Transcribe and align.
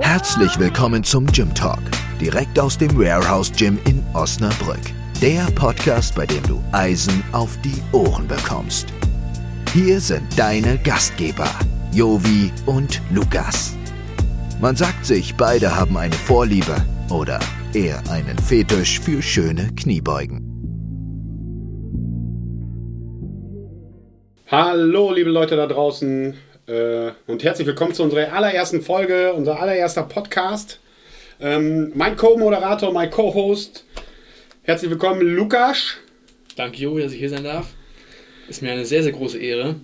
Herzlich 0.00 0.56
willkommen 0.60 1.02
zum 1.02 1.26
Gym 1.26 1.52
Talk, 1.54 1.80
direkt 2.20 2.56
aus 2.60 2.78
dem 2.78 2.96
Warehouse 2.96 3.50
Gym 3.50 3.80
in 3.84 4.00
Osnabrück. 4.14 4.78
Der 5.20 5.44
Podcast, 5.56 6.14
bei 6.14 6.24
dem 6.24 6.42
du 6.44 6.62
Eisen 6.70 7.24
auf 7.32 7.58
die 7.62 7.82
Ohren 7.90 8.28
bekommst. 8.28 8.86
Hier 9.72 9.98
sind 10.00 10.22
deine 10.38 10.78
Gastgeber, 10.78 11.50
Jovi 11.92 12.52
und 12.66 13.02
Lukas. 13.10 13.76
Man 14.60 14.76
sagt 14.76 15.04
sich, 15.04 15.34
beide 15.34 15.74
haben 15.74 15.96
eine 15.96 16.14
Vorliebe 16.14 16.76
oder 17.10 17.40
eher 17.74 18.00
einen 18.08 18.38
Fetisch 18.38 19.00
für 19.00 19.20
schöne 19.20 19.68
Kniebeugen. 19.74 20.44
Hallo, 24.46 25.10
liebe 25.10 25.30
Leute 25.30 25.56
da 25.56 25.66
draußen 25.66 26.34
und 26.68 27.44
herzlich 27.44 27.66
willkommen 27.66 27.94
zu 27.94 28.02
unserer 28.02 28.30
allerersten 28.30 28.82
Folge, 28.82 29.32
unser 29.32 29.58
allererster 29.58 30.02
Podcast. 30.02 30.80
Ähm, 31.40 31.92
mein 31.94 32.14
Co-Moderator, 32.14 32.92
mein 32.92 33.10
Co-Host, 33.10 33.86
herzlich 34.64 34.90
willkommen, 34.90 35.22
Lukas. 35.22 35.94
Danke, 36.56 36.76
Jo, 36.76 36.98
dass 36.98 37.12
ich 37.12 37.20
hier 37.20 37.30
sein 37.30 37.44
darf. 37.44 37.68
Ist 38.50 38.60
mir 38.60 38.72
eine 38.72 38.84
sehr, 38.84 39.02
sehr 39.02 39.12
große 39.12 39.38
Ehre. 39.38 39.76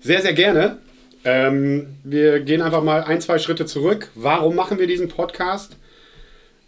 Sehr, 0.00 0.22
sehr 0.22 0.32
gerne. 0.32 0.78
Ähm, 1.22 1.96
wir 2.02 2.40
gehen 2.40 2.62
einfach 2.62 2.82
mal 2.82 3.04
ein, 3.04 3.20
zwei 3.20 3.36
Schritte 3.36 3.66
zurück. 3.66 4.08
Warum 4.14 4.56
machen 4.56 4.78
wir 4.78 4.86
diesen 4.86 5.08
Podcast? 5.08 5.76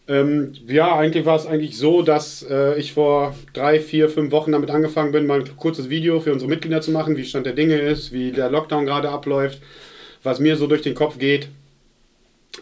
Ähm, 0.09 0.52
ja, 0.69 0.96
eigentlich 0.96 1.27
war 1.27 1.37
es 1.37 1.46
eigentlich 1.46 1.77
so, 1.77 2.02
dass 2.02 2.46
äh, 2.48 2.78
ich 2.78 2.92
vor 2.92 3.34
drei, 3.52 3.80
vier, 3.80 4.09
fünf 4.09 4.30
Wochen 4.30 4.52
damit 4.52 4.70
angefangen 4.70 5.10
bin, 5.10 5.27
mal 5.27 5.41
ein 5.41 5.56
kurzes 5.56 5.91
Video 5.91 6.20
für 6.20 6.32
unsere 6.32 6.48
Mitglieder 6.48 6.80
zu 6.80 6.92
machen, 6.92 7.16
wie 7.16 7.24
Stand 7.24 7.46
der 7.46 7.55
Dinge 7.55 7.77
ist, 7.77 8.12
wie 8.12 8.30
der 8.30 8.51
Lockdown 8.51 8.87
gerade 8.87 9.09
abläuft, 9.09 9.60
was 10.23 10.38
mir 10.38 10.56
so 10.56 10.69
durch 10.69 10.82
den 10.82 10.95
Kopf 10.95 11.19
geht, 11.19 11.48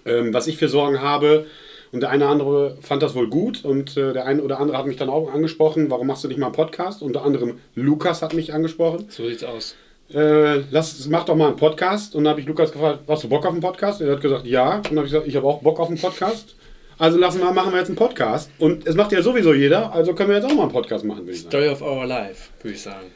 ähm, 0.06 0.32
was 0.32 0.46
ich 0.46 0.56
für 0.56 0.68
Sorgen 0.68 1.02
habe. 1.02 1.46
Und 1.92 2.00
der 2.00 2.10
eine 2.10 2.24
oder 2.24 2.32
andere 2.32 2.78
fand 2.80 3.02
das 3.02 3.14
wohl 3.14 3.28
gut 3.28 3.64
und 3.64 3.96
äh, 3.96 4.12
der 4.14 4.24
eine 4.24 4.42
oder 4.42 4.58
andere 4.58 4.78
hat 4.78 4.86
mich 4.86 4.96
dann 4.96 5.10
auch 5.10 5.32
angesprochen, 5.32 5.90
warum 5.90 6.08
machst 6.08 6.24
du 6.24 6.28
nicht 6.28 6.38
mal 6.38 6.46
einen 6.46 6.54
Podcast? 6.54 7.02
Unter 7.02 7.24
anderem 7.24 7.60
Lukas 7.74 8.22
hat 8.22 8.34
mich 8.34 8.52
angesprochen. 8.52 9.06
So 9.10 9.28
sieht's 9.28 9.44
aus. 9.44 9.76
Äh, 10.12 10.62
lass, 10.70 11.06
mach 11.08 11.24
doch 11.24 11.36
mal 11.36 11.48
einen 11.48 11.56
Podcast. 11.56 12.14
Und 12.14 12.24
dann 12.24 12.32
habe 12.32 12.40
ich 12.40 12.46
Lukas 12.46 12.72
gefragt, 12.72 13.00
hast 13.06 13.22
du 13.22 13.28
Bock 13.28 13.44
auf 13.46 13.52
einen 13.52 13.60
Podcast? 13.60 14.00
Er 14.00 14.12
hat 14.12 14.20
gesagt, 14.22 14.46
ja. 14.46 14.78
Und 14.78 14.86
dann 14.86 14.96
habe 14.96 15.06
ich 15.06 15.12
gesagt, 15.12 15.28
ich 15.28 15.36
habe 15.36 15.46
auch 15.46 15.62
Bock 15.62 15.78
auf 15.78 15.88
einen 15.88 16.00
Podcast. 16.00 16.56
Also 16.98 17.18
lassen 17.18 17.40
wir, 17.40 17.52
machen 17.52 17.72
wir 17.72 17.78
jetzt 17.78 17.88
einen 17.88 17.96
Podcast. 17.96 18.50
Und 18.58 18.86
es 18.86 18.94
macht 18.94 19.12
ja 19.12 19.22
sowieso 19.22 19.52
jeder, 19.52 19.92
also 19.92 20.14
können 20.14 20.30
wir 20.30 20.36
jetzt 20.36 20.46
auch 20.46 20.54
mal 20.54 20.62
einen 20.62 20.72
Podcast 20.72 21.04
machen, 21.04 21.20
würde 21.20 21.32
ich 21.32 21.42
sagen. 21.42 21.50
Story 21.50 21.68
of 21.68 21.82
our 21.82 22.06
life, 22.06 22.50
würde 22.62 22.74
ich 22.74 22.82
sagen. 22.82 23.06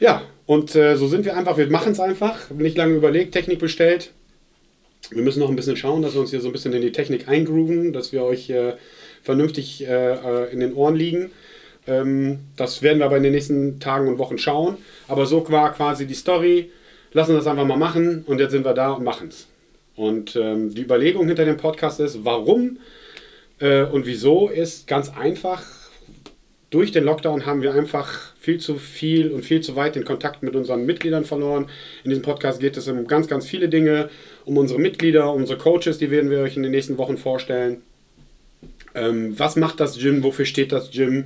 Ja, 0.00 0.22
und 0.46 0.74
äh, 0.76 0.96
so 0.96 1.08
sind 1.08 1.24
wir 1.24 1.36
einfach, 1.36 1.56
wir 1.56 1.68
machen 1.70 1.92
es 1.92 2.00
einfach. 2.00 2.50
Nicht 2.50 2.76
lange 2.76 2.94
überlegt, 2.94 3.32
Technik 3.32 3.58
bestellt. 3.58 4.12
Wir 5.10 5.22
müssen 5.22 5.40
noch 5.40 5.48
ein 5.48 5.56
bisschen 5.56 5.76
schauen, 5.76 6.02
dass 6.02 6.14
wir 6.14 6.20
uns 6.20 6.30
hier 6.30 6.40
so 6.40 6.48
ein 6.48 6.52
bisschen 6.52 6.72
in 6.72 6.82
die 6.82 6.92
Technik 6.92 7.28
eingrooven, 7.28 7.92
dass 7.92 8.12
wir 8.12 8.22
euch 8.22 8.50
äh, 8.50 8.74
vernünftig 9.22 9.86
äh, 9.86 10.12
äh 10.14 10.52
in 10.52 10.60
den 10.60 10.74
Ohren 10.74 10.94
liegen. 10.94 11.30
Ähm, 11.86 12.40
das 12.56 12.82
werden 12.82 12.98
wir 12.98 13.06
aber 13.06 13.16
in 13.16 13.22
den 13.22 13.32
nächsten 13.32 13.80
Tagen 13.80 14.08
und 14.08 14.18
Wochen 14.18 14.38
schauen. 14.38 14.76
Aber 15.08 15.26
so 15.26 15.48
war 15.50 15.72
quasi 15.72 16.06
die 16.06 16.14
Story. 16.14 16.70
Lassen 17.12 17.32
wir 17.32 17.38
das 17.38 17.46
einfach 17.46 17.64
mal 17.64 17.78
machen 17.78 18.24
und 18.26 18.38
jetzt 18.38 18.52
sind 18.52 18.64
wir 18.64 18.74
da 18.74 18.92
und 18.92 19.04
machen 19.04 19.28
es. 19.28 19.48
Und 19.98 20.36
ähm, 20.36 20.72
die 20.72 20.82
Überlegung 20.82 21.26
hinter 21.26 21.44
dem 21.44 21.56
Podcast 21.56 21.98
ist, 21.98 22.24
warum 22.24 22.78
äh, 23.58 23.82
und 23.82 24.06
wieso 24.06 24.48
ist 24.48 24.86
ganz 24.86 25.10
einfach. 25.10 25.64
Durch 26.70 26.92
den 26.92 27.02
Lockdown 27.02 27.46
haben 27.46 27.62
wir 27.62 27.74
einfach 27.74 28.34
viel 28.38 28.58
zu 28.58 28.76
viel 28.76 29.32
und 29.32 29.42
viel 29.42 29.60
zu 29.60 29.74
weit 29.74 29.96
den 29.96 30.04
Kontakt 30.04 30.44
mit 30.44 30.54
unseren 30.54 30.86
Mitgliedern 30.86 31.24
verloren. 31.24 31.68
In 32.04 32.10
diesem 32.10 32.22
Podcast 32.22 32.60
geht 32.60 32.76
es 32.76 32.86
um 32.86 33.08
ganz, 33.08 33.26
ganz 33.26 33.48
viele 33.48 33.68
Dinge, 33.68 34.08
um 34.44 34.56
unsere 34.56 34.78
Mitglieder, 34.78 35.32
um 35.32 35.40
unsere 35.40 35.58
Coaches, 35.58 35.98
die 35.98 36.12
werden 36.12 36.30
wir 36.30 36.40
euch 36.40 36.56
in 36.56 36.62
den 36.62 36.70
nächsten 36.70 36.96
Wochen 36.96 37.16
vorstellen. 37.16 37.82
Ähm, 38.94 39.36
was 39.36 39.56
macht 39.56 39.80
das 39.80 39.98
Gym? 39.98 40.22
Wofür 40.22 40.44
steht 40.44 40.70
das 40.70 40.92
Gym? 40.92 41.24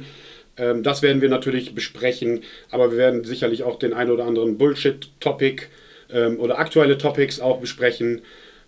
Ähm, 0.56 0.82
das 0.82 1.02
werden 1.02 1.20
wir 1.20 1.28
natürlich 1.28 1.74
besprechen, 1.74 2.42
aber 2.70 2.92
wir 2.92 2.98
werden 2.98 3.24
sicherlich 3.24 3.64
auch 3.64 3.78
den 3.78 3.92
ein 3.92 4.10
oder 4.10 4.24
anderen 4.24 4.56
Bullshit-Topic 4.56 5.64
ähm, 6.10 6.38
oder 6.40 6.58
aktuelle 6.58 6.96
Topics 6.96 7.38
auch 7.40 7.60
besprechen. 7.60 8.22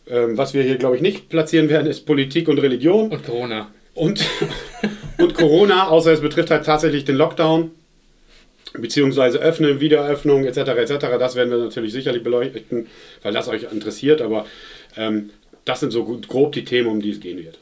Ähm, 0.07 0.37
was 0.37 0.53
wir 0.55 0.63
hier, 0.63 0.77
glaube 0.77 0.97
ich, 0.97 1.03
nicht 1.03 1.29
platzieren 1.29 1.69
werden, 1.69 1.87
ist 1.87 2.01
Politik 2.07 2.49
und 2.49 2.59
Religion. 2.59 3.11
Und 3.11 3.25
Corona. 3.25 3.71
Und, 3.95 4.25
und 5.19 5.35
Corona, 5.35 5.89
außer 5.89 6.13
es 6.13 6.21
betrifft 6.21 6.51
halt 6.51 6.67
tatsächlich 6.67 7.05
den 7.05 7.17
Lockdown, 7.17 7.71
beziehungsweise 8.75 9.39
Öffnen, 9.39 9.81
Wiederöffnung 9.81 10.45
etc. 10.45 10.59
etc. 10.59 11.07
Das 11.19 11.37
werden 11.37 11.51
wir 11.51 11.59
natürlich 11.59 11.93
sicherlich 11.93 12.23
beleuchten, 12.23 12.89
weil 13.23 13.33
das 13.33 13.49
euch 13.49 13.73
interessiert, 13.73 14.21
aber 14.21 14.47
ähm, 14.97 15.31
das 15.65 15.81
sind 15.81 15.93
so 15.93 16.05
grob 16.05 16.53
die 16.53 16.65
Themen, 16.65 16.89
um 16.89 17.01
die 17.01 17.11
es 17.11 17.21
gehen 17.21 17.39
wird. 17.39 17.59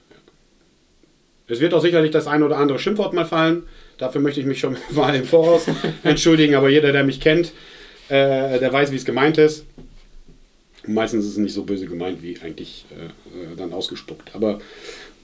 Es 1.47 1.60
wird 1.60 1.74
auch 1.74 1.82
sicherlich 1.82 2.10
das 2.10 2.26
ein 2.26 2.42
oder 2.42 2.56
andere 2.56 2.78
Schimpfwort 2.78 3.12
mal 3.12 3.26
fallen. 3.26 3.64
Dafür 3.98 4.20
möchte 4.20 4.41
ich 4.41 4.47
mich 4.47 4.59
schon 4.59 4.76
mal 4.91 5.14
im 5.14 5.24
Voraus 5.24 5.66
entschuldigen, 6.03 6.54
aber 6.54 6.70
jeder, 6.70 6.92
der 6.92 7.04
mich 7.04 7.20
kennt, 7.20 7.53
äh, 8.09 8.59
der 8.59 8.72
weiß, 8.72 8.91
wie 8.91 8.97
es 8.97 9.04
gemeint 9.04 9.38
ist. 9.38 9.66
Meistens 10.87 11.25
ist 11.25 11.32
es 11.32 11.37
nicht 11.38 11.54
so 11.54 11.62
böse 11.62 11.87
gemeint, 11.87 12.22
wie 12.22 12.38
eigentlich 12.41 12.87
äh, 12.91 13.04
äh, 13.04 13.56
dann 13.56 13.72
ausgespuckt. 13.72 14.34
Aber 14.34 14.59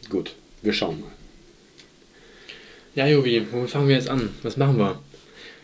gut, 0.09 0.35
wir 0.63 0.73
schauen 0.73 1.01
mal. 1.01 1.11
Ja, 2.95 3.07
Jovi, 3.07 3.47
womit 3.51 3.71
fangen 3.71 3.89
wir 3.89 3.97
jetzt 3.97 4.09
an? 4.09 4.31
Was 4.43 4.57
machen 4.57 4.79
wir? 4.79 4.99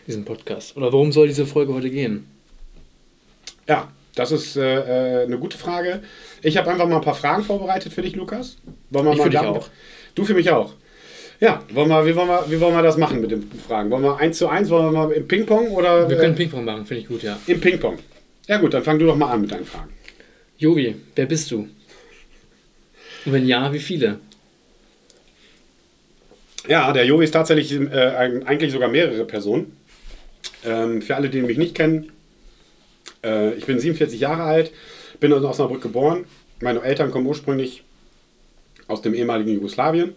Diesen 0.07 0.25
Podcast? 0.25 0.75
Oder 0.77 0.91
worum 0.91 1.11
soll 1.11 1.27
diese 1.27 1.45
Folge 1.45 1.73
heute 1.73 1.89
gehen? 1.89 2.27
Ja, 3.67 3.91
das 4.15 4.31
ist 4.31 4.55
äh, 4.57 5.21
äh 5.21 5.25
eine 5.25 5.37
gute 5.37 5.57
Frage. 5.57 6.01
Ich 6.43 6.57
habe 6.57 6.69
einfach 6.69 6.87
mal 6.87 6.97
ein 6.97 7.01
paar 7.01 7.15
Fragen 7.15 7.43
vorbereitet 7.43 7.91
für 7.91 8.01
dich, 8.01 8.15
Lukas. 8.15 8.57
Wollen 8.89 9.05
wir 9.05 9.11
ich 9.13 9.17
mal 9.17 9.23
für 9.23 9.29
dich 9.29 9.39
auch. 9.39 9.69
Du 10.13 10.23
für 10.23 10.33
mich 10.33 10.51
auch. 10.51 10.73
Ja, 11.39 11.63
wollen 11.73 11.89
wir, 11.89 12.05
wie, 12.05 12.15
wollen 12.15 12.29
wir, 12.29 12.45
wie 12.49 12.59
wollen 12.61 12.75
wir 12.75 12.83
das 12.83 12.97
machen 12.97 13.19
mit 13.19 13.31
den 13.31 13.49
Fragen? 13.67 13.89
Wollen 13.91 14.03
wir 14.03 14.17
eins 14.17 14.37
zu 14.37 14.47
eins, 14.47 14.69
wollen 14.69 14.85
wir 14.85 14.91
mal 14.91 15.11
im 15.11 15.27
Ping-Pong 15.27 15.71
oder? 15.71 16.09
Wir 16.09 16.17
können 16.17 16.35
Ping-Pong 16.35 16.63
machen, 16.63 16.85
finde 16.85 17.01
ich 17.01 17.07
gut, 17.07 17.23
ja. 17.23 17.37
Im 17.47 17.59
Ping-Pong. 17.59 17.97
Ja 18.47 18.57
gut, 18.57 18.73
dann 18.73 18.83
fang 18.83 18.99
du 18.99 19.05
doch 19.05 19.15
mal 19.15 19.31
an 19.31 19.41
mit 19.41 19.51
deinen 19.51 19.65
Fragen. 19.65 19.91
Jovi, 20.57 20.95
wer 21.15 21.25
bist 21.25 21.49
du? 21.51 21.67
Und 23.25 23.33
wenn 23.33 23.47
ja, 23.47 23.73
wie 23.73 23.79
viele? 23.79 24.19
Ja, 26.67 26.91
der 26.93 27.05
Jovi 27.05 27.25
ist 27.25 27.31
tatsächlich 27.31 27.73
äh, 27.73 28.41
eigentlich 28.45 28.71
sogar 28.71 28.89
mehrere 28.89 29.25
Personen. 29.25 29.75
Ähm, 30.63 31.01
für 31.01 31.15
alle, 31.15 31.29
die 31.29 31.41
mich 31.41 31.57
nicht 31.57 31.75
kennen, 31.75 32.11
äh, 33.23 33.53
ich 33.55 33.65
bin 33.65 33.79
47 33.79 34.19
Jahre 34.19 34.43
alt, 34.43 34.71
bin 35.19 35.31
in 35.31 35.43
Osnabrück 35.43 35.81
geboren. 35.81 36.25
Meine 36.61 36.81
Eltern 36.81 37.11
kommen 37.11 37.25
ursprünglich 37.25 37.83
aus 38.87 39.01
dem 39.01 39.13
ehemaligen 39.13 39.51
Jugoslawien. 39.51 40.13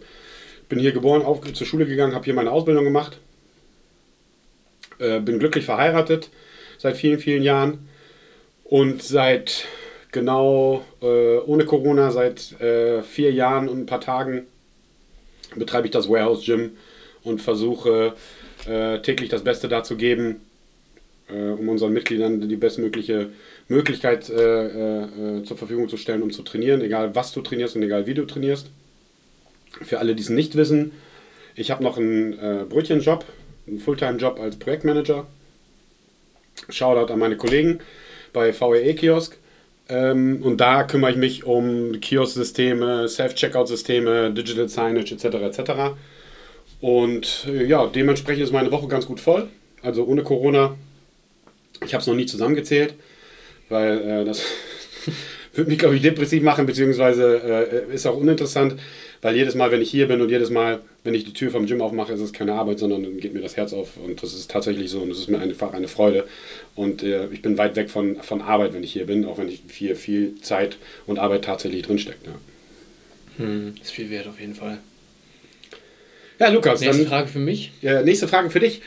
Bin 0.69 0.79
hier 0.79 0.91
geboren, 0.91 1.23
auf, 1.23 1.41
zur 1.53 1.65
Schule 1.65 1.87
gegangen, 1.87 2.13
habe 2.13 2.25
hier 2.25 2.35
meine 2.35 2.51
Ausbildung 2.51 2.83
gemacht. 2.83 3.19
Äh, 4.99 5.19
bin 5.19 5.39
glücklich 5.39 5.65
verheiratet 5.65 6.29
seit 6.77 6.95
vielen, 6.95 7.19
vielen 7.19 7.43
Jahren. 7.43 7.88
Und 8.69 9.01
seit 9.01 9.65
genau 10.11 10.85
äh, 11.01 11.37
ohne 11.39 11.65
Corona, 11.65 12.11
seit 12.11 12.59
äh, 12.61 13.01
vier 13.01 13.31
Jahren 13.31 13.67
und 13.67 13.79
ein 13.79 13.85
paar 13.87 13.99
Tagen 13.99 14.45
betreibe 15.55 15.87
ich 15.87 15.91
das 15.91 16.07
Warehouse 16.07 16.45
Gym 16.45 16.77
und 17.23 17.41
versuche 17.41 18.13
äh, 18.67 18.99
täglich 18.99 19.29
das 19.29 19.43
Beste 19.43 19.69
dazu 19.69 19.97
geben, 19.97 20.41
äh, 21.29 21.49
um 21.49 21.67
unseren 21.67 21.93
Mitgliedern 21.93 22.47
die 22.47 22.55
bestmögliche 22.57 23.29
Möglichkeit 23.69 24.29
äh, 24.29 24.67
äh, 24.67 25.43
zur 25.43 25.57
Verfügung 25.57 25.89
zu 25.89 25.97
stellen, 25.97 26.21
um 26.21 26.29
zu 26.29 26.43
trainieren, 26.43 26.81
egal 26.81 27.15
was 27.15 27.31
du 27.31 27.41
trainierst 27.41 27.75
und 27.75 27.81
egal 27.81 28.05
wie 28.05 28.13
du 28.13 28.25
trainierst. 28.25 28.69
Für 29.81 29.97
alle, 29.97 30.13
die 30.13 30.21
es 30.21 30.29
nicht 30.29 30.55
wissen, 30.55 30.91
ich 31.55 31.71
habe 31.71 31.83
noch 31.83 31.97
einen 31.97 32.67
Brötchenjob, 32.69 33.25
einen 33.67 33.79
Fulltime-Job 33.79 34.39
als 34.39 34.57
Projektmanager. 34.57 35.25
Shoutout 36.69 37.11
an 37.11 37.19
meine 37.19 37.37
Kollegen 37.37 37.79
bei 38.33 38.53
VEE-Kiosk. 38.53 39.37
Ähm, 39.89 40.41
und 40.43 40.57
da 40.57 40.83
kümmere 40.83 41.11
ich 41.11 41.17
mich 41.17 41.43
um 41.45 41.99
Kiosk-Systeme, 41.99 43.07
Self-Checkout-Systeme, 43.07 44.31
Digital 44.31 44.69
Signage 44.69 45.13
etc. 45.13 45.25
etc. 45.59 45.71
Und 46.79 47.47
äh, 47.47 47.65
ja, 47.65 47.87
dementsprechend 47.87 48.43
ist 48.43 48.53
meine 48.53 48.71
Woche 48.71 48.87
ganz 48.87 49.05
gut 49.05 49.19
voll. 49.19 49.47
Also 49.81 50.05
ohne 50.05 50.23
Corona. 50.23 50.75
Ich 51.85 51.93
habe 51.93 52.01
es 52.01 52.07
noch 52.07 52.15
nie 52.15 52.25
zusammengezählt, 52.25 52.93
weil 53.69 54.01
äh, 54.01 54.25
das 54.25 54.43
würde 55.53 55.69
mich, 55.69 55.79
glaube 55.79 55.95
ich, 55.95 56.01
depressiv 56.01 56.43
machen, 56.43 56.65
beziehungsweise 56.65 57.87
äh, 57.89 57.93
ist 57.93 58.05
auch 58.05 58.17
uninteressant. 58.17 58.75
Weil 59.21 59.35
jedes 59.35 59.55
Mal, 59.55 59.71
wenn 59.71 59.81
ich 59.81 59.91
hier 59.91 60.07
bin 60.07 60.21
und 60.21 60.29
jedes 60.29 60.49
Mal, 60.49 60.79
wenn 61.03 61.13
ich 61.13 61.25
die 61.25 61.33
Tür 61.33 61.51
vom 61.51 61.65
Gym 61.65 61.81
aufmache, 61.81 62.13
ist 62.13 62.21
es 62.21 62.31
keine 62.31 62.53
Arbeit, 62.53 62.79
sondern 62.79 63.03
dann 63.03 63.17
geht 63.17 63.33
mir 63.33 63.41
das 63.41 63.57
Herz 63.57 63.73
auf. 63.73 63.97
Und 63.97 64.23
das 64.23 64.33
ist 64.33 64.49
tatsächlich 64.49 64.89
so 64.89 64.99
und 65.01 65.09
das 65.09 65.19
ist 65.19 65.29
mir 65.29 65.39
einfach 65.39 65.73
eine 65.73 65.87
Freude. 65.87 66.25
Und 66.75 67.03
äh, 67.03 67.27
ich 67.31 67.41
bin 67.41 67.57
weit 67.57 67.75
weg 67.75 67.89
von, 67.89 68.17
von 68.21 68.41
Arbeit, 68.41 68.73
wenn 68.73 68.83
ich 68.83 68.93
hier 68.93 69.05
bin, 69.05 69.25
auch 69.25 69.37
wenn 69.37 69.49
ich 69.49 69.61
hier 69.71 69.95
viel 69.95 70.35
Zeit 70.41 70.77
und 71.05 71.19
Arbeit 71.19 71.43
tatsächlich 71.43 71.81
drinsteckt. 71.81 72.25
Ja. 72.25 72.33
Hm, 73.37 73.75
ist 73.81 73.91
viel 73.91 74.09
wert 74.09 74.27
auf 74.27 74.39
jeden 74.39 74.55
Fall. 74.55 74.79
Ja, 76.39 76.47
Lukas. 76.49 76.79
Nächste 76.79 77.03
dann, 77.03 77.09
Frage 77.09 77.27
für 77.27 77.39
mich. 77.39 77.71
Ja, 77.81 78.01
nächste 78.01 78.27
Frage 78.27 78.49
für 78.49 78.61
dich. 78.61 78.81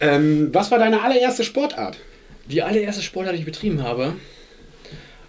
Ähm, 0.00 0.48
was 0.52 0.70
war 0.72 0.78
deine 0.78 1.02
allererste 1.02 1.44
Sportart? 1.44 1.98
Die 2.46 2.62
allererste 2.62 3.02
Sportart, 3.02 3.34
die 3.34 3.40
ich 3.40 3.44
betrieben 3.44 3.82
habe, 3.82 4.14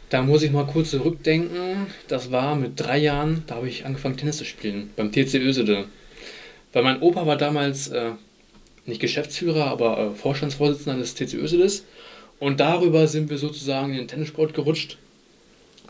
Da 0.10 0.24
muss 0.24 0.42
ich 0.42 0.52
mal 0.52 0.66
kurz 0.66 0.90
zurückdenken. 0.90 1.88
Das 2.08 2.32
war 2.32 2.56
mit 2.56 2.80
drei 2.80 2.98
Jahren, 2.98 3.44
da 3.46 3.56
habe 3.56 3.70
ich 3.70 3.86
angefangen 3.86 4.18
Tennis 4.18 4.38
zu 4.38 4.46
spielen, 4.46 4.90
beim 4.96 5.12
TC 5.12 5.36
Ösede. 5.36 5.86
Weil 6.74 6.84
mein 6.84 7.02
Opa 7.02 7.28
war 7.28 7.38
damals 7.38 7.90
äh, 7.90 8.12
nicht 8.86 9.02
Geschäftsführer, 9.02 9.66
aber 9.66 10.00
äh, 10.00 10.16
Vorstandsvorsitzender 10.16 11.00
des 11.00 11.14
TC 11.14 11.36
Ösedes. 11.36 11.86
Und 12.40 12.60
darüber 12.60 13.08
sind 13.08 13.30
wir 13.30 13.38
sozusagen 13.38 13.92
in 13.92 14.00
den 14.00 14.08
Tennissport 14.08 14.54
gerutscht. 14.54 14.98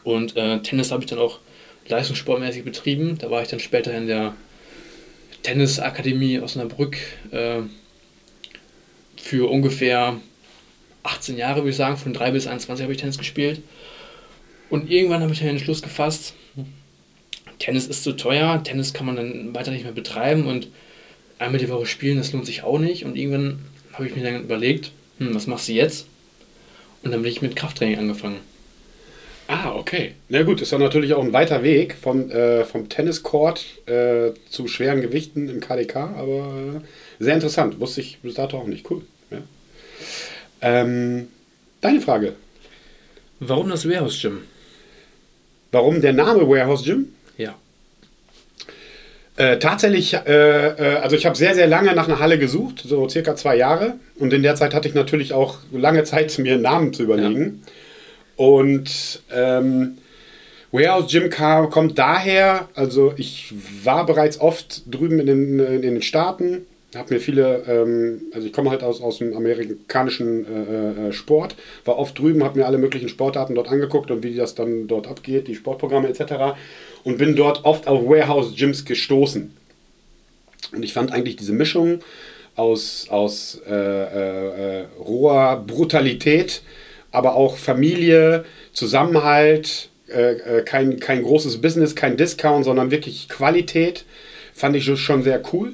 Und 0.04 0.36
äh, 0.36 0.60
Tennis 0.62 0.92
habe 0.92 1.04
ich 1.04 1.10
dann 1.10 1.20
auch 1.20 1.40
leistungssportmäßig 1.88 2.64
betrieben. 2.64 3.18
Da 3.20 3.32
war 3.32 3.42
ich 3.42 3.48
dann 3.48 3.60
später 3.60 3.96
in 3.96 4.08
der 4.08 4.36
Tennisakademie 5.44 6.40
Osnabrück 6.40 6.98
äh, 7.32 7.62
für 9.16 9.50
ungefähr 9.50 10.20
18 11.04 11.38
Jahre, 11.38 11.62
würde 11.62 11.70
ich 11.70 11.76
sagen. 11.76 11.98
Von 11.98 12.14
3 12.14 12.32
bis 12.32 12.48
21 12.48 12.84
habe 12.84 12.94
ich 12.94 13.00
Tennis 13.00 13.18
gespielt. 13.18 13.62
Und 14.70 14.90
irgendwann 14.90 15.22
habe 15.22 15.34
ich 15.34 15.40
dann 15.40 15.48
den 15.48 15.58
Entschluss 15.58 15.82
gefasst, 15.82 16.34
Tennis 17.60 17.88
ist 17.88 18.04
zu 18.04 18.14
teuer, 18.14 18.64
Tennis 18.64 18.94
kann 18.94 19.06
man 19.06 19.18
dann 19.18 19.54
weiter 19.54 19.72
nicht 19.72 19.84
mehr 19.84 19.94
betreiben 19.94 20.46
und 20.46 20.70
einmal 21.40 21.60
die 21.60 21.70
Woche 21.70 21.86
spielen, 21.86 22.18
das 22.18 22.32
lohnt 22.32 22.46
sich 22.46 22.64
auch 22.64 22.80
nicht. 22.80 23.06
Und 23.06 23.18
irgendwann 23.18 23.60
habe 23.94 24.08
ich 24.08 24.16
mir 24.16 24.24
dann 24.24 24.44
überlegt, 24.44 24.92
hm, 25.18 25.36
was 25.36 25.48
machst 25.48 25.68
du 25.68 25.74
jetzt? 25.74 26.08
Und 27.04 27.12
dann 27.12 27.22
bin 27.22 27.32
ich 27.32 27.42
mit 27.42 27.56
Krafttraining 27.56 27.98
angefangen. 27.98 28.38
Ah, 29.48 29.74
okay. 29.74 30.14
Na 30.30 30.44
gut, 30.44 30.62
ist 30.62 30.72
ja 30.72 30.78
natürlich 30.78 31.14
auch 31.14 31.24
ein 31.24 31.34
weiter 31.34 31.64
Weg 31.64 31.96
vom, 31.96 32.30
äh, 32.30 32.66
vom 32.66 32.88
Tenniscourt 32.88 33.66
äh, 33.88 34.32
zu 34.48 34.68
schweren 34.68 35.02
Gewichten 35.02 35.50
im 35.50 35.60
KDK, 35.60 35.96
aber 35.96 36.82
äh, 36.84 37.24
sehr 37.24 37.34
interessant. 37.34 37.80
Wusste 37.80 38.02
ich 38.02 38.20
bis 38.20 38.36
dato 38.36 38.60
auch 38.60 38.68
nicht. 38.68 38.90
Cool. 38.90 39.02
Ja. 39.32 39.40
Ähm, 40.62 41.30
deine 41.82 42.00
Frage. 42.00 42.36
Warum 43.40 43.70
das 43.70 43.90
Warehouse 43.90 44.22
Gym? 44.22 44.44
Warum 45.72 46.02
der 46.02 46.14
Name 46.14 46.48
Warehouse 46.48 46.84
Gym? 46.84 47.14
Ja. 47.38 47.56
Äh, 49.38 49.60
tatsächlich, 49.60 50.14
äh, 50.14 50.68
äh, 50.68 50.96
also 50.98 51.16
ich 51.16 51.26
habe 51.26 51.36
sehr, 51.36 51.56
sehr 51.56 51.68
lange 51.68 51.94
nach 51.94 52.08
einer 52.08 52.20
Halle 52.20 52.38
gesucht, 52.38 52.84
so 52.86 53.08
circa 53.08 53.36
zwei 53.36 53.56
Jahre. 53.56 53.94
Und 54.18 54.34
in 54.34 54.44
der 54.44 54.56
Zeit 54.56 54.74
hatte 54.74 54.88
ich 54.88 54.96
natürlich 54.96 55.34
auch 55.34 55.60
lange 55.72 56.04
Zeit, 56.04 56.38
mir 56.40 56.54
einen 56.54 56.64
Namen 56.64 56.94
zu 56.94 57.04
überlegen. 57.04 57.64
Ja. 57.66 58.46
Und 58.46 59.22
ähm, 59.32 59.98
Warehouse 60.72 61.12
Gym 61.12 61.30
kam, 61.30 61.70
kommt 61.70 61.98
daher, 61.98 62.68
also 62.74 63.14
ich 63.18 63.54
war 63.84 64.06
bereits 64.06 64.40
oft 64.40 64.84
drüben 64.94 65.20
in 65.20 65.26
den, 65.26 65.60
in 65.60 65.82
den 65.82 66.02
Staaten, 66.02 66.66
habe 66.96 67.14
mir 67.14 67.20
viele, 67.20 67.64
ähm, 67.68 68.22
also 68.34 68.48
ich 68.48 68.54
komme 68.54 68.72
halt 68.72 68.84
aus, 68.84 69.02
aus 69.02 69.20
dem 69.20 69.36
amerikanischen 69.36 70.46
äh, 70.46 71.10
äh, 71.10 71.12
Sport, 71.12 71.56
war 71.86 71.98
oft 71.98 72.18
drüben, 72.18 72.44
habe 72.44 72.60
mir 72.60 72.66
alle 72.66 72.78
möglichen 72.78 73.10
Sportarten 73.10 73.56
dort 73.56 73.70
angeguckt 73.70 74.10
und 74.10 74.24
wie 74.24 74.36
das 74.36 74.56
dann 74.56 74.88
dort 74.88 75.08
abgeht, 75.08 75.48
die 75.48 75.56
Sportprogramme 75.56 76.08
etc 76.08 76.56
und 77.04 77.18
bin 77.18 77.36
dort 77.36 77.66
oft 77.66 77.88
auf 77.88 78.04
Warehouse-Gyms 78.06 78.86
gestoßen. 78.86 79.56
Und 80.72 80.84
ich 80.84 80.94
fand 80.94 81.12
eigentlich 81.12 81.36
diese 81.36 81.54
Mischung 81.54 82.00
aus, 82.56 83.08
aus 83.10 83.62
äh, 83.68 83.74
äh, 83.74 84.86
roher 85.00 85.64
Brutalität, 85.66 86.62
aber 87.12 87.36
auch 87.36 87.58
Familie, 87.58 88.46
Zusammenhalt, 88.74 89.90
äh, 90.10 90.34
äh, 90.34 90.64
kein, 90.64 91.00
kein 91.00 91.24
großes 91.24 91.62
Business, 91.62 91.96
kein 91.96 92.18
Discount, 92.18 92.66
sondern 92.66 92.92
wirklich 92.92 93.30
Qualität, 93.30 94.06
fand 94.54 94.76
ich 94.76 94.86
schon 95.00 95.24
sehr 95.24 95.42
cool. 95.54 95.74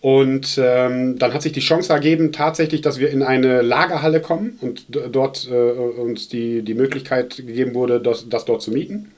Und 0.00 0.60
ähm, 0.62 1.18
dann 1.18 1.32
hat 1.32 1.42
sich 1.42 1.52
die 1.52 1.60
Chance 1.60 1.92
ergeben, 1.92 2.30
tatsächlich, 2.30 2.80
dass 2.80 3.00
wir 3.00 3.10
in 3.10 3.22
eine 3.22 3.62
Lagerhalle 3.62 4.20
kommen 4.20 4.58
und 4.60 4.86
dort 4.88 5.48
äh, 5.50 5.54
uns 5.54 6.28
die, 6.28 6.62
die 6.62 6.74
Möglichkeit 6.74 7.36
gegeben 7.36 7.74
wurde, 7.74 8.00
das, 8.00 8.28
das 8.28 8.44
dort 8.44 8.62
zu 8.62 8.70
mieten. 8.70 9.10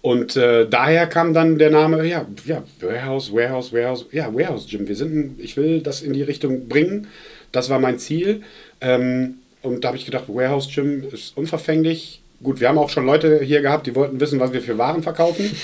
Und 0.00 0.36
äh, 0.36 0.68
daher 0.68 1.06
kam 1.06 1.32
dann 1.32 1.58
der 1.58 1.70
Name, 1.70 2.04
ja, 2.04 2.26
ja, 2.44 2.64
Warehouse, 2.80 3.32
Warehouse, 3.32 3.72
Warehouse, 3.72 4.06
ja, 4.10 4.34
Warehouse 4.34 4.66
Gym. 4.68 4.88
Wir 4.88 4.96
sind, 4.96 5.38
ich 5.38 5.56
will 5.56 5.80
das 5.80 6.02
in 6.02 6.12
die 6.12 6.22
Richtung 6.22 6.68
bringen. 6.68 7.06
Das 7.52 7.70
war 7.70 7.78
mein 7.78 8.00
Ziel. 8.00 8.42
Ähm, 8.80 9.34
und 9.62 9.84
da 9.84 9.88
habe 9.88 9.96
ich 9.96 10.04
gedacht, 10.04 10.24
Warehouse 10.26 10.68
Gym 10.74 11.04
ist 11.12 11.36
unverfänglich. 11.36 12.20
Gut, 12.42 12.60
wir 12.60 12.68
haben 12.68 12.78
auch 12.78 12.90
schon 12.90 13.06
Leute 13.06 13.40
hier 13.44 13.62
gehabt, 13.62 13.86
die 13.86 13.94
wollten 13.94 14.18
wissen, 14.18 14.40
was 14.40 14.52
wir 14.52 14.60
für 14.60 14.76
Waren 14.76 15.04
verkaufen. 15.04 15.48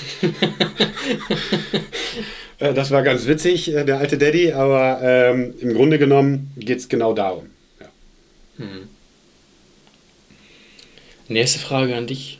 Äh, 2.59 2.73
das 2.73 2.91
war 2.91 3.03
ganz 3.03 3.25
witzig, 3.25 3.73
äh, 3.73 3.83
der 3.85 3.97
alte 3.97 4.17
Daddy, 4.17 4.51
aber 4.51 4.99
ähm, 5.01 5.53
im 5.59 5.73
Grunde 5.73 5.97
genommen 5.97 6.51
geht 6.57 6.79
es 6.79 6.89
genau 6.89 7.13
darum. 7.13 7.49
Ja. 7.79 7.87
Hm. 8.57 8.89
Nächste 11.27 11.59
Frage 11.59 11.95
an 11.95 12.07
dich 12.07 12.39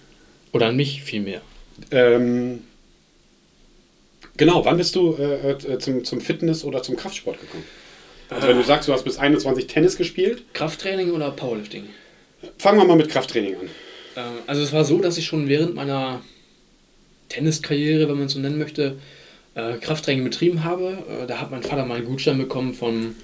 oder 0.51 0.67
an 0.67 0.75
mich 0.75 1.03
vielmehr. 1.03 1.41
Ähm, 1.91 2.63
genau, 4.35 4.65
wann 4.65 4.77
bist 4.77 4.95
du 4.95 5.15
äh, 5.15 5.51
äh, 5.51 5.79
zum, 5.79 6.03
zum 6.03 6.21
Fitness 6.21 6.63
oder 6.63 6.83
zum 6.83 6.95
Kraftsport 6.95 7.39
gekommen? 7.39 7.63
Also 8.29 8.47
wenn 8.47 8.57
du 8.57 8.63
sagst, 8.63 8.87
du 8.87 8.93
hast 8.93 9.03
bis 9.03 9.17
21 9.17 9.67
Tennis 9.67 9.97
gespielt. 9.97 10.43
Krafttraining 10.53 11.11
oder 11.11 11.31
Powerlifting? 11.31 11.85
Fangen 12.57 12.77
wir 12.77 12.85
mal 12.85 12.95
mit 12.95 13.09
Krafttraining 13.09 13.55
an. 13.55 13.69
Ähm, 14.15 14.23
also 14.47 14.61
es 14.61 14.73
war 14.73 14.83
so, 14.83 14.99
dass 14.99 15.17
ich 15.17 15.25
schon 15.25 15.47
während 15.47 15.75
meiner 15.75 16.21
Tenniskarriere, 17.29 18.09
wenn 18.09 18.17
man 18.17 18.25
es 18.25 18.33
so 18.33 18.39
nennen 18.39 18.57
möchte, 18.57 18.97
äh, 19.59 19.77
Krafttraining 19.77 20.23
betrieben 20.23 20.63
habe. 20.63 20.97
Äh, 21.09 21.27
da 21.27 21.39
hat 21.39 21.51
mein 21.51 21.63
Vater 21.63 21.85
mal 21.85 21.97
einen 21.97 22.05
Gutschein 22.05 22.37
bekommen 22.37 22.73
von, 22.73 23.15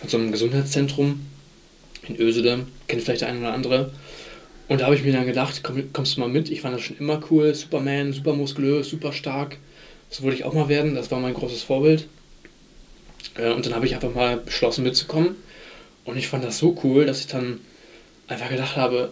von 0.00 0.08
so 0.08 0.16
einem 0.16 0.32
Gesundheitszentrum 0.32 1.20
in 2.08 2.16
Ösede. 2.20 2.66
Kennt 2.88 3.02
vielleicht 3.02 3.22
der 3.22 3.28
eine 3.28 3.40
oder 3.40 3.52
andere. 3.52 3.90
Und 4.68 4.80
da 4.80 4.86
habe 4.86 4.94
ich 4.94 5.04
mir 5.04 5.12
dann 5.12 5.26
gedacht, 5.26 5.62
komm, 5.62 5.92
kommst 5.92 6.16
du 6.16 6.20
mal 6.20 6.28
mit? 6.28 6.50
Ich 6.50 6.62
fand 6.62 6.74
das 6.74 6.82
schon 6.82 6.96
immer 6.98 7.20
cool. 7.30 7.54
Superman, 7.54 8.12
super 8.12 8.34
muskulös, 8.34 8.88
super 8.88 9.12
stark. 9.12 9.58
So 10.08 10.22
wollte 10.22 10.36
ich 10.36 10.44
auch 10.44 10.54
mal 10.54 10.68
werden. 10.68 10.94
Das 10.94 11.10
war 11.10 11.20
mein 11.20 11.34
großes 11.34 11.62
Vorbild. 11.62 12.06
Äh, 13.36 13.52
und 13.52 13.66
dann 13.66 13.74
habe 13.74 13.86
ich 13.86 13.94
einfach 13.94 14.14
mal 14.14 14.38
beschlossen 14.38 14.84
mitzukommen. 14.84 15.36
Und 16.04 16.16
ich 16.16 16.28
fand 16.28 16.44
das 16.44 16.58
so 16.58 16.76
cool, 16.84 17.06
dass 17.06 17.20
ich 17.20 17.26
dann 17.26 17.60
einfach 18.26 18.48
gedacht 18.48 18.76
habe, 18.76 19.10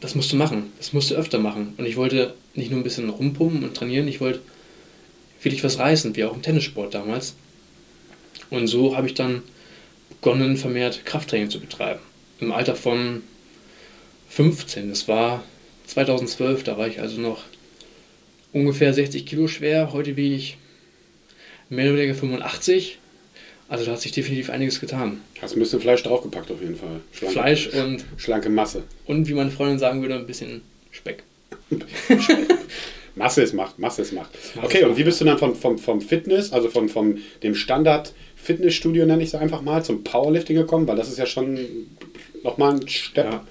das 0.00 0.14
musst 0.14 0.32
du 0.32 0.36
machen. 0.36 0.72
Das 0.78 0.92
musst 0.92 1.10
du 1.10 1.14
öfter 1.14 1.38
machen. 1.38 1.74
Und 1.76 1.86
ich 1.86 1.96
wollte 1.96 2.34
nicht 2.54 2.70
nur 2.70 2.80
ein 2.80 2.84
bisschen 2.84 3.08
rumpumpen 3.08 3.64
und 3.64 3.74
trainieren, 3.76 4.06
ich 4.06 4.20
wollte 4.20 4.40
wirklich 5.42 5.64
was 5.64 5.78
reißen, 5.78 6.16
wie 6.16 6.24
auch 6.24 6.34
im 6.34 6.42
Tennissport 6.42 6.94
damals. 6.94 7.34
Und 8.50 8.66
so 8.66 8.96
habe 8.96 9.06
ich 9.06 9.14
dann 9.14 9.42
begonnen, 10.08 10.56
vermehrt 10.56 11.04
Krafttraining 11.04 11.50
zu 11.50 11.60
betreiben. 11.60 12.00
Im 12.40 12.52
Alter 12.52 12.74
von 12.74 13.22
15. 14.30 14.88
Das 14.88 15.06
war 15.08 15.44
2012, 15.86 16.64
da 16.64 16.78
war 16.78 16.88
ich 16.88 17.00
also 17.00 17.20
noch 17.20 17.42
ungefähr 18.52 18.92
60 18.94 19.26
Kilo 19.26 19.48
schwer. 19.48 19.92
Heute 19.92 20.16
wiege 20.16 20.34
ich 20.34 20.56
mehr 21.68 21.86
oder 21.86 21.98
weniger 21.98 22.14
85. 22.14 22.98
Also 23.68 23.84
da 23.86 23.92
hat 23.92 24.00
sich 24.00 24.12
definitiv 24.12 24.50
einiges 24.50 24.80
getan. 24.80 25.20
Hast 25.40 25.56
ein 25.56 25.60
bisschen 25.60 25.80
Fleisch 25.80 26.02
draufgepackt 26.02 26.50
auf 26.50 26.60
jeden 26.60 26.76
Fall. 26.76 27.00
Schlanke, 27.12 27.32
Fleisch 27.32 27.68
und 27.68 28.04
schlanke 28.16 28.50
Masse. 28.50 28.82
Und 29.06 29.28
wie 29.28 29.34
meine 29.34 29.50
Freundin 29.50 29.78
sagen 29.78 30.02
würde, 30.02 30.14
ein 30.14 30.26
bisschen 30.26 30.62
Speck. 30.90 31.22
Masse 33.16 33.42
ist 33.42 33.52
Macht, 33.54 33.78
Masse 33.78 34.02
ist 34.02 34.12
Macht. 34.12 34.30
Okay, 34.62 34.84
und 34.84 34.96
wie 34.96 35.04
bist 35.04 35.20
du 35.20 35.24
dann 35.24 35.38
vom, 35.38 35.54
vom, 35.54 35.78
vom 35.78 36.00
Fitness, 36.00 36.52
also 36.52 36.68
von, 36.68 36.88
vom 36.88 37.18
dem 37.42 37.54
Standard 37.54 38.12
Fitnessstudio 38.36 39.06
nenne 39.06 39.22
ich 39.22 39.28
es 39.28 39.34
einfach 39.34 39.62
mal, 39.62 39.84
zum 39.84 40.04
Powerlifting 40.04 40.56
gekommen? 40.56 40.86
Weil 40.88 40.96
das 40.96 41.08
ist 41.08 41.18
ja 41.18 41.26
schon 41.26 41.58
nochmal 42.42 42.74
ein 42.74 42.88
Step. 42.88 43.24
Ja. 43.24 43.44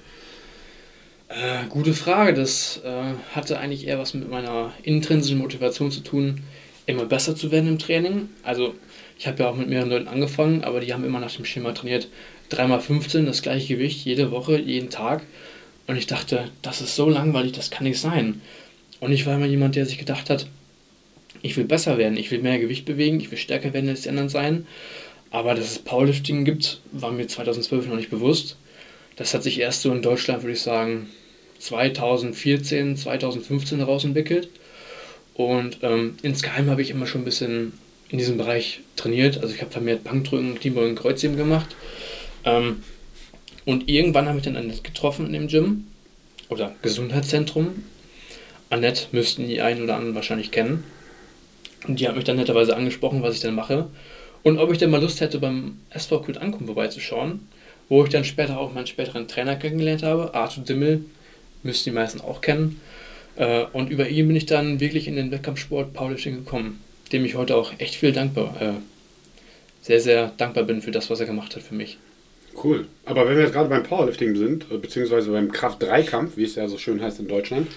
Äh, 1.28 1.66
gute 1.68 1.94
Frage. 1.94 2.34
Das 2.34 2.80
äh, 2.84 3.14
hatte 3.34 3.58
eigentlich 3.58 3.86
eher 3.86 3.98
was 3.98 4.14
mit 4.14 4.30
meiner 4.30 4.72
intrinsischen 4.82 5.38
Motivation 5.38 5.90
zu 5.90 6.00
tun, 6.00 6.42
immer 6.86 7.06
besser 7.06 7.34
zu 7.34 7.50
werden 7.50 7.68
im 7.68 7.78
Training. 7.78 8.28
Also 8.42 8.74
ich 9.18 9.26
habe 9.26 9.42
ja 9.42 9.48
auch 9.48 9.56
mit 9.56 9.68
mehreren 9.68 9.90
Leuten 9.90 10.08
angefangen, 10.08 10.64
aber 10.64 10.80
die 10.80 10.92
haben 10.92 11.04
immer 11.04 11.20
nach 11.20 11.34
dem 11.34 11.44
Schema 11.44 11.72
trainiert. 11.72 12.08
3x15, 12.52 13.24
das 13.24 13.42
gleiche 13.42 13.74
Gewicht, 13.74 14.04
jede 14.04 14.30
Woche, 14.30 14.58
jeden 14.58 14.90
Tag. 14.90 15.22
Und 15.86 15.96
ich 15.96 16.06
dachte, 16.06 16.50
das 16.62 16.80
ist 16.80 16.94
so 16.94 17.08
langweilig, 17.08 17.52
das 17.52 17.70
kann 17.70 17.84
nicht 17.84 18.00
sein. 18.00 18.40
Und 19.04 19.12
ich 19.12 19.26
war 19.26 19.34
immer 19.34 19.44
jemand, 19.44 19.76
der 19.76 19.84
sich 19.84 19.98
gedacht 19.98 20.30
hat, 20.30 20.46
ich 21.42 21.58
will 21.58 21.64
besser 21.64 21.98
werden, 21.98 22.16
ich 22.16 22.30
will 22.30 22.40
mehr 22.40 22.58
Gewicht 22.58 22.86
bewegen, 22.86 23.20
ich 23.20 23.30
will 23.30 23.36
stärker 23.36 23.74
werden 23.74 23.90
als 23.90 24.00
die 24.00 24.08
anderen 24.08 24.30
sein. 24.30 24.66
Aber 25.30 25.54
dass 25.54 25.72
es 25.72 25.78
Powerlifting 25.78 26.46
gibt, 26.46 26.80
war 26.90 27.12
mir 27.12 27.28
2012 27.28 27.88
noch 27.88 27.96
nicht 27.96 28.08
bewusst. 28.08 28.56
Das 29.16 29.34
hat 29.34 29.42
sich 29.42 29.60
erst 29.60 29.82
so 29.82 29.92
in 29.92 30.00
Deutschland, 30.00 30.42
würde 30.42 30.54
ich 30.54 30.62
sagen, 30.62 31.10
2014, 31.58 32.96
2015 32.96 33.76
heraus 33.76 34.04
entwickelt. 34.04 34.48
Und 35.34 35.80
ähm, 35.82 36.16
insgeheim 36.22 36.70
habe 36.70 36.80
ich 36.80 36.88
immer 36.88 37.06
schon 37.06 37.20
ein 37.20 37.26
bisschen 37.26 37.74
in 38.08 38.16
diesem 38.16 38.38
Bereich 38.38 38.80
trainiert. 38.96 39.36
Also 39.36 39.54
ich 39.54 39.60
habe 39.60 39.70
vermehrt 39.70 40.02
Bankdrücken, 40.02 40.54
Kniebeugen, 40.54 40.96
Kreuzheben 40.96 41.36
gemacht. 41.36 41.76
Ähm, 42.46 42.82
und 43.66 43.86
irgendwann 43.86 44.28
habe 44.28 44.38
ich 44.38 44.44
dann 44.44 44.56
Annette 44.56 44.80
getroffen 44.80 45.26
in 45.26 45.34
dem 45.34 45.48
Gym 45.48 45.88
oder 46.48 46.74
Gesundheitszentrum. 46.80 47.84
Annette 48.74 49.06
müssten 49.12 49.46
die 49.46 49.60
einen 49.60 49.82
oder 49.82 49.96
anderen 49.96 50.14
wahrscheinlich 50.14 50.50
kennen. 50.50 50.84
Und 51.86 52.00
die 52.00 52.08
hat 52.08 52.16
mich 52.16 52.24
dann 52.24 52.36
netterweise 52.36 52.76
angesprochen, 52.76 53.22
was 53.22 53.34
ich 53.34 53.40
denn 53.40 53.54
mache. 53.54 53.88
Und 54.42 54.58
ob 54.58 54.72
ich 54.72 54.78
denn 54.78 54.90
mal 54.90 55.00
Lust 55.00 55.20
hätte, 55.20 55.38
beim 55.38 55.78
SV 55.90 56.20
Kult 56.20 56.38
Ankunft 56.38 56.66
vorbeizuschauen 56.66 57.40
wo 57.88 58.04
ich 58.04 58.10
dann 58.10 58.24
später 58.24 58.58
auch 58.58 58.72
meinen 58.72 58.86
späteren 58.86 59.28
Trainer 59.28 59.56
kennengelernt 59.56 60.02
habe, 60.02 60.34
Arthur 60.34 60.64
Dimmel, 60.64 61.04
müssten 61.62 61.90
die 61.90 61.94
meisten 61.94 62.20
auch 62.20 62.40
kennen. 62.40 62.80
Äh, 63.36 63.64
und 63.72 63.90
über 63.90 64.08
ihn 64.08 64.28
bin 64.28 64.36
ich 64.36 64.46
dann 64.46 64.80
wirklich 64.80 65.08
in 65.08 65.16
den 65.16 65.30
Wettkampfsport 65.30 65.92
Powerlifting 65.92 66.36
gekommen, 66.36 66.80
dem 67.12 67.24
ich 67.24 67.34
heute 67.34 67.56
auch 67.56 67.72
echt 67.78 67.96
viel 67.96 68.12
dankbar, 68.12 68.56
äh, 68.60 68.72
sehr, 69.82 70.00
sehr 70.00 70.32
dankbar 70.36 70.64
bin 70.64 70.82
für 70.82 70.90
das, 70.90 71.10
was 71.10 71.20
er 71.20 71.26
gemacht 71.26 71.54
hat 71.56 71.62
für 71.62 71.74
mich. 71.74 71.98
Cool. 72.62 72.86
Aber 73.04 73.28
wenn 73.28 73.36
wir 73.36 73.42
jetzt 73.42 73.52
gerade 73.52 73.68
beim 73.68 73.82
Powerlifting 73.82 74.36
sind, 74.36 74.66
äh, 74.70 74.78
beziehungsweise 74.78 75.30
beim 75.30 75.50
Kraft-3-Kampf, 75.50 76.36
wie 76.36 76.44
es 76.44 76.54
ja 76.54 76.68
so 76.68 76.78
schön 76.78 77.02
heißt 77.02 77.18
in 77.18 77.28
Deutschland, 77.28 77.68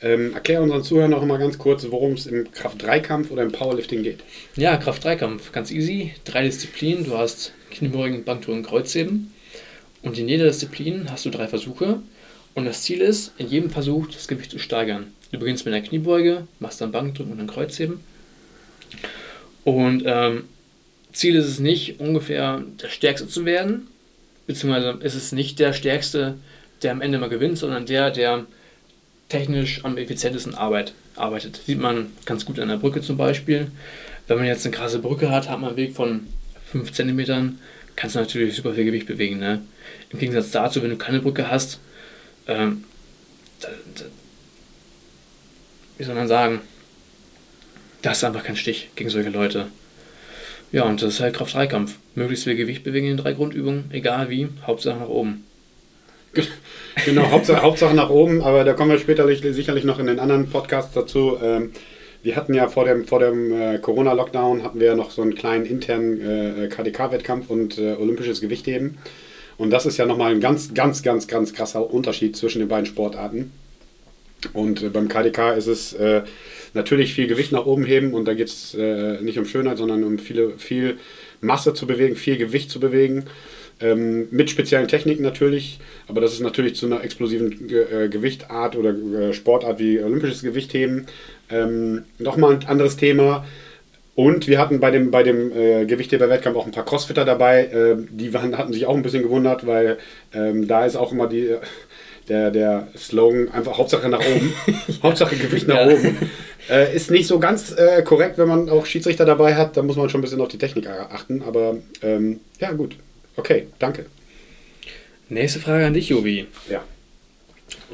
ähm, 0.00 0.34
erklär 0.34 0.62
unseren 0.62 0.82
Zuhörern 0.82 1.10
noch 1.10 1.24
mal 1.24 1.38
ganz 1.38 1.58
kurz, 1.58 1.86
worum 1.90 2.12
es 2.12 2.26
im 2.26 2.50
Kraft-3-Kampf 2.50 3.30
oder 3.30 3.42
im 3.42 3.52
Powerlifting 3.52 4.02
geht. 4.02 4.20
Ja, 4.56 4.76
Kraft-3-Kampf, 4.76 5.52
ganz 5.52 5.70
easy. 5.70 6.12
Drei 6.24 6.42
Disziplinen. 6.42 7.04
Du 7.04 7.16
hast 7.16 7.52
Kniebeugen, 7.70 8.24
Bankdrücken, 8.24 8.62
Kreuzheben. 8.62 9.32
Und 10.02 10.18
in 10.18 10.28
jeder 10.28 10.44
Disziplin 10.44 11.10
hast 11.10 11.24
du 11.24 11.30
drei 11.30 11.48
Versuche. 11.48 12.00
Und 12.54 12.66
das 12.66 12.82
Ziel 12.82 13.00
ist, 13.00 13.32
in 13.38 13.48
jedem 13.48 13.70
Versuch 13.70 14.06
das 14.08 14.28
Gewicht 14.28 14.50
zu 14.50 14.58
steigern. 14.58 15.12
Du 15.32 15.38
beginnst 15.38 15.64
mit 15.64 15.74
einer 15.74 15.84
Kniebeuge, 15.84 16.46
machst 16.60 16.80
dann 16.80 16.92
Bankdrücken 16.92 17.32
und 17.32 17.38
dann 17.38 17.46
Kreuzheben. 17.48 18.00
Und 19.64 20.04
ähm, 20.06 20.44
Ziel 21.12 21.36
ist 21.36 21.46
es 21.46 21.58
nicht, 21.58 21.98
ungefähr 22.00 22.62
der 22.82 22.88
Stärkste 22.88 23.26
zu 23.26 23.44
werden, 23.44 23.88
beziehungsweise 24.46 24.98
ist 25.02 25.14
es 25.14 25.32
nicht 25.32 25.58
der 25.58 25.72
Stärkste, 25.72 26.36
der 26.82 26.92
am 26.92 27.00
Ende 27.00 27.18
mal 27.18 27.28
gewinnt, 27.28 27.58
sondern 27.58 27.86
der, 27.86 28.10
der 28.10 28.46
technisch 29.28 29.84
am 29.84 29.96
effizientesten 29.96 30.54
arbeit, 30.54 30.92
arbeitet. 31.16 31.60
Sieht 31.66 31.80
man 31.80 32.12
ganz 32.24 32.44
gut 32.44 32.58
an 32.58 32.68
der 32.68 32.76
Brücke 32.76 33.00
zum 33.00 33.16
Beispiel. 33.16 33.70
Wenn 34.26 34.38
man 34.38 34.46
jetzt 34.46 34.64
eine 34.64 34.74
krasse 34.74 34.98
Brücke 34.98 35.30
hat, 35.30 35.48
hat 35.48 35.60
man 35.60 35.70
einen 35.70 35.76
Weg 35.76 35.94
von 35.94 36.26
5 36.72 36.92
cm, 36.92 37.58
kannst 37.96 38.16
du 38.16 38.20
natürlich 38.20 38.56
super 38.56 38.74
viel 38.74 38.84
Gewicht 38.84 39.06
bewegen. 39.06 39.38
Ne? 39.38 39.62
Im 40.10 40.18
Gegensatz 40.18 40.50
dazu, 40.50 40.82
wenn 40.82 40.90
du 40.90 40.96
keine 40.96 41.20
Brücke 41.20 41.50
hast, 41.50 41.78
ähm, 42.46 42.84
da, 43.60 43.68
da, 43.94 44.04
wie 45.98 46.04
soll 46.04 46.14
man 46.14 46.28
sagen, 46.28 46.60
da 48.02 48.12
ist 48.12 48.24
einfach 48.24 48.44
kein 48.44 48.56
Stich 48.56 48.90
gegen 48.96 49.10
solche 49.10 49.30
Leute. 49.30 49.68
Ja, 50.72 50.82
und 50.82 51.00
das 51.00 51.14
ist 51.14 51.20
halt 51.20 51.36
Kraft-3-Kampf. 51.36 51.96
Möglichst 52.14 52.44
viel 52.44 52.56
Gewicht 52.56 52.82
bewegen 52.82 53.06
in 53.06 53.16
drei 53.16 53.32
Grundübungen, 53.32 53.84
egal 53.92 54.28
wie, 54.28 54.48
Hauptsache 54.66 54.98
nach 54.98 55.08
oben. 55.08 55.44
Genau, 57.04 57.30
Hauptsache, 57.30 57.62
Hauptsache 57.62 57.94
nach 57.94 58.10
oben, 58.10 58.40
aber 58.42 58.64
da 58.64 58.72
kommen 58.72 58.90
wir 58.90 58.98
später 58.98 59.26
sicherlich 59.26 59.84
noch 59.84 59.98
in 59.98 60.06
den 60.06 60.20
anderen 60.20 60.48
Podcasts 60.48 60.94
dazu. 60.94 61.36
Ähm, 61.42 61.72
wir 62.22 62.36
hatten 62.36 62.54
ja 62.54 62.68
vor 62.68 62.84
dem, 62.84 63.04
vor 63.04 63.18
dem 63.18 63.52
äh, 63.52 63.78
Corona-Lockdown 63.78 64.62
hatten 64.62 64.80
wir 64.80 64.94
noch 64.94 65.10
so 65.10 65.20
einen 65.20 65.34
kleinen 65.34 65.66
internen 65.66 66.20
äh, 66.20 66.68
KDK-Wettkampf 66.68 67.50
und 67.50 67.78
äh, 67.78 67.94
olympisches 67.94 68.40
Gewichtheben. 68.40 68.96
Und 69.58 69.70
das 69.70 69.86
ist 69.86 69.98
ja 69.98 70.06
nochmal 70.06 70.32
ein 70.32 70.40
ganz, 70.40 70.72
ganz, 70.72 71.02
ganz, 71.02 71.26
ganz 71.26 71.52
krasser 71.52 71.92
Unterschied 71.92 72.36
zwischen 72.36 72.60
den 72.60 72.68
beiden 72.68 72.86
Sportarten. 72.86 73.52
Und 74.52 74.92
beim 74.92 75.08
KDK 75.08 75.52
ist 75.52 75.66
es 75.66 75.92
äh, 75.94 76.22
natürlich 76.74 77.14
viel 77.14 77.26
Gewicht 77.26 77.52
nach 77.52 77.66
oben 77.66 77.84
heben 77.84 78.14
und 78.14 78.26
da 78.26 78.34
geht 78.34 78.48
es 78.48 78.74
äh, 78.74 79.20
nicht 79.20 79.38
um 79.38 79.46
Schönheit, 79.46 79.78
sondern 79.78 80.04
um 80.04 80.18
viele, 80.18 80.58
viel 80.58 80.98
Masse 81.40 81.74
zu 81.74 81.86
bewegen, 81.86 82.16
viel 82.16 82.36
Gewicht 82.36 82.70
zu 82.70 82.80
bewegen. 82.80 83.24
Ähm, 83.80 84.28
mit 84.30 84.50
speziellen 84.50 84.86
Techniken 84.86 85.22
natürlich, 85.22 85.80
aber 86.06 86.20
das 86.20 86.32
ist 86.32 86.40
natürlich 86.40 86.76
zu 86.76 86.86
einer 86.86 87.02
explosiven 87.02 87.66
Ge 87.66 88.04
äh, 88.04 88.08
Gewichtart 88.08 88.76
oder 88.76 88.90
äh, 88.90 89.32
Sportart 89.32 89.80
wie 89.80 90.00
olympisches 90.00 90.42
Gewichtheben 90.42 91.06
ähm, 91.50 92.04
nochmal 92.18 92.54
ein 92.54 92.66
anderes 92.66 92.96
Thema. 92.96 93.44
Und 94.14 94.46
wir 94.46 94.60
hatten 94.60 94.78
bei 94.78 94.92
dem, 94.92 95.10
bei 95.10 95.24
dem 95.24 95.50
äh, 95.52 95.86
Gewichtheber-Wettkampf 95.86 96.56
auch 96.56 96.66
ein 96.66 96.72
paar 96.72 96.84
Crossfitter 96.84 97.24
dabei. 97.24 97.64
Äh, 97.64 97.96
die 98.10 98.32
waren, 98.32 98.56
hatten 98.56 98.72
sich 98.72 98.86
auch 98.86 98.94
ein 98.94 99.02
bisschen 99.02 99.24
gewundert, 99.24 99.66
weil 99.66 99.98
ähm, 100.32 100.68
da 100.68 100.86
ist 100.86 100.94
auch 100.94 101.10
immer 101.10 101.26
die, 101.26 101.56
der, 102.28 102.52
der 102.52 102.86
Slogan 102.96 103.48
einfach 103.50 103.76
Hauptsache 103.76 104.08
nach 104.08 104.20
oben. 104.20 104.54
Hauptsache 105.02 105.36
Gewicht 105.36 105.66
nach 105.66 105.86
ja. 105.86 105.88
oben. 105.88 106.16
Äh, 106.70 106.94
ist 106.94 107.10
nicht 107.10 107.26
so 107.26 107.40
ganz 107.40 107.72
äh, 107.72 108.02
korrekt, 108.02 108.38
wenn 108.38 108.48
man 108.48 108.70
auch 108.70 108.86
Schiedsrichter 108.86 109.24
dabei 109.24 109.56
hat. 109.56 109.76
Da 109.76 109.82
muss 109.82 109.96
man 109.96 110.08
schon 110.08 110.20
ein 110.20 110.22
bisschen 110.22 110.40
auf 110.40 110.48
die 110.48 110.58
Technik 110.58 110.86
achten. 110.86 111.42
Aber 111.42 111.78
ähm, 112.00 112.38
ja, 112.60 112.70
gut. 112.70 112.96
Okay, 113.36 113.66
danke. 113.78 114.06
Nächste 115.28 115.60
Frage 115.60 115.86
an 115.86 115.94
dich, 115.94 116.08
Jovi. 116.08 116.46
Ja. 116.68 116.84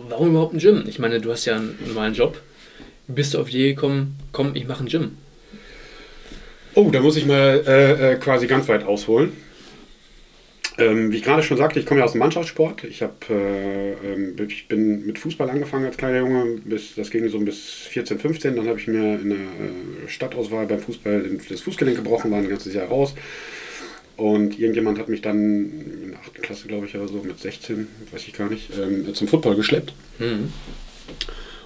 Warum 0.08 0.30
überhaupt 0.30 0.54
ein 0.54 0.58
Gym? 0.58 0.84
Ich 0.86 0.98
meine, 0.98 1.20
du 1.20 1.30
hast 1.30 1.44
ja 1.44 1.56
einen 1.56 1.78
normalen 1.86 2.14
Job. 2.14 2.40
Bist 3.06 3.34
du 3.34 3.40
auf 3.40 3.50
die 3.50 3.56
Idee 3.56 3.74
gekommen, 3.74 4.18
komm, 4.32 4.54
ich 4.54 4.66
mache 4.66 4.84
ein 4.84 4.88
Gym? 4.88 5.16
Oh, 6.74 6.90
da 6.90 7.00
muss 7.00 7.16
ich 7.16 7.26
mal 7.26 7.62
äh, 7.66 8.12
äh, 8.12 8.16
quasi 8.16 8.46
ganz 8.46 8.68
weit 8.68 8.84
ausholen. 8.84 9.32
Ähm, 10.78 11.12
wie 11.12 11.16
ich 11.16 11.22
gerade 11.22 11.42
schon 11.42 11.56
sagte, 11.56 11.80
ich 11.80 11.86
komme 11.86 12.00
ja 12.00 12.06
aus 12.06 12.12
dem 12.12 12.20
Mannschaftssport. 12.20 12.84
Ich, 12.84 13.02
hab, 13.02 13.28
äh, 13.28 13.92
ähm, 13.92 14.36
ich 14.48 14.68
bin 14.68 15.04
mit 15.04 15.18
Fußball 15.18 15.50
angefangen 15.50 15.86
als 15.86 15.96
kleiner 15.96 16.18
Junge. 16.18 16.60
Bis, 16.64 16.94
das 16.94 17.10
ging 17.10 17.28
so 17.28 17.38
bis 17.40 17.58
14, 17.58 18.18
15. 18.18 18.56
Dann 18.56 18.68
habe 18.68 18.78
ich 18.78 18.86
mir 18.86 19.20
in 19.20 19.30
der 19.30 19.38
äh, 19.38 20.08
Stadtauswahl 20.08 20.66
beim 20.66 20.80
Fußball 20.80 21.38
das 21.48 21.60
Fußgelenk 21.60 21.96
gebrochen, 21.96 22.30
war 22.30 22.38
ein 22.38 22.48
ganzes 22.48 22.72
Jahr 22.72 22.86
raus. 22.86 23.14
Und 24.20 24.58
irgendjemand 24.58 24.98
hat 24.98 25.08
mich 25.08 25.22
dann 25.22 25.38
in 25.38 26.10
der 26.10 26.20
8. 26.20 26.42
Klasse, 26.42 26.68
glaube 26.68 26.84
ich, 26.84 26.94
oder 26.94 27.08
so, 27.08 27.22
mit 27.24 27.38
16, 27.38 27.88
weiß 28.12 28.28
ich 28.28 28.34
gar 28.34 28.50
nicht, 28.50 28.68
ähm, 28.78 29.14
zum 29.14 29.28
Football 29.28 29.56
geschleppt. 29.56 29.94
Mhm. 30.18 30.52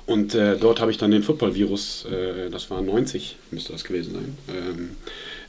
Und 0.06 0.36
äh, 0.36 0.56
dort 0.56 0.80
habe 0.80 0.92
ich 0.92 0.96
dann 0.96 1.10
den 1.10 1.24
Football-Virus, 1.24 2.06
äh, 2.12 2.50
das 2.50 2.70
war 2.70 2.80
90, 2.80 3.38
müsste 3.50 3.72
das 3.72 3.82
gewesen 3.82 4.14
sein, 4.14 4.38
ähm, 4.48 4.90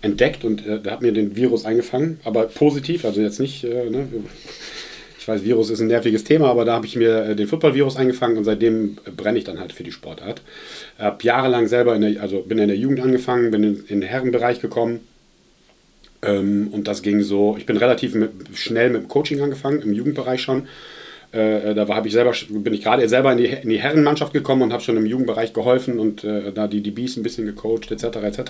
entdeckt 0.02 0.44
und 0.46 0.66
äh, 0.66 0.80
der 0.80 0.94
hat 0.94 1.04
mir 1.04 1.12
den 1.12 1.36
Virus 1.36 1.64
eingefangen, 1.64 2.20
aber 2.24 2.48
positiv, 2.48 3.06
also 3.06 3.22
jetzt 3.22 3.40
nicht, 3.40 3.64
äh, 3.64 3.88
ne, 3.88 4.08
ich 5.20 5.28
weiß, 5.28 5.44
Virus 5.44 5.70
ist 5.70 5.82
ein 5.82 5.88
nerviges 5.88 6.24
Thema, 6.24 6.50
aber 6.50 6.66
da 6.66 6.74
habe 6.74 6.88
ich 6.88 6.96
mir 6.96 7.24
äh, 7.24 7.36
den 7.36 7.48
Football-Virus 7.48 7.98
eingefangen 7.98 8.36
und 8.36 8.46
seitdem 8.46 8.98
brenne 9.16 9.38
ich 9.38 9.44
dann 9.44 9.60
halt 9.60 9.74
für 9.74 9.84
die 9.84 9.92
Sportart. 9.92 10.42
Habe 10.98 11.24
jahrelang 11.24 11.68
selber, 11.68 11.94
in 11.94 12.02
der, 12.02 12.22
also 12.24 12.42
bin 12.42 12.58
in 12.58 12.68
der 12.68 12.78
Jugend 12.78 13.00
angefangen, 13.00 13.52
bin 13.52 13.64
in, 13.64 13.76
in 13.86 14.02
den 14.02 14.10
Herrenbereich 14.10 14.60
gekommen 14.60 15.02
ähm, 16.26 16.70
und 16.72 16.88
das 16.88 17.02
ging 17.02 17.22
so, 17.22 17.56
ich 17.58 17.66
bin 17.66 17.78
relativ 17.78 18.16
mit, 18.16 18.32
schnell 18.54 18.90
mit 18.90 19.04
dem 19.04 19.08
Coaching 19.08 19.42
angefangen, 19.42 19.82
im 19.82 19.94
Jugendbereich 19.94 20.42
schon 20.42 20.68
äh, 21.36 21.76
da 21.76 21.88
war, 21.88 22.06
ich 22.06 22.14
selber, 22.14 22.34
bin 22.50 22.74
ich 22.74 22.82
gerade 22.82 23.08
selber 23.10 23.32
in 23.32 23.38
die, 23.38 23.46
in 23.46 23.70
die 23.70 23.80
Herrenmannschaft 23.80 24.32
gekommen 24.32 24.62
und 24.62 24.74
habe 24.74 24.82
schon 24.82 24.98
im 24.98 25.06
Jugendbereich 25.06 25.54
geholfen 25.54 26.00
und 26.00 26.24
äh, 26.24 26.52
da 26.54 26.68
die 26.68 26.82
DBs 26.82 27.18
ein 27.18 27.24
bisschen 27.24 27.46
gecoacht 27.46 27.92
etc. 27.92 28.06
etc. 28.24 28.42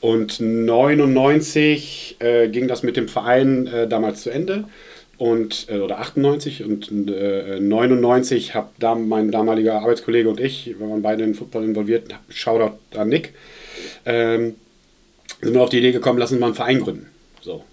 Und 0.00 0.40
99 0.40 2.16
äh, 2.18 2.48
ging 2.48 2.68
das 2.68 2.82
mit 2.82 2.96
dem 2.96 3.08
Verein 3.08 3.66
äh, 3.66 3.88
damals 3.88 4.22
zu 4.22 4.30
Ende 4.30 4.64
und 5.18 5.66
äh, 5.68 5.80
oder 5.80 5.98
98 6.00 6.64
und 6.64 6.90
99 6.90 8.54
habe 8.54 8.68
da 8.78 8.94
mein 8.94 9.30
damaliger 9.30 9.80
Arbeitskollege 9.80 10.28
und 10.28 10.40
ich, 10.40 10.78
wir 10.78 10.88
waren 10.88 11.02
beide 11.02 11.24
in 11.24 11.34
Football 11.34 11.64
involviert, 11.64 12.08
Shoutout 12.28 12.76
an 12.96 13.08
Nick, 13.08 13.34
ähm, 14.04 14.56
sind 15.40 15.54
wir 15.54 15.62
auf 15.62 15.70
die 15.70 15.78
Idee 15.78 15.92
gekommen, 15.92 16.18
lassen 16.18 16.34
wir 16.34 16.40
mal 16.40 16.46
einen 16.46 16.54
Verein 16.54 16.80
gründen. 16.80 17.06
So. 17.40 17.64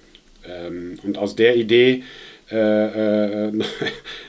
Ähm, 0.48 1.00
und 1.04 1.18
aus 1.18 1.36
der 1.36 1.56
Idee 1.56 2.04
äh, 2.50 3.52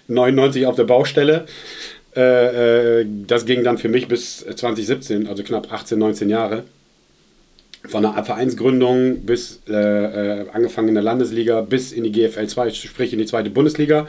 99 0.08 0.62
äh, 0.62 0.66
auf 0.66 0.76
der 0.76 0.84
Baustelle. 0.84 1.46
Äh, 2.16 3.00
äh, 3.00 3.06
das 3.26 3.44
ging 3.44 3.64
dann 3.64 3.78
für 3.78 3.88
mich 3.88 4.08
bis 4.08 4.38
2017, 4.38 5.26
also 5.26 5.42
knapp 5.42 5.72
18, 5.72 5.98
19 5.98 6.30
Jahre. 6.30 6.64
Von 7.86 8.02
der 8.02 8.24
Vereinsgründung 8.24 9.26
bis 9.26 9.60
äh, 9.68 10.46
angefangen 10.52 10.88
in 10.88 10.94
der 10.94 11.02
Landesliga 11.02 11.60
bis 11.60 11.92
in 11.92 12.04
die 12.04 12.12
GFL 12.12 12.46
2, 12.46 12.70
sprich 12.70 13.12
in 13.12 13.18
die 13.18 13.26
zweite 13.26 13.50
Bundesliga. 13.50 14.08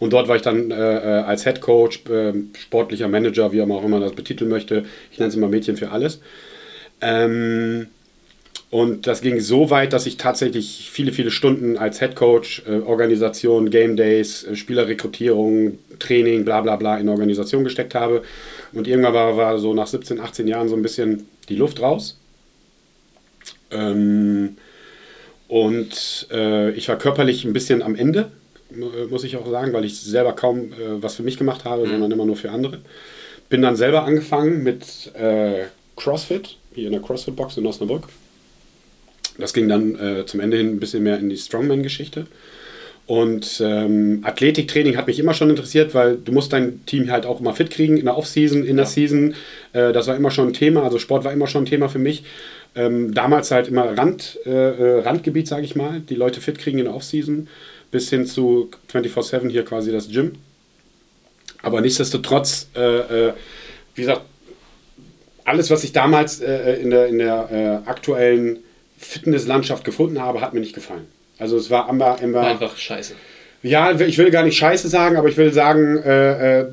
Und 0.00 0.12
dort 0.12 0.26
war 0.26 0.34
ich 0.34 0.42
dann 0.42 0.72
äh, 0.72 0.74
als 0.74 1.44
Head 1.44 1.60
Coach, 1.60 2.02
äh, 2.10 2.32
sportlicher 2.58 3.06
Manager, 3.06 3.52
wie 3.52 3.58
man 3.58 3.78
auch 3.78 3.84
immer 3.84 4.00
das 4.00 4.14
betiteln 4.14 4.50
möchte. 4.50 4.84
Ich 5.12 5.20
nenne 5.20 5.28
es 5.28 5.36
immer 5.36 5.46
Mädchen 5.46 5.76
für 5.76 5.92
alles. 5.92 6.20
Ähm, 7.00 7.86
und 8.72 9.06
das 9.06 9.20
ging 9.20 9.38
so 9.38 9.68
weit, 9.68 9.92
dass 9.92 10.06
ich 10.06 10.16
tatsächlich 10.16 10.88
viele, 10.90 11.12
viele 11.12 11.30
Stunden 11.30 11.76
als 11.76 11.98
Head 11.98 12.16
Coach, 12.16 12.62
äh, 12.66 12.78
Organisation, 12.78 13.68
Game 13.68 13.96
Days, 13.96 14.44
äh, 14.44 14.56
Spielerrekrutierung, 14.56 15.78
Training, 15.98 16.46
bla 16.46 16.62
bla 16.62 16.76
bla 16.76 16.96
in 16.96 17.10
Organisation 17.10 17.64
gesteckt 17.64 17.94
habe. 17.94 18.22
Und 18.72 18.88
irgendwann 18.88 19.12
war, 19.12 19.36
war 19.36 19.58
so 19.58 19.74
nach 19.74 19.88
17, 19.88 20.18
18 20.18 20.48
Jahren 20.48 20.70
so 20.70 20.74
ein 20.74 20.80
bisschen 20.80 21.28
die 21.50 21.56
Luft 21.56 21.82
raus. 21.82 22.18
Ähm, 23.70 24.56
und 25.48 26.28
äh, 26.32 26.70
ich 26.70 26.88
war 26.88 26.96
körperlich 26.96 27.44
ein 27.44 27.52
bisschen 27.52 27.82
am 27.82 27.94
Ende, 27.94 28.32
muss 29.10 29.24
ich 29.24 29.36
auch 29.36 29.50
sagen, 29.50 29.74
weil 29.74 29.84
ich 29.84 30.00
selber 30.00 30.32
kaum 30.32 30.72
äh, 30.72 31.02
was 31.02 31.16
für 31.16 31.22
mich 31.22 31.36
gemacht 31.36 31.66
habe, 31.66 31.84
mhm. 31.84 31.90
sondern 31.90 32.10
immer 32.10 32.24
nur 32.24 32.36
für 32.36 32.50
andere. 32.50 32.78
Bin 33.50 33.60
dann 33.60 33.76
selber 33.76 34.04
angefangen 34.04 34.62
mit 34.62 35.14
äh, 35.14 35.64
CrossFit, 35.98 36.56
hier 36.74 36.86
in 36.86 36.92
der 36.92 37.02
CrossFit-Box 37.02 37.58
in 37.58 37.66
Osnabrück 37.66 38.04
das 39.38 39.52
ging 39.52 39.68
dann 39.68 39.98
äh, 39.98 40.26
zum 40.26 40.40
Ende 40.40 40.56
hin 40.56 40.68
ein 40.68 40.80
bisschen 40.80 41.02
mehr 41.02 41.18
in 41.18 41.28
die 41.28 41.36
Strongman-Geschichte. 41.36 42.26
Und 43.06 43.60
ähm, 43.64 44.20
Athletiktraining 44.22 44.96
hat 44.96 45.08
mich 45.08 45.18
immer 45.18 45.34
schon 45.34 45.50
interessiert, 45.50 45.92
weil 45.94 46.16
du 46.16 46.30
musst 46.32 46.52
dein 46.52 46.86
Team 46.86 47.10
halt 47.10 47.26
auch 47.26 47.40
immer 47.40 47.52
fit 47.52 47.70
kriegen 47.70 47.96
in 47.96 48.04
der 48.04 48.16
Offseason, 48.16 48.64
in 48.64 48.76
der 48.76 48.86
Season. 48.86 49.34
Äh, 49.72 49.92
das 49.92 50.06
war 50.06 50.16
immer 50.16 50.30
schon 50.30 50.48
ein 50.48 50.52
Thema, 50.52 50.84
also 50.84 50.98
Sport 50.98 51.24
war 51.24 51.32
immer 51.32 51.48
schon 51.48 51.64
ein 51.64 51.66
Thema 51.66 51.88
für 51.88 51.98
mich. 51.98 52.22
Ähm, 52.74 53.12
damals 53.12 53.50
halt 53.50 53.68
immer 53.68 53.98
Rand, 53.98 54.38
äh, 54.46 54.50
äh 54.50 55.00
Randgebiet, 55.00 55.48
sage 55.48 55.64
ich 55.64 55.76
mal, 55.76 56.00
die 56.00 56.14
Leute 56.14 56.40
fit 56.40 56.58
kriegen 56.58 56.78
in 56.78 56.84
der 56.84 56.94
Offseason. 56.94 57.48
bis 57.90 58.08
hin 58.08 58.24
zu 58.24 58.70
24-7 58.90 59.50
hier 59.50 59.66
quasi 59.66 59.92
das 59.92 60.08
Gym. 60.08 60.32
Aber 61.60 61.80
nichtsdestotrotz, 61.80 62.68
äh, 62.74 62.80
äh, 62.80 63.32
wie 63.94 64.00
gesagt, 64.00 64.22
alles, 65.44 65.70
was 65.70 65.84
ich 65.84 65.92
damals 65.92 66.40
äh, 66.40 66.76
in 66.76 66.88
der, 66.88 67.08
in 67.08 67.18
der 67.18 67.82
aktuellen 67.84 68.60
Fitnesslandschaft 69.02 69.84
gefunden 69.84 70.20
habe, 70.20 70.40
hat 70.40 70.54
mir 70.54 70.60
nicht 70.60 70.74
gefallen. 70.74 71.06
Also 71.38 71.56
es 71.56 71.70
war 71.70 71.88
immer, 71.90 72.20
immer 72.22 72.40
Einfach 72.42 72.76
scheiße. 72.76 73.14
ja, 73.62 73.92
ich 73.92 74.18
will 74.18 74.30
gar 74.30 74.44
nicht 74.44 74.56
Scheiße 74.56 74.88
sagen, 74.88 75.16
aber 75.16 75.28
ich 75.28 75.36
will 75.36 75.52
sagen, 75.52 75.98
äh, 75.98 76.60
äh, 76.60 76.66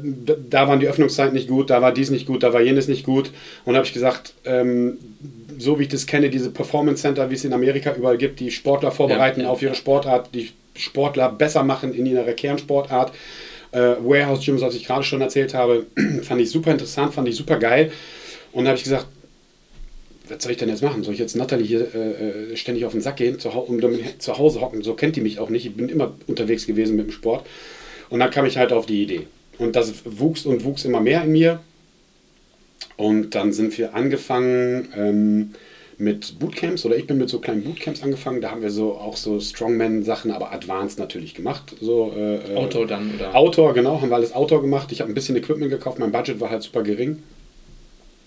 da 0.50 0.68
waren 0.68 0.80
die 0.80 0.88
Öffnungszeiten 0.88 1.34
nicht 1.34 1.48
gut, 1.48 1.70
da 1.70 1.82
war 1.82 1.92
dies 1.92 2.10
nicht 2.12 2.26
gut, 2.28 2.44
da 2.44 2.54
war 2.54 2.62
jenes 2.62 2.88
nicht 2.88 3.04
gut. 3.06 3.32
Und 3.66 3.76
habe 3.76 3.86
ich 3.86 3.94
gesagt, 3.94 4.34
ähm, 4.46 4.98
so 5.58 5.80
wie 5.80 5.84
ich 5.84 5.90
das 5.90 6.06
kenne, 6.06 6.30
diese 6.30 6.52
Performance 6.52 7.02
Center, 7.02 7.30
wie 7.30 7.36
es 7.36 7.44
in 7.46 7.54
Amerika 7.54 7.94
überall 7.96 8.18
gibt, 8.18 8.40
die 8.40 8.52
Sportler 8.52 8.92
vorbereiten 8.92 9.42
Ja, 9.42 9.48
ja, 9.48 9.52
auf 9.52 9.62
ihre. 9.62 9.76
Sportart, 9.76 10.30
die 10.34 10.52
Sportler 10.76 11.30
besser 11.32 11.64
machen 11.64 11.94
in 11.94 12.06
ihrer 12.06 12.32
Kernsportart. 12.32 13.12
Äh, 13.72 13.96
Warehouse 14.02 14.44
Gyms, 14.46 14.62
was 14.62 14.74
ich 14.76 14.86
gerade 14.86 15.04
schon 15.04 15.22
erzählt 15.22 15.54
habe, 15.54 15.86
fand 16.24 16.42
ich 16.42 16.50
super 16.50 16.72
interessant, 16.72 17.14
fand 17.14 17.28
ich 17.28 17.36
super 17.36 17.58
geil. 17.58 17.92
Und 18.52 18.64
da 18.64 18.70
habe 18.70 18.78
ich 18.78 18.84
gesagt, 18.84 19.08
was 20.30 20.44
soll 20.44 20.52
ich 20.52 20.58
denn 20.58 20.70
jetzt 20.70 20.84
machen? 20.84 21.04
Soll 21.04 21.14
ich 21.14 21.20
jetzt 21.20 21.36
Natalie 21.36 21.66
hier 21.66 21.94
äh, 21.94 22.52
äh, 22.52 22.56
ständig 22.56 22.86
auf 22.86 22.92
den 22.92 23.02
Sack 23.02 23.18
gehen, 23.18 23.40
zu, 23.40 23.50
um 23.50 23.80
zu 24.20 24.38
Hause 24.38 24.62
hocken? 24.62 24.82
So 24.82 24.94
kennt 24.94 25.16
die 25.16 25.22
mich 25.22 25.40
auch 25.40 25.50
nicht. 25.50 25.66
Ich 25.66 25.76
bin 25.76 25.90
immer 25.90 26.14
unterwegs 26.28 26.66
gewesen 26.68 26.96
mit 26.96 27.08
dem 27.08 27.12
Sport. 27.12 27.46
Und 28.10 28.20
dann 28.20 28.32
kam 28.32 28.46
ich 28.46 28.58
halt 28.58 28.72
auf 28.72 28.86
die 28.86 29.04
Idee. 29.04 29.28
Und 29.58 29.76
das 29.76 29.94
wuchs 30.06 30.46
und 30.46 30.64
wuchs 30.64 30.86
immer 30.86 31.02
mehr 31.02 31.24
in 31.24 31.32
mir. 31.32 31.60
Und 32.98 33.36
dann 33.36 33.54
sind 33.54 33.78
wir 33.78 33.94
angefangen 33.94 34.90
ähm, 34.96 35.52
mit 35.98 36.40
Bootcamps 36.40 36.86
oder 36.86 36.96
ich 36.96 37.08
bin 37.08 37.18
mit 37.18 37.30
so 37.30 37.40
kleinen 37.40 37.64
Bootcamps 37.64 38.04
angefangen. 38.04 38.42
Da 38.42 38.52
haben 38.52 38.62
wir 38.62 38.72
so 38.72 38.94
auch 38.94 39.18
so 39.18 39.40
Strongman-Sachen, 39.40 40.32
aber 40.32 40.52
advanced 40.52 40.98
natürlich 40.98 41.34
gemacht. 41.34 41.76
So, 41.82 42.14
äh, 42.16 42.54
äh, 42.54 42.56
Auto 42.56 42.86
dann 42.86 43.14
oder. 43.16 43.36
Outdoor, 43.36 43.74
genau, 43.74 44.02
haben 44.02 44.10
wir 44.10 44.16
alles 44.16 44.34
Outdoor 44.34 44.62
gemacht. 44.62 44.92
Ich 44.92 45.02
habe 45.02 45.12
ein 45.12 45.14
bisschen 45.14 45.36
Equipment 45.36 45.70
gekauft, 45.70 46.00
mein 46.00 46.12
Budget 46.12 46.40
war 46.40 46.50
halt 46.50 46.64
super 46.64 46.84
gering. 46.84 47.22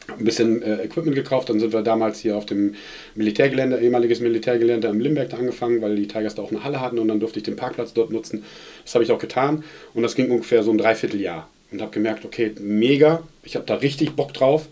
Ein 0.09 0.25
bisschen 0.25 0.63
äh, 0.63 0.83
Equipment 0.83 1.15
gekauft, 1.15 1.49
dann 1.49 1.61
sind 1.61 1.73
wir 1.73 1.83
damals 1.83 2.19
hier 2.19 2.37
auf 2.37 2.45
dem 2.45 2.75
Militärgelände, 3.15 3.79
ehemaliges 3.81 4.21
Militärgelände 4.21 4.89
im 4.89 5.01
Limberg 5.01 5.31
da 5.31 5.37
angefangen, 5.37 5.81
weil 5.81 5.95
die 5.95 6.09
Tigers 6.09 6.35
da 6.35 6.43
auch 6.43 6.51
eine 6.51 6.65
Halle 6.65 6.81
hatten 6.81 6.99
und 6.99 7.07
dann 7.09 7.21
durfte 7.21 7.39
ich 7.39 7.45
den 7.45 7.57
Parkplatz 7.57 7.93
dort 7.93 8.11
nutzen. 8.11 8.45
Das 8.85 8.95
habe 8.95 9.05
ich 9.05 9.13
auch 9.13 9.21
getan 9.21 9.63
und 9.95 10.03
das 10.03 10.17
ging 10.17 10.31
ungefähr 10.31 10.65
so 10.65 10.73
ein 10.73 10.79
Dreivierteljahr 10.79 11.49
und 11.71 11.81
habe 11.81 11.93
gemerkt, 11.93 12.25
okay, 12.25 12.53
mega, 12.61 13.23
ich 13.45 13.55
habe 13.55 13.65
da 13.65 13.77
richtig 13.77 14.17
Bock 14.17 14.35
drauf. 14.35 14.67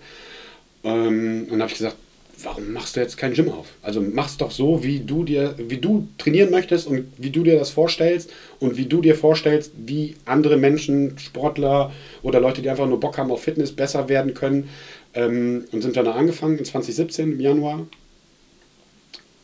Ähm, 0.82 1.46
und 1.50 1.60
habe 1.60 1.70
ich 1.70 1.78
gesagt, 1.78 1.96
warum 2.42 2.72
machst 2.72 2.96
du 2.96 3.00
jetzt 3.00 3.16
kein 3.16 3.34
Gym 3.34 3.50
auf? 3.50 3.66
Also 3.82 4.00
mach's 4.00 4.36
doch 4.36 4.50
so, 4.50 4.82
wie 4.82 5.00
du 5.00 5.24
dir, 5.24 5.54
wie 5.58 5.76
du 5.78 6.08
trainieren 6.18 6.50
möchtest 6.50 6.86
und 6.86 7.06
wie 7.18 7.30
du 7.30 7.42
dir 7.42 7.58
das 7.58 7.70
vorstellst 7.70 8.30
und 8.58 8.76
wie 8.76 8.86
du 8.86 9.00
dir 9.00 9.14
vorstellst, 9.14 9.72
wie 9.76 10.16
andere 10.24 10.56
Menschen, 10.56 11.18
Sportler 11.18 11.92
oder 12.22 12.40
Leute, 12.40 12.62
die 12.62 12.70
einfach 12.70 12.86
nur 12.86 13.00
Bock 13.00 13.18
haben 13.18 13.30
auf 13.30 13.42
Fitness, 13.42 13.72
besser 13.72 14.08
werden 14.08 14.34
können. 14.34 14.68
Ähm, 15.14 15.64
und 15.72 15.82
sind 15.82 15.96
dann 15.96 16.04
da 16.04 16.12
angefangen 16.12 16.58
in 16.58 16.64
2017 16.64 17.32
im 17.32 17.40
Januar. 17.40 17.86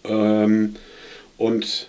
Ähm, 0.04 0.76
und 1.36 1.88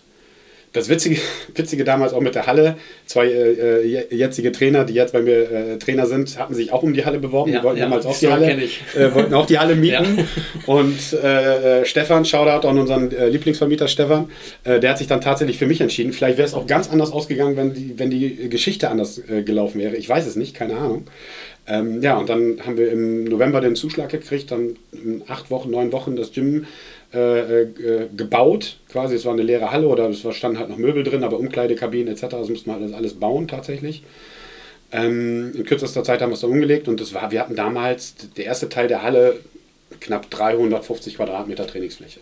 das 0.77 0.89
Witzige, 0.89 1.19
Witzige 1.55 1.83
damals 1.83 2.13
auch 2.13 2.21
mit 2.21 2.35
der 2.35 2.47
Halle, 2.47 2.77
zwei 3.05 3.27
äh, 3.27 3.81
äh, 3.81 4.15
jetzige 4.15 4.51
Trainer, 4.51 4.85
die 4.85 4.93
jetzt 4.93 5.13
bei 5.13 5.21
mir 5.21 5.51
äh, 5.51 5.77
Trainer 5.77 6.05
sind, 6.05 6.37
hatten 6.39 6.53
sich 6.53 6.71
auch 6.71 6.83
um 6.83 6.93
die 6.93 7.05
Halle 7.05 7.19
beworben. 7.19 7.51
Ja, 7.51 7.59
die 7.59 7.65
wollten 7.65 7.79
ja, 7.79 7.85
damals 7.85 8.05
auch 8.05 8.17
die 8.17 8.27
Halle, 8.27 8.51
äh, 8.51 9.13
wollten 9.13 9.33
auch 9.33 9.45
die 9.45 9.59
Halle 9.59 9.75
mieten. 9.75 10.17
Ja. 10.17 10.73
Und 10.73 11.13
äh, 11.13 11.81
äh, 11.81 11.85
Stefan, 11.85 12.25
Shoutout 12.25 12.67
an 12.67 12.77
unseren 12.77 13.11
äh, 13.11 13.29
Lieblingsvermieter 13.29 13.87
Stefan, 13.87 14.29
der 14.65 14.89
hat 14.89 14.97
sich 14.97 15.07
dann 15.07 15.21
tatsächlich 15.21 15.57
für 15.57 15.65
mich 15.65 15.81
entschieden. 15.81 16.13
Vielleicht 16.13 16.37
wäre 16.37 16.47
es 16.47 16.53
auch 16.53 16.67
ganz 16.67 16.89
anders 16.89 17.11
ausgegangen, 17.11 17.57
wenn 17.57 17.73
die, 17.73 17.93
wenn 17.97 18.09
die 18.09 18.49
Geschichte 18.49 18.89
anders 18.89 19.21
gelaufen 19.45 19.79
wäre. 19.79 19.95
Ich 19.95 20.07
weiß 20.07 20.27
es 20.27 20.35
nicht, 20.35 20.53
keine 20.53 20.77
Ahnung. 20.77 21.05
Ähm, 21.67 22.01
ja, 22.01 22.17
und 22.17 22.29
dann 22.29 22.61
haben 22.65 22.77
wir 22.77 22.91
im 22.91 23.25
November 23.25 23.59
den 23.59 23.75
Zuschlag 23.75 24.09
gekriegt, 24.09 24.51
dann 24.51 24.77
in 24.91 25.23
acht 25.27 25.51
Wochen, 25.51 25.69
neun 25.69 25.91
Wochen 25.91 26.15
das 26.15 26.31
Gym 26.31 26.65
äh, 27.13 27.61
äh, 27.61 28.09
gebaut. 28.15 28.77
Quasi, 28.89 29.15
es 29.15 29.25
war 29.25 29.33
eine 29.33 29.43
leere 29.43 29.71
Halle 29.71 29.87
oder 29.87 30.09
es 30.09 30.25
standen 30.35 30.59
halt 30.59 30.69
noch 30.69 30.77
Möbel 30.77 31.03
drin, 31.03 31.23
aber 31.23 31.39
Umkleidekabinen 31.39 32.13
etc. 32.13 32.27
Das 32.31 32.49
mussten 32.49 32.69
wir 32.69 32.75
alles, 32.75 32.93
alles 32.93 33.13
bauen 33.13 33.47
tatsächlich. 33.47 34.03
Ähm, 34.91 35.53
in 35.55 35.63
kürzester 35.65 36.03
Zeit 36.03 36.21
haben 36.21 36.29
wir 36.29 36.35
es 36.35 36.41
dann 36.41 36.51
umgelegt 36.51 36.87
und 36.87 36.99
das 36.99 37.13
war, 37.13 37.31
wir 37.31 37.39
hatten 37.39 37.55
damals 37.55 38.15
der 38.35 38.45
erste 38.45 38.69
Teil 38.69 38.87
der 38.87 39.03
Halle 39.03 39.39
knapp 39.99 40.29
350 40.29 41.15
Quadratmeter 41.15 41.67
Trainingsfläche. 41.67 42.19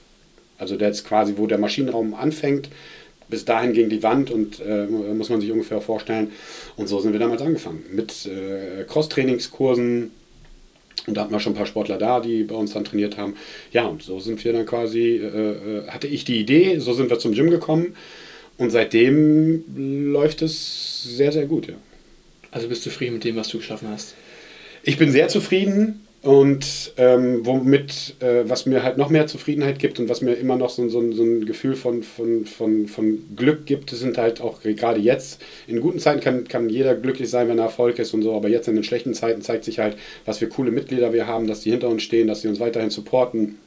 Also 0.58 0.76
der 0.76 0.89
jetzt 0.89 1.06
quasi, 1.08 1.34
wo 1.38 1.48
der 1.48 1.58
Maschinenraum 1.58 2.13
anfängt, 2.13 2.69
bis 3.28 3.45
dahin 3.45 3.74
ging 3.74 3.89
die 3.89 4.04
Wand 4.04 4.30
und 4.30 4.60
äh, 4.60 4.86
muss 4.86 5.30
man 5.30 5.41
sich 5.41 5.52
ungefähr 5.52 5.82
vorstellen. 5.82 6.32
Und 6.76 6.88
so 6.88 7.00
sind 7.00 7.12
wir 7.12 7.19
damals 7.19 7.41
angefangen. 7.41 7.84
Mit 7.91 8.28
äh, 8.28 8.84
Cross-Trainingskursen. 8.84 10.12
Und 11.08 11.16
da 11.16 11.22
hatten 11.22 11.34
wir 11.34 11.40
schon 11.40 11.54
ein 11.54 11.58
paar 11.58 11.66
Sportler 11.66 11.98
da, 11.98 12.20
die 12.20 12.44
bei 12.44 12.56
uns 12.56 12.74
dann 12.74 12.86
trainiert 12.86 13.18
haben. 13.18 13.36
Ja, 13.72 13.86
und 13.86 14.02
so 14.02 14.20
sind 14.20 14.44
wir 14.44 14.54
dann 14.54 14.66
quasi, 14.66 15.18
äh, 15.18 15.28
äh, 15.28 15.88
hatte 15.88 16.08
ich 16.08 16.26
die 16.26 16.40
Idee, 16.40 16.80
so 16.80 16.94
sind 16.94 17.10
wir 17.10 17.20
zum 17.20 17.34
Gym 17.34 17.50
gekommen. 17.50 17.96
Und 18.58 18.72
seitdem 18.72 19.64
läuft 20.12 20.42
es 20.42 21.04
sehr, 21.04 21.32
sehr 21.32 21.46
gut, 21.46 21.68
ja. 21.68 21.76
Also 22.52 22.70
bist 22.70 22.86
du 22.86 22.90
zufrieden 22.90 23.16
mit 23.16 23.24
dem, 23.26 23.36
was 23.36 23.50
du 23.50 23.58
geschaffen 23.58 23.90
hast? 23.90 24.16
Ich 24.84 24.98
bin 24.98 25.12
sehr 25.12 25.28
zufrieden 25.28 26.05
und 26.26 26.94
ähm, 26.98 27.46
womit, 27.46 28.16
äh, 28.20 28.50
was 28.50 28.66
mir 28.66 28.82
halt 28.82 28.98
noch 28.98 29.12
mehr 29.12 29.28
Zufriedenheit 29.28 29.78
gibt 29.78 30.00
und 30.00 30.10
was 30.10 30.22
mir 30.22 30.34
immer 30.34 30.58
noch 30.58 30.72
so, 30.72 30.90
so, 30.90 31.12
so 31.12 31.22
ein 31.22 31.46
Gefühl 31.46 31.76
von, 31.76 32.02
von, 32.02 32.46
von, 32.46 32.88
von 32.88 33.36
Glück 33.36 33.68
gibt, 33.68 33.92
sind 33.92 34.18
halt 34.18 34.42
auch 34.42 34.64
gerade 34.64 35.00
jetzt, 35.00 35.40
in 35.68 35.82
guten 35.82 36.00
Zeiten 36.00 36.22
kann, 36.22 36.48
kann 36.48 36.68
jeder 36.68 36.96
glücklich 36.96 37.30
sein, 37.30 37.48
wenn 37.48 37.60
er 37.60 37.66
Erfolg 37.66 38.00
ist 38.00 38.12
und 38.16 38.24
so, 38.24 38.36
aber 38.36 38.50
jetzt 38.50 38.68
in 38.68 38.74
den 38.74 38.84
schlechten 38.84 39.14
Zeiten 39.14 39.44
zeigt 39.44 39.66
sich 39.66 39.78
halt, 39.78 39.98
was 40.26 40.40
für 40.40 40.48
coole 40.48 40.72
Mitglieder 40.72 41.14
wir 41.14 41.28
haben, 41.28 41.46
dass 41.46 41.62
die 41.62 41.70
hinter 41.70 41.90
uns 41.90 42.02
stehen, 42.02 42.26
dass 42.26 42.42
sie 42.42 42.48
uns 42.48 42.60
weiterhin 42.60 42.90
supporten 42.90 43.60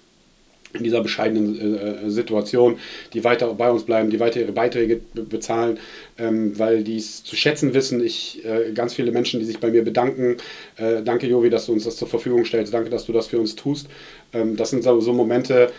in 0.75 0.85
dieser 0.85 1.01
bescheidenen 1.01 2.07
äh, 2.07 2.11
Situation, 2.11 2.79
die 3.13 3.25
weiter 3.25 3.53
bei 3.55 3.71
uns 3.71 3.85
bleiben, 3.85 4.11
die 4.11 4.21
weiter 4.21 4.41
ihre 4.41 4.53
Beiträge 4.53 5.01
be 5.15 5.23
bezahlen, 5.23 5.79
ähm, 6.19 6.59
weil 6.59 6.85
die 6.85 6.97
es 6.97 7.25
zu 7.25 7.37
schätzen 7.37 7.75
wissen. 7.75 8.05
Ich, 8.05 8.45
äh, 8.45 8.73
ganz 8.73 8.95
viele 8.95 9.11
Menschen, 9.11 9.41
die 9.41 9.47
sich 9.47 9.61
bei 9.61 9.71
mir 9.71 9.85
bedanken. 9.85 10.37
Äh, 10.77 11.03
danke, 11.03 11.27
Jovi, 11.27 11.51
dass 11.51 11.67
du 11.67 11.73
uns 11.73 11.85
das 11.85 11.97
zur 11.97 12.09
Verfügung 12.09 12.45
stellst. 12.45 12.75
Danke, 12.75 12.91
dass 12.91 13.07
du 13.07 13.13
das 13.13 13.29
für 13.29 13.39
uns 13.39 13.57
tust. 13.57 13.89
Ähm, 14.33 14.57
das 14.57 14.71
sind 14.71 14.85
so, 14.85 15.01
so 15.01 15.13
Momente, 15.13 15.71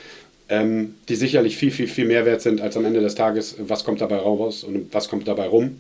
ähm, 0.50 0.96
die 1.08 1.16
sicherlich 1.16 1.58
viel, 1.58 1.72
viel, 1.72 1.88
viel 1.88 2.06
mehr 2.06 2.26
wert 2.26 2.42
sind 2.42 2.60
als 2.62 2.76
am 2.76 2.86
Ende 2.86 3.02
des 3.02 3.16
Tages, 3.16 3.56
was 3.60 3.84
kommt 3.84 4.02
dabei 4.02 4.18
raus 4.18 4.64
und 4.64 4.94
was 4.94 5.08
kommt 5.08 5.28
dabei 5.28 5.48
rum. 5.48 5.78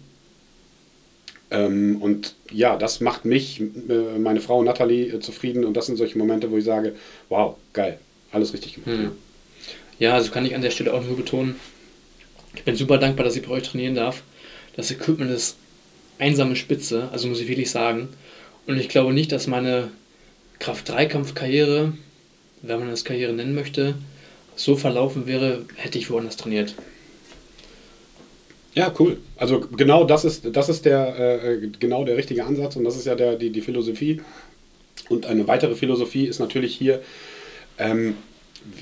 Ähm, 1.52 1.98
und 2.02 2.36
ja, 2.52 2.78
das 2.78 3.02
macht 3.02 3.26
mich, 3.26 3.60
äh, 3.60 4.19
meine 4.19 4.39
Frau 4.39 4.62
Nathalie, 4.62 5.15
äh, 5.15 5.19
zufrieden. 5.19 5.65
Und 5.65 5.76
das 5.76 5.88
sind 5.88 5.98
solche 5.98 6.17
Momente, 6.17 6.52
wo 6.52 6.58
ich 6.58 6.63
sage, 6.65 6.93
wow, 7.30 7.56
geil, 7.74 8.00
alles 8.32 8.54
richtig 8.54 8.76
gemacht. 8.76 8.92
Hm. 8.92 9.12
Ja, 10.00 10.13
also 10.13 10.32
kann 10.32 10.46
ich 10.46 10.56
an 10.56 10.62
der 10.62 10.72
Stelle 10.72 10.94
auch 10.94 11.04
nur 11.04 11.18
betonen, 11.18 11.56
ich 12.56 12.63
bin 12.63 12.76
super 12.76 12.98
dankbar, 12.98 13.26
dass 13.26 13.36
ich 13.36 13.44
bei 13.44 13.52
euch 13.52 13.63
trainieren 13.63 13.96
darf. 13.96 14.24
Das 14.76 14.92
Equipment 14.92 15.32
ist 15.32 15.56
einsame 16.18 16.56
Spitze, 16.56 17.10
also 17.12 17.28
muss 17.28 17.42
ich 17.42 17.48
wirklich 17.48 17.72
sagen. 17.72 18.10
Und 18.65 18.80
ich 18.80 18.89
glaube 18.89 19.13
nicht, 19.13 19.32
dass 19.32 19.48
meine 19.48 19.89
Kraft-3-Kampf-Karriere, 20.60 21.94
wenn 22.62 22.80
man 22.80 22.89
das 22.89 23.06
Karriere 23.06 23.34
nennen 23.34 23.56
möchte, 23.56 23.96
so 24.56 24.76
verlaufen 24.76 25.28
wäre, 25.28 25.65
hätte 25.76 25.98
ich 25.98 26.10
woanders 26.10 26.38
trainiert. 26.38 26.76
Ja, 28.76 28.94
cool. 29.00 29.18
Also 29.38 29.62
genau 29.62 30.04
das 30.04 30.26
ist, 30.26 30.56
das 30.56 30.70
ist 30.70 30.86
der, 30.86 31.44
äh, 31.44 31.70
genau 31.80 32.04
der 32.04 32.18
richtige 32.18 32.46
Ansatz 32.46 32.76
und 32.76 32.84
das 32.84 32.96
ist 32.96 33.06
ja 33.06 33.15
der, 33.15 33.36
die, 33.36 33.50
die 33.50 33.62
Philosophie. 33.62 34.22
Und 35.08 35.26
eine 35.26 35.48
weitere 35.48 35.76
Philosophie 35.76 36.26
ist 36.26 36.39
natürlich 36.39 36.76
hier, 36.76 37.02
ähm, 37.80 38.15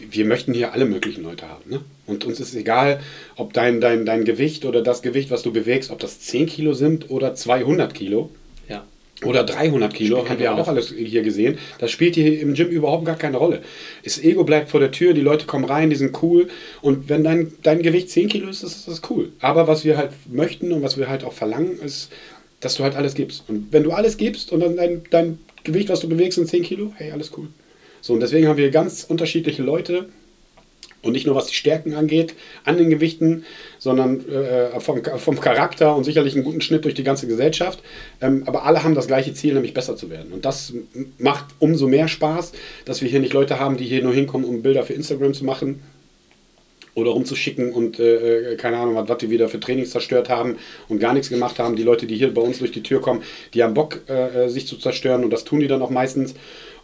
wir 0.09 0.25
möchten 0.25 0.53
hier 0.53 0.73
alle 0.73 0.85
möglichen 0.85 1.23
Leute 1.23 1.47
haben. 1.47 1.69
Ne? 1.69 1.81
Und 2.05 2.25
uns 2.25 2.39
ist 2.39 2.55
egal, 2.55 2.99
ob 3.35 3.53
dein, 3.53 3.79
dein, 3.79 4.05
dein 4.05 4.25
Gewicht 4.25 4.65
oder 4.65 4.81
das 4.81 5.01
Gewicht, 5.01 5.29
was 5.31 5.43
du 5.43 5.51
bewegst, 5.51 5.91
ob 5.91 5.99
das 5.99 6.19
10 6.21 6.47
Kilo 6.47 6.73
sind 6.73 7.09
oder 7.09 7.35
200 7.35 7.93
Kilo. 7.93 8.29
Ja. 8.67 8.85
Oder 9.23 9.43
300 9.43 9.93
Kilo, 9.93 10.27
haben 10.27 10.37
wir 10.37 10.45
ja 10.45 10.51
Rolle. 10.51 10.63
auch 10.63 10.67
alles 10.67 10.93
hier 10.95 11.21
gesehen. 11.21 11.57
Das 11.79 11.91
spielt 11.91 12.15
hier 12.15 12.39
im 12.39 12.53
Gym 12.53 12.69
überhaupt 12.69 13.05
gar 13.05 13.15
keine 13.15 13.37
Rolle. 13.37 13.61
Das 14.03 14.21
Ego 14.21 14.43
bleibt 14.43 14.69
vor 14.69 14.79
der 14.79 14.91
Tür, 14.91 15.13
die 15.13 15.21
Leute 15.21 15.45
kommen 15.45 15.65
rein, 15.65 15.89
die 15.89 15.95
sind 15.95 16.21
cool. 16.21 16.47
Und 16.81 17.09
wenn 17.09 17.23
dein, 17.23 17.53
dein 17.63 17.81
Gewicht 17.81 18.09
10 18.09 18.29
Kilo 18.29 18.49
ist, 18.49 18.63
ist 18.63 18.87
das 18.87 19.01
cool. 19.09 19.31
Aber 19.39 19.67
was 19.67 19.85
wir 19.85 19.97
halt 19.97 20.11
möchten 20.31 20.71
und 20.71 20.81
was 20.81 20.97
wir 20.97 21.07
halt 21.07 21.23
auch 21.23 21.33
verlangen, 21.33 21.79
ist, 21.79 22.11
dass 22.59 22.75
du 22.75 22.83
halt 22.83 22.95
alles 22.95 23.13
gibst. 23.13 23.43
Und 23.47 23.67
wenn 23.71 23.83
du 23.83 23.91
alles 23.91 24.17
gibst 24.17 24.51
und 24.51 24.59
dann 24.59 24.75
dein, 24.75 25.03
dein 25.09 25.39
Gewicht, 25.63 25.89
was 25.89 25.99
du 25.99 26.09
bewegst, 26.09 26.37
sind 26.37 26.47
10 26.47 26.63
Kilo, 26.63 26.93
hey, 26.97 27.11
alles 27.11 27.31
cool. 27.37 27.47
So, 28.01 28.13
und 28.13 28.19
deswegen 28.19 28.47
haben 28.47 28.57
wir 28.57 28.69
ganz 28.71 29.03
unterschiedliche 29.03 29.63
Leute, 29.63 30.09
und 31.07 31.13
nicht 31.13 31.25
nur 31.25 31.35
was 31.35 31.47
die 31.47 31.55
Stärken 31.55 31.93
angeht, 31.93 32.35
an 32.63 32.77
den 32.77 32.89
Gewichten, 32.89 33.45
sondern 33.77 34.27
äh, 34.29 34.79
vom, 34.79 35.01
vom 35.03 35.39
Charakter 35.39 35.95
und 35.95 36.03
sicherlich 36.03 36.35
einen 36.35 36.43
guten 36.43 36.61
Schnitt 36.61 36.85
durch 36.85 36.95
die 36.95 37.03
ganze 37.03 37.27
Gesellschaft. 37.27 37.81
Ähm, 38.19 38.43
aber 38.45 38.65
alle 38.65 38.83
haben 38.83 38.95
das 38.95 39.07
gleiche 39.07 39.33
Ziel, 39.33 39.53
nämlich 39.53 39.73
besser 39.73 39.95
zu 39.95 40.09
werden. 40.09 40.31
Und 40.31 40.45
das 40.45 40.73
macht 41.17 41.45
umso 41.59 41.87
mehr 41.87 42.07
Spaß, 42.07 42.51
dass 42.85 43.01
wir 43.01 43.09
hier 43.09 43.19
nicht 43.19 43.33
Leute 43.33 43.59
haben, 43.59 43.77
die 43.77 43.85
hier 43.85 44.03
nur 44.03 44.13
hinkommen, 44.13 44.47
um 44.47 44.61
Bilder 44.61 44.83
für 44.83 44.93
Instagram 44.93 45.33
zu 45.33 45.45
machen 45.45 45.81
oder 46.95 47.11
rumzuschicken 47.11 47.71
und 47.73 47.99
äh, 47.99 48.53
äh 48.53 48.55
keine 48.57 48.77
Ahnung, 48.77 48.95
was 48.95 49.17
die 49.19 49.29
wieder 49.29 49.49
für 49.49 49.59
Trainings 49.59 49.91
zerstört 49.91 50.29
haben 50.29 50.57
und 50.89 50.97
gar 50.97 51.13
nichts 51.13 51.29
gemacht 51.29 51.59
haben. 51.59 51.75
Die 51.75 51.83
Leute, 51.83 52.07
die 52.07 52.15
hier 52.15 52.33
bei 52.33 52.41
uns 52.41 52.57
durch 52.57 52.71
die 52.71 52.81
Tür 52.81 53.01
kommen, 53.01 53.21
die 53.53 53.63
haben 53.63 53.75
Bock, 53.75 54.01
äh, 54.09 54.45
äh 54.45 54.49
sich 54.49 54.67
zu 54.67 54.77
zerstören 54.77 55.23
und 55.23 55.29
das 55.29 55.43
tun 55.43 55.59
die 55.59 55.67
dann 55.67 55.81
auch 55.83 55.91
meistens. 55.91 56.33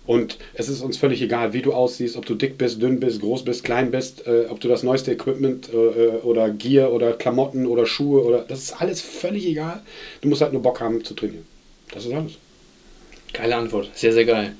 Und 0.05 0.37
es 0.53 0.67
ist 0.67 0.81
uns 0.81 0.97
völlig 0.97 1.21
egal, 1.21 1.53
wie 1.53 1.61
du 1.61 1.73
aussiehst, 1.73 2.17
ob 2.17 2.25
du 2.25 2.35
dick 2.35 2.57
bist, 2.57 2.81
dünn 2.81 2.99
bist, 2.99 3.21
groß 3.21 3.45
bist, 3.45 3.63
klein 3.63 3.89
bist, 3.89 4.27
äh, 4.27 4.47
ob 4.49 4.59
du 4.59 4.67
das 4.67 4.83
neueste 4.83 5.13
Equipment 5.13 5.69
äh, 5.73 5.77
äh, 5.77 6.09
oder 6.23 6.49
Gear 6.49 6.91
oder 6.91 7.13
Klamotten 7.13 7.65
oder 7.65 7.85
Schuhe 7.85 8.21
oder 8.21 8.39
das 8.39 8.63
ist 8.63 8.81
alles 8.81 9.01
völlig 9.01 9.45
egal. 9.45 9.81
Du 10.21 10.27
musst 10.27 10.41
halt 10.41 10.51
nur 10.51 10.61
Bock 10.61 10.81
haben 10.81 11.03
zu 11.05 11.13
trainieren. 11.13 11.45
Das 11.93 12.05
ist 12.05 12.13
alles. 12.13 12.33
Geile 13.31 13.55
Antwort, 13.55 13.91
sehr, 13.93 14.11
sehr 14.11 14.25
geil. 14.25 14.55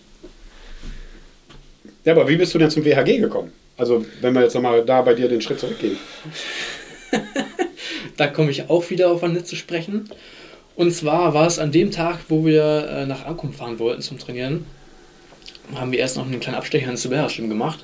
Ja, 2.05 2.13
aber 2.13 2.27
wie 2.27 2.37
bist 2.37 2.53
du 2.53 2.59
denn 2.59 2.69
zum 2.69 2.85
WHG 2.85 3.19
gekommen? 3.19 3.51
Also, 3.75 4.05
wenn 4.21 4.33
wir 4.33 4.43
jetzt 4.43 4.53
nochmal 4.53 4.85
da 4.85 5.01
bei 5.01 5.13
dir 5.13 5.27
den 5.27 5.41
Schritt 5.41 5.59
zurückgehen. 5.59 5.97
da 8.17 8.27
komme 8.27 8.51
ich 8.51 8.69
auch 8.69 8.89
wieder 8.89 9.11
auf 9.11 9.23
Annette 9.23 9.45
zu 9.45 9.55
sprechen. 9.55 10.09
Und 10.75 10.91
zwar 10.91 11.33
war 11.33 11.47
es 11.47 11.59
an 11.59 11.71
dem 11.71 11.91
Tag, 11.91 12.19
wo 12.29 12.45
wir 12.45 12.87
äh, 12.89 13.05
nach 13.05 13.25
Ankunft 13.25 13.59
fahren 13.59 13.79
wollten 13.79 14.01
zum 14.01 14.19
Trainieren 14.19 14.65
haben 15.75 15.91
wir 15.91 15.99
erst 15.99 16.17
noch 16.17 16.25
einen 16.25 16.39
kleinen 16.39 16.57
Abstecher 16.57 16.89
ins 16.89 17.01
Silberstüm 17.01 17.49
gemacht, 17.49 17.83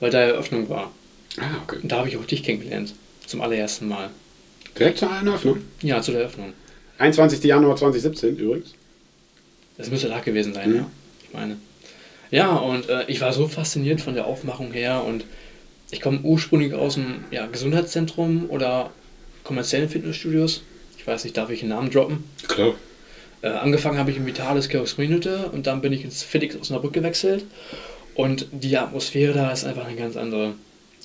weil 0.00 0.10
da 0.10 0.20
Eröffnung 0.20 0.68
war. 0.68 0.92
Ah, 1.38 1.62
okay. 1.64 1.78
Und 1.82 1.92
da 1.92 1.98
habe 1.98 2.08
ich 2.08 2.16
auch 2.16 2.24
dich 2.24 2.42
kennengelernt. 2.42 2.94
Zum 3.26 3.40
allerersten 3.40 3.88
Mal. 3.88 4.10
Direkt 4.78 4.98
zur 4.98 5.10
Eröffnung? 5.10 5.58
Ja, 5.82 6.00
zur 6.00 6.14
Eröffnung. 6.14 6.52
21. 6.98 7.42
Januar 7.42 7.76
2017 7.76 8.36
übrigens. 8.36 8.74
Das 9.76 9.90
müsste 9.90 10.08
da 10.08 10.20
gewesen 10.20 10.54
sein, 10.54 10.70
ja. 10.70 10.80
ja. 10.80 10.90
Ich 11.22 11.34
meine. 11.34 11.56
Ja, 12.30 12.56
und 12.56 12.88
äh, 12.88 13.04
ich 13.08 13.20
war 13.20 13.32
so 13.32 13.46
fasziniert 13.48 14.00
von 14.00 14.14
der 14.14 14.26
Aufmachung 14.26 14.72
her 14.72 15.04
und 15.04 15.24
ich 15.90 16.00
komme 16.00 16.20
ursprünglich 16.22 16.74
aus 16.74 16.94
dem 16.94 17.24
ja, 17.30 17.46
Gesundheitszentrum 17.46 18.50
oder 18.50 18.90
kommerziellen 19.44 19.88
Fitnessstudios. 19.88 20.62
Ich 20.98 21.06
weiß 21.06 21.24
nicht, 21.24 21.36
darf 21.36 21.50
ich 21.50 21.60
einen 21.60 21.70
Namen 21.70 21.90
droppen? 21.90 22.24
Klar. 22.48 22.74
Äh, 23.46 23.50
angefangen 23.50 23.96
habe 23.96 24.10
ich 24.10 24.16
in 24.16 24.26
Vitalis 24.26 24.68
Chaos 24.68 24.98
Minute 24.98 25.50
und 25.52 25.68
dann 25.68 25.80
bin 25.80 25.92
ich 25.92 26.02
ins 26.02 26.24
Felix 26.24 26.56
Osnabrück 26.56 26.92
gewechselt. 26.92 27.44
Und 28.16 28.48
die 28.50 28.76
Atmosphäre 28.76 29.34
da 29.34 29.52
ist 29.52 29.64
einfach 29.64 29.86
eine 29.86 29.94
ganz 29.94 30.16
andere. 30.16 30.54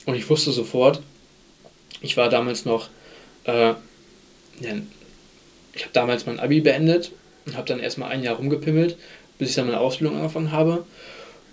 Und 0.08 0.15
ich 0.15 0.27
wusste 0.27 0.51
sofort, 0.51 1.04
ich 2.01 2.17
war 2.17 2.30
damals 2.30 2.65
noch, 2.65 2.89
äh, 3.43 3.73
ich 4.60 5.84
habe 5.84 5.93
damals 5.93 6.25
mein 6.25 6.39
Abi 6.39 6.62
beendet 6.62 7.12
und 7.45 7.56
habe 7.56 7.67
dann 7.67 7.80
erstmal 7.80 8.10
ein 8.10 8.23
Jahr 8.23 8.38
rumgepimmelt, 8.38 8.97
bis 9.38 9.49
ich 9.49 9.56
dann 9.56 9.67
meine 9.67 9.80
Ausbildung 9.80 10.17
angefangen 10.17 10.51
habe. 10.51 10.84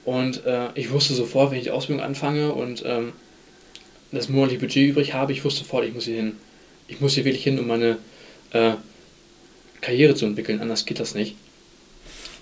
Und 0.07 0.46
äh, 0.46 0.68
ich 0.74 0.90
wusste 0.90 1.12
sofort, 1.12 1.51
wenn 1.51 1.59
ich 1.59 1.64
die 1.64 1.70
Ausbildung 1.70 2.03
anfange 2.03 2.53
und 2.53 2.83
ähm, 2.87 3.12
das 4.11 4.31
monatliche 4.31 4.61
Budget 4.61 4.88
übrig 4.88 5.12
habe, 5.12 5.33
ich 5.33 5.44
wusste 5.44 5.64
sofort, 5.64 5.85
ich 5.85 5.92
muss 5.92 6.05
hier 6.05 6.16
hin. 6.16 6.37
Ich 6.87 7.03
muss 7.03 7.12
hier 7.12 7.27
wirklich 7.27 7.44
hin, 7.44 7.59
um 7.59 7.66
meine 7.66 7.98
äh, 8.53 8.72
Karriere 9.81 10.14
zu 10.14 10.27
entwickeln, 10.27 10.61
anders 10.61 10.85
geht 10.85 11.01
das 11.01 11.14
nicht. 11.14 11.37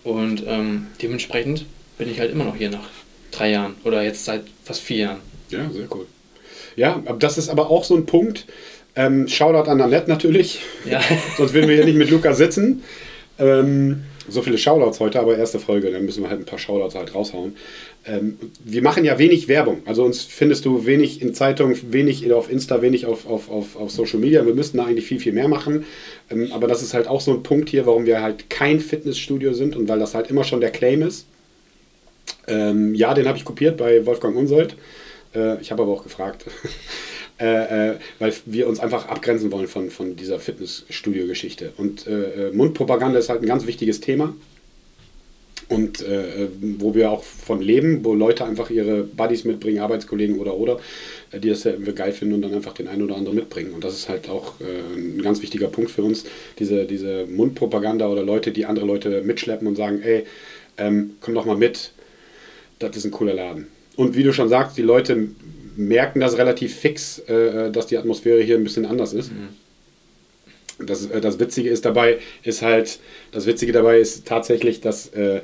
Und 0.04 0.44
ähm, 0.46 0.86
dementsprechend 1.02 1.66
bin 1.98 2.10
ich 2.10 2.20
halt 2.20 2.30
immer 2.30 2.44
noch 2.44 2.56
hier 2.56 2.70
nach 2.70 2.88
drei 3.30 3.50
Jahren 3.50 3.74
oder 3.84 4.02
jetzt 4.02 4.24
seit 4.24 4.42
fast 4.64 4.80
vier 4.80 4.96
Jahren. 4.96 5.20
Ja, 5.50 5.70
sehr 5.70 5.86
cool. 5.94 6.06
Ja, 6.76 7.02
das 7.18 7.38
ist 7.38 7.48
aber 7.48 7.70
auch 7.70 7.84
so 7.84 7.96
ein 7.96 8.06
Punkt. 8.06 8.46
Ähm, 8.94 9.28
Shoutout 9.28 9.70
an 9.70 9.80
Annette 9.80 10.08
natürlich. 10.08 10.60
Ja. 10.84 11.00
Sonst 11.36 11.52
würden 11.52 11.68
wir 11.68 11.76
hier 11.76 11.84
nicht 11.84 11.98
mit 11.98 12.10
Lukas 12.10 12.38
sitzen. 12.38 12.82
Ähm, 13.38 14.04
so 14.28 14.42
viele 14.42 14.58
Shoutouts 14.58 15.00
heute, 15.00 15.20
aber 15.20 15.36
erste 15.36 15.58
Folge, 15.58 15.90
dann 15.90 16.04
müssen 16.04 16.22
wir 16.22 16.30
halt 16.30 16.40
ein 16.40 16.46
paar 16.46 16.58
Shoutouts 16.58 16.94
halt 16.94 17.14
raushauen. 17.14 17.56
Ähm, 18.06 18.38
wir 18.64 18.82
machen 18.82 19.04
ja 19.04 19.18
wenig 19.18 19.48
Werbung. 19.48 19.82
Also 19.84 20.04
uns 20.04 20.22
findest 20.22 20.64
du 20.64 20.86
wenig 20.86 21.22
in 21.22 21.34
Zeitungen, 21.34 21.76
wenig 21.92 22.30
auf 22.32 22.50
Insta, 22.50 22.82
wenig 22.82 23.06
auf, 23.06 23.26
auf, 23.26 23.50
auf, 23.50 23.76
auf 23.76 23.90
Social 23.90 24.18
Media. 24.18 24.44
Wir 24.46 24.54
müssten 24.54 24.78
da 24.78 24.84
eigentlich 24.84 25.06
viel, 25.06 25.20
viel 25.20 25.32
mehr 25.32 25.48
machen. 25.48 25.84
Ähm, 26.30 26.50
aber 26.52 26.66
das 26.68 26.82
ist 26.82 26.94
halt 26.94 27.08
auch 27.08 27.20
so 27.20 27.32
ein 27.32 27.42
Punkt 27.42 27.68
hier, 27.68 27.86
warum 27.86 28.06
wir 28.06 28.22
halt 28.22 28.50
kein 28.50 28.80
Fitnessstudio 28.80 29.52
sind 29.52 29.76
und 29.76 29.88
weil 29.88 29.98
das 29.98 30.14
halt 30.14 30.30
immer 30.30 30.44
schon 30.44 30.60
der 30.60 30.70
Claim 30.70 31.02
ist. 31.02 31.26
Ähm, 32.48 32.94
ja, 32.94 33.14
den 33.14 33.26
habe 33.26 33.38
ich 33.38 33.44
kopiert 33.44 33.76
bei 33.76 34.06
Wolfgang 34.06 34.36
Unsold. 34.36 34.76
Äh, 35.34 35.60
ich 35.60 35.70
habe 35.70 35.82
aber 35.82 35.92
auch 35.92 36.02
gefragt. 36.02 36.46
Äh, 37.38 37.90
äh, 37.90 37.94
weil 38.18 38.32
wir 38.46 38.66
uns 38.66 38.80
einfach 38.80 39.08
abgrenzen 39.08 39.52
wollen 39.52 39.68
von, 39.68 39.90
von 39.90 40.16
dieser 40.16 40.38
Fitnessstudio-Geschichte. 40.38 41.72
Und 41.76 42.06
äh, 42.06 42.48
äh, 42.48 42.52
Mundpropaganda 42.52 43.18
ist 43.18 43.28
halt 43.28 43.42
ein 43.42 43.46
ganz 43.46 43.66
wichtiges 43.66 44.00
Thema. 44.00 44.34
Und 45.68 46.00
äh, 46.00 46.48
wo 46.78 46.94
wir 46.94 47.10
auch 47.10 47.24
von 47.24 47.60
leben, 47.60 48.04
wo 48.04 48.14
Leute 48.14 48.44
einfach 48.46 48.70
ihre 48.70 49.02
Buddies 49.02 49.44
mitbringen, 49.44 49.80
Arbeitskollegen 49.80 50.38
oder 50.38 50.56
oder, 50.56 50.78
die 51.34 51.48
das 51.48 51.64
ja 51.64 51.72
geil 51.72 52.12
finden 52.12 52.34
und 52.34 52.42
dann 52.42 52.54
einfach 52.54 52.72
den 52.72 52.86
einen 52.86 53.02
oder 53.02 53.16
anderen 53.16 53.36
mitbringen. 53.36 53.74
Und 53.74 53.82
das 53.82 53.94
ist 53.94 54.08
halt 54.08 54.28
auch 54.28 54.54
ein 54.60 55.20
ganz 55.22 55.42
wichtiger 55.42 55.66
Punkt 55.66 55.90
für 55.90 56.04
uns, 56.04 56.24
diese, 56.60 56.84
diese 56.84 57.26
Mundpropaganda 57.26 58.06
oder 58.06 58.22
Leute, 58.22 58.52
die 58.52 58.64
andere 58.64 58.86
Leute 58.86 59.22
mitschleppen 59.22 59.66
und 59.66 59.74
sagen, 59.74 60.00
ey, 60.02 60.24
ähm, 60.78 61.16
komm 61.20 61.34
doch 61.34 61.46
mal 61.46 61.56
mit, 61.56 61.90
das 62.78 62.96
ist 62.96 63.04
ein 63.04 63.10
cooler 63.10 63.34
Laden. 63.34 63.66
Und 63.96 64.14
wie 64.14 64.22
du 64.22 64.32
schon 64.32 64.48
sagst, 64.48 64.78
die 64.78 64.82
Leute 64.82 65.30
merken 65.76 66.20
das 66.20 66.38
relativ 66.38 66.74
fix, 66.74 67.18
äh, 67.20 67.70
dass 67.70 67.86
die 67.86 67.98
Atmosphäre 67.98 68.42
hier 68.42 68.56
ein 68.56 68.64
bisschen 68.64 68.86
anders 68.86 69.12
ist. 69.12 69.32
Mhm. 69.32 70.86
Das, 70.86 71.06
äh, 71.06 71.20
das 71.20 71.38
Witzige 71.38 71.70
ist 71.70 71.84
dabei, 71.84 72.18
ist 72.42 72.62
halt, 72.62 72.98
das 73.32 73.46
Witzige 73.46 73.72
dabei 73.72 73.98
ist 73.98 74.26
tatsächlich, 74.26 74.80
dass 74.80 75.08
äh, 75.08 75.40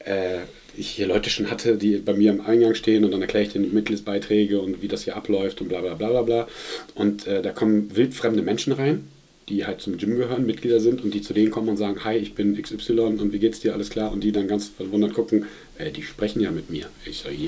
äh 0.00 0.38
ich 0.78 0.90
hier 0.90 1.06
Leute 1.06 1.30
schon 1.30 1.50
hatte, 1.50 1.76
die 1.76 1.96
bei 1.96 2.12
mir 2.12 2.30
am 2.30 2.42
Eingang 2.42 2.74
stehen 2.74 3.06
und 3.06 3.10
dann 3.10 3.22
erkläre 3.22 3.46
ich 3.46 3.52
denen 3.52 3.64
die 3.64 3.74
Mitgliedsbeiträge 3.74 4.60
und 4.60 4.82
wie 4.82 4.88
das 4.88 5.04
hier 5.04 5.16
abläuft 5.16 5.62
und 5.62 5.68
bla 5.68 5.80
bla 5.80 5.94
bla 5.94 6.10
bla 6.10 6.20
bla. 6.20 6.48
Und 6.94 7.26
äh, 7.26 7.40
da 7.40 7.52
kommen 7.52 7.96
wildfremde 7.96 8.42
Menschen 8.42 8.74
rein 8.74 9.08
die 9.48 9.64
halt 9.64 9.80
zum 9.80 9.96
Gym 9.96 10.16
gehören, 10.16 10.44
Mitglieder 10.44 10.80
sind 10.80 11.04
und 11.04 11.14
die 11.14 11.22
zu 11.22 11.32
denen 11.32 11.50
kommen 11.50 11.68
und 11.68 11.76
sagen, 11.76 12.04
hi, 12.04 12.16
ich 12.16 12.34
bin 12.34 12.60
XY 12.60 13.00
und 13.00 13.32
wie 13.32 13.38
geht's 13.38 13.60
dir, 13.60 13.74
alles 13.74 13.90
klar? 13.90 14.12
Und 14.12 14.24
die 14.24 14.32
dann 14.32 14.48
ganz 14.48 14.68
verwundert 14.68 15.14
gucken, 15.14 15.46
äh, 15.78 15.90
die 15.92 16.02
sprechen 16.02 16.40
ja 16.40 16.50
mit 16.50 16.68
mir. 16.68 16.86
Ich 17.04 17.18
so, 17.18 17.28
äh, 17.28 17.38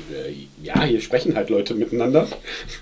ja, 0.62 0.84
hier 0.84 1.00
sprechen 1.00 1.34
halt 1.34 1.50
Leute 1.50 1.74
miteinander, 1.74 2.28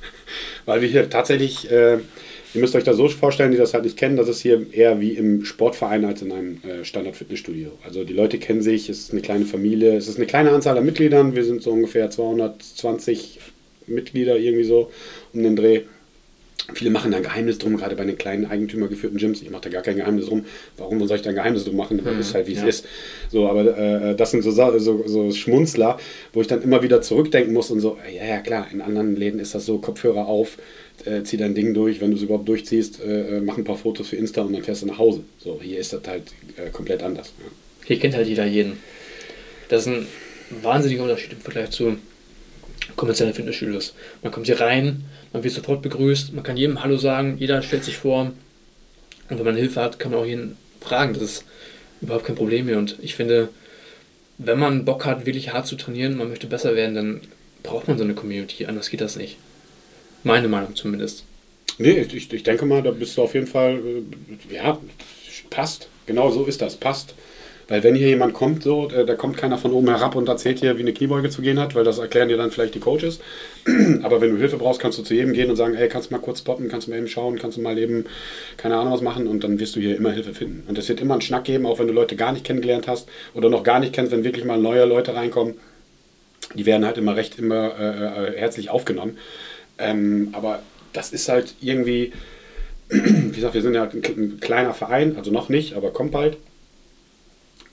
weil 0.66 0.82
wir 0.82 0.88
hier 0.88 1.08
tatsächlich, 1.08 1.70
äh, 1.70 1.94
ihr 1.94 2.60
müsst 2.60 2.76
euch 2.76 2.84
das 2.84 2.98
so 2.98 3.08
vorstellen, 3.08 3.52
die 3.52 3.56
das 3.56 3.72
halt 3.72 3.84
nicht 3.84 3.96
kennen, 3.96 4.18
das 4.18 4.28
ist 4.28 4.40
hier 4.40 4.66
eher 4.70 5.00
wie 5.00 5.12
im 5.12 5.46
Sportverein 5.46 6.04
als 6.04 6.20
in 6.20 6.32
einem 6.32 6.60
äh, 6.62 6.84
Standard-Fitnessstudio. 6.84 7.70
Also 7.84 8.04
die 8.04 8.12
Leute 8.12 8.38
kennen 8.38 8.60
sich, 8.60 8.90
es 8.90 8.98
ist 8.98 9.12
eine 9.12 9.22
kleine 9.22 9.46
Familie, 9.46 9.96
es 9.96 10.08
ist 10.08 10.18
eine 10.18 10.26
kleine 10.26 10.50
Anzahl 10.50 10.76
an 10.76 10.84
Mitgliedern, 10.84 11.34
wir 11.34 11.44
sind 11.44 11.62
so 11.62 11.70
ungefähr 11.70 12.10
220 12.10 13.40
Mitglieder 13.86 14.36
irgendwie 14.36 14.64
so 14.64 14.90
um 15.32 15.42
den 15.42 15.56
Dreh. 15.56 15.82
Viele 16.74 16.90
machen 16.90 17.12
da 17.12 17.18
ein 17.18 17.22
Geheimnis 17.22 17.58
drum, 17.58 17.76
gerade 17.76 17.94
bei 17.94 18.04
den 18.04 18.18
kleinen 18.18 18.46
eigentümergeführten 18.46 19.18
Gyms. 19.18 19.40
Ich 19.40 19.50
mache 19.50 19.62
da 19.62 19.70
gar 19.70 19.82
kein 19.82 19.96
Geheimnis 19.96 20.26
drum. 20.26 20.44
Warum 20.76 21.06
soll 21.06 21.16
ich 21.16 21.22
da 21.22 21.30
ein 21.30 21.36
Geheimnis 21.36 21.64
drum 21.64 21.76
machen? 21.76 21.98
Das 22.02 22.12
hm, 22.12 22.20
ist 22.20 22.34
halt, 22.34 22.48
wie 22.48 22.54
ja. 22.54 22.66
es 22.66 22.80
ist. 22.80 22.86
So, 23.30 23.48
aber 23.48 23.78
äh, 23.78 24.16
das 24.16 24.32
sind 24.32 24.42
so, 24.42 24.50
so, 24.50 25.06
so 25.06 25.30
Schmunzler, 25.30 25.98
wo 26.32 26.40
ich 26.40 26.48
dann 26.48 26.62
immer 26.62 26.82
wieder 26.82 27.02
zurückdenken 27.02 27.54
muss 27.54 27.70
und 27.70 27.80
so, 27.80 27.98
ja, 28.12 28.26
ja, 28.26 28.38
klar, 28.38 28.66
in 28.72 28.80
anderen 28.80 29.14
Läden 29.14 29.38
ist 29.38 29.54
das 29.54 29.64
so, 29.64 29.78
Kopfhörer 29.78 30.26
auf, 30.26 30.58
äh, 31.04 31.22
zieh 31.22 31.36
dein 31.36 31.54
Ding 31.54 31.72
durch, 31.72 32.00
wenn 32.00 32.10
du 32.10 32.16
es 32.16 32.22
überhaupt 32.22 32.48
durchziehst, 32.48 33.00
äh, 33.00 33.36
äh, 33.36 33.40
mach 33.40 33.58
ein 33.58 33.64
paar 33.64 33.76
Fotos 33.76 34.08
für 34.08 34.16
Insta 34.16 34.42
und 34.42 34.52
dann 34.52 34.62
fährst 34.62 34.82
du 34.82 34.86
nach 34.86 34.98
Hause. 34.98 35.22
So, 35.38 35.60
hier 35.62 35.78
ist 35.78 35.92
das 35.92 36.02
halt 36.06 36.24
äh, 36.56 36.70
komplett 36.70 37.02
anders. 37.02 37.32
Ja. 37.38 37.46
Hier 37.86 37.98
kennt 38.00 38.16
halt 38.16 38.26
jeder 38.26 38.44
jeden. 38.44 38.78
Das 39.68 39.82
ist 39.82 39.88
ein 39.88 40.06
wahnsinniger 40.62 41.04
Unterschied 41.04 41.32
im 41.32 41.40
Vergleich 41.40 41.70
zu 41.70 41.96
kommerziellen 42.96 43.34
Fitnessstudios. 43.34 43.94
Man 44.22 44.32
kommt 44.32 44.46
hier 44.46 44.60
rein, 44.60 45.04
man 45.32 45.44
wird 45.44 45.54
sofort 45.54 45.82
begrüßt, 45.82 46.32
man 46.32 46.44
kann 46.44 46.56
jedem 46.56 46.82
Hallo 46.82 46.96
sagen, 46.96 47.36
jeder 47.38 47.62
stellt 47.62 47.84
sich 47.84 47.96
vor. 47.96 48.32
Und 49.28 49.38
wenn 49.38 49.44
man 49.44 49.56
Hilfe 49.56 49.80
hat, 49.80 49.98
kann 49.98 50.12
man 50.12 50.20
auch 50.20 50.26
jeden 50.26 50.56
fragen. 50.80 51.14
Das 51.14 51.22
ist 51.22 51.44
überhaupt 52.00 52.24
kein 52.24 52.36
Problem 52.36 52.66
mehr. 52.66 52.78
Und 52.78 52.96
ich 53.02 53.14
finde, 53.14 53.48
wenn 54.38 54.58
man 54.58 54.84
Bock 54.84 55.04
hat, 55.04 55.26
wirklich 55.26 55.52
hart 55.52 55.66
zu 55.66 55.76
trainieren, 55.76 56.16
man 56.16 56.28
möchte 56.28 56.46
besser 56.46 56.76
werden, 56.76 56.94
dann 56.94 57.20
braucht 57.62 57.88
man 57.88 57.98
so 57.98 58.04
eine 58.04 58.14
Community. 58.14 58.66
Anders 58.66 58.90
geht 58.90 59.00
das 59.00 59.16
nicht. 59.16 59.36
Meine 60.22 60.48
Meinung 60.48 60.74
zumindest. 60.76 61.24
Nee, 61.78 62.06
ich, 62.12 62.32
ich 62.32 62.42
denke 62.42 62.64
mal, 62.64 62.82
da 62.82 62.90
bist 62.90 63.16
du 63.16 63.22
auf 63.22 63.34
jeden 63.34 63.46
Fall, 63.46 63.78
äh, 63.78 64.54
ja, 64.54 64.78
passt. 65.50 65.88
Genau 66.06 66.30
so 66.30 66.44
ist 66.44 66.62
das, 66.62 66.76
passt. 66.76 67.14
Weil 67.68 67.82
wenn 67.82 67.96
hier 67.96 68.08
jemand 68.08 68.32
kommt, 68.32 68.62
so, 68.62 68.88
äh, 68.90 69.04
da 69.04 69.16
kommt 69.16 69.36
keiner 69.36 69.58
von 69.58 69.72
oben 69.72 69.88
herab 69.88 70.14
und 70.14 70.28
erzählt 70.28 70.62
dir, 70.62 70.76
wie 70.76 70.82
eine 70.82 70.92
Kniebeuge 70.92 71.30
zu 71.30 71.42
gehen 71.42 71.58
hat, 71.58 71.74
weil 71.74 71.82
das 71.82 71.98
erklären 71.98 72.28
dir 72.28 72.36
dann 72.36 72.52
vielleicht 72.52 72.76
die 72.76 72.80
Coaches. 72.80 73.18
Aber 74.02 74.20
wenn 74.20 74.30
du 74.30 74.36
Hilfe 74.36 74.56
brauchst, 74.56 74.80
kannst 74.80 74.98
du 74.98 75.02
zu 75.02 75.14
jedem 75.14 75.32
gehen 75.32 75.50
und 75.50 75.56
sagen, 75.56 75.74
ey, 75.74 75.88
kannst 75.88 76.10
du 76.10 76.14
mal 76.14 76.20
kurz 76.20 76.38
spotten, 76.40 76.68
kannst 76.68 76.86
du 76.86 76.92
mal 76.92 76.98
eben 76.98 77.08
schauen, 77.08 77.38
kannst 77.38 77.56
du 77.56 77.62
mal 77.62 77.76
eben, 77.76 78.04
keine 78.56 78.76
Ahnung 78.76 78.92
was 78.92 79.00
machen 79.00 79.26
und 79.26 79.42
dann 79.42 79.58
wirst 79.58 79.74
du 79.74 79.80
hier 79.80 79.96
immer 79.96 80.12
Hilfe 80.12 80.32
finden. 80.32 80.62
Und 80.68 80.78
es 80.78 80.88
wird 80.88 81.00
immer 81.00 81.14
einen 81.14 81.22
Schnack 81.22 81.44
geben, 81.44 81.66
auch 81.66 81.80
wenn 81.80 81.88
du 81.88 81.92
Leute 81.92 82.14
gar 82.14 82.32
nicht 82.32 82.44
kennengelernt 82.44 82.86
hast 82.86 83.08
oder 83.34 83.48
noch 83.48 83.64
gar 83.64 83.80
nicht 83.80 83.92
kennst, 83.92 84.12
wenn 84.12 84.22
wirklich 84.22 84.44
mal 84.44 84.58
neue 84.58 84.84
Leute 84.84 85.14
reinkommen. 85.14 85.54
Die 86.54 86.66
werden 86.66 86.86
halt 86.86 86.98
immer 86.98 87.16
recht, 87.16 87.38
immer 87.38 87.72
äh, 87.78 88.34
äh 88.34 88.38
herzlich 88.38 88.70
aufgenommen. 88.70 89.18
Ähm, 89.78 90.28
aber 90.32 90.62
das 90.92 91.12
ist 91.12 91.28
halt 91.28 91.54
irgendwie, 91.60 92.12
wie 92.88 93.32
gesagt, 93.32 93.54
wir 93.54 93.62
sind 93.62 93.74
ja 93.74 93.82
ein, 93.82 94.02
ein 94.04 94.38
kleiner 94.40 94.72
Verein, 94.72 95.16
also 95.16 95.32
noch 95.32 95.48
nicht, 95.48 95.74
aber 95.74 95.90
kommt 95.90 96.12
bald. 96.12 96.36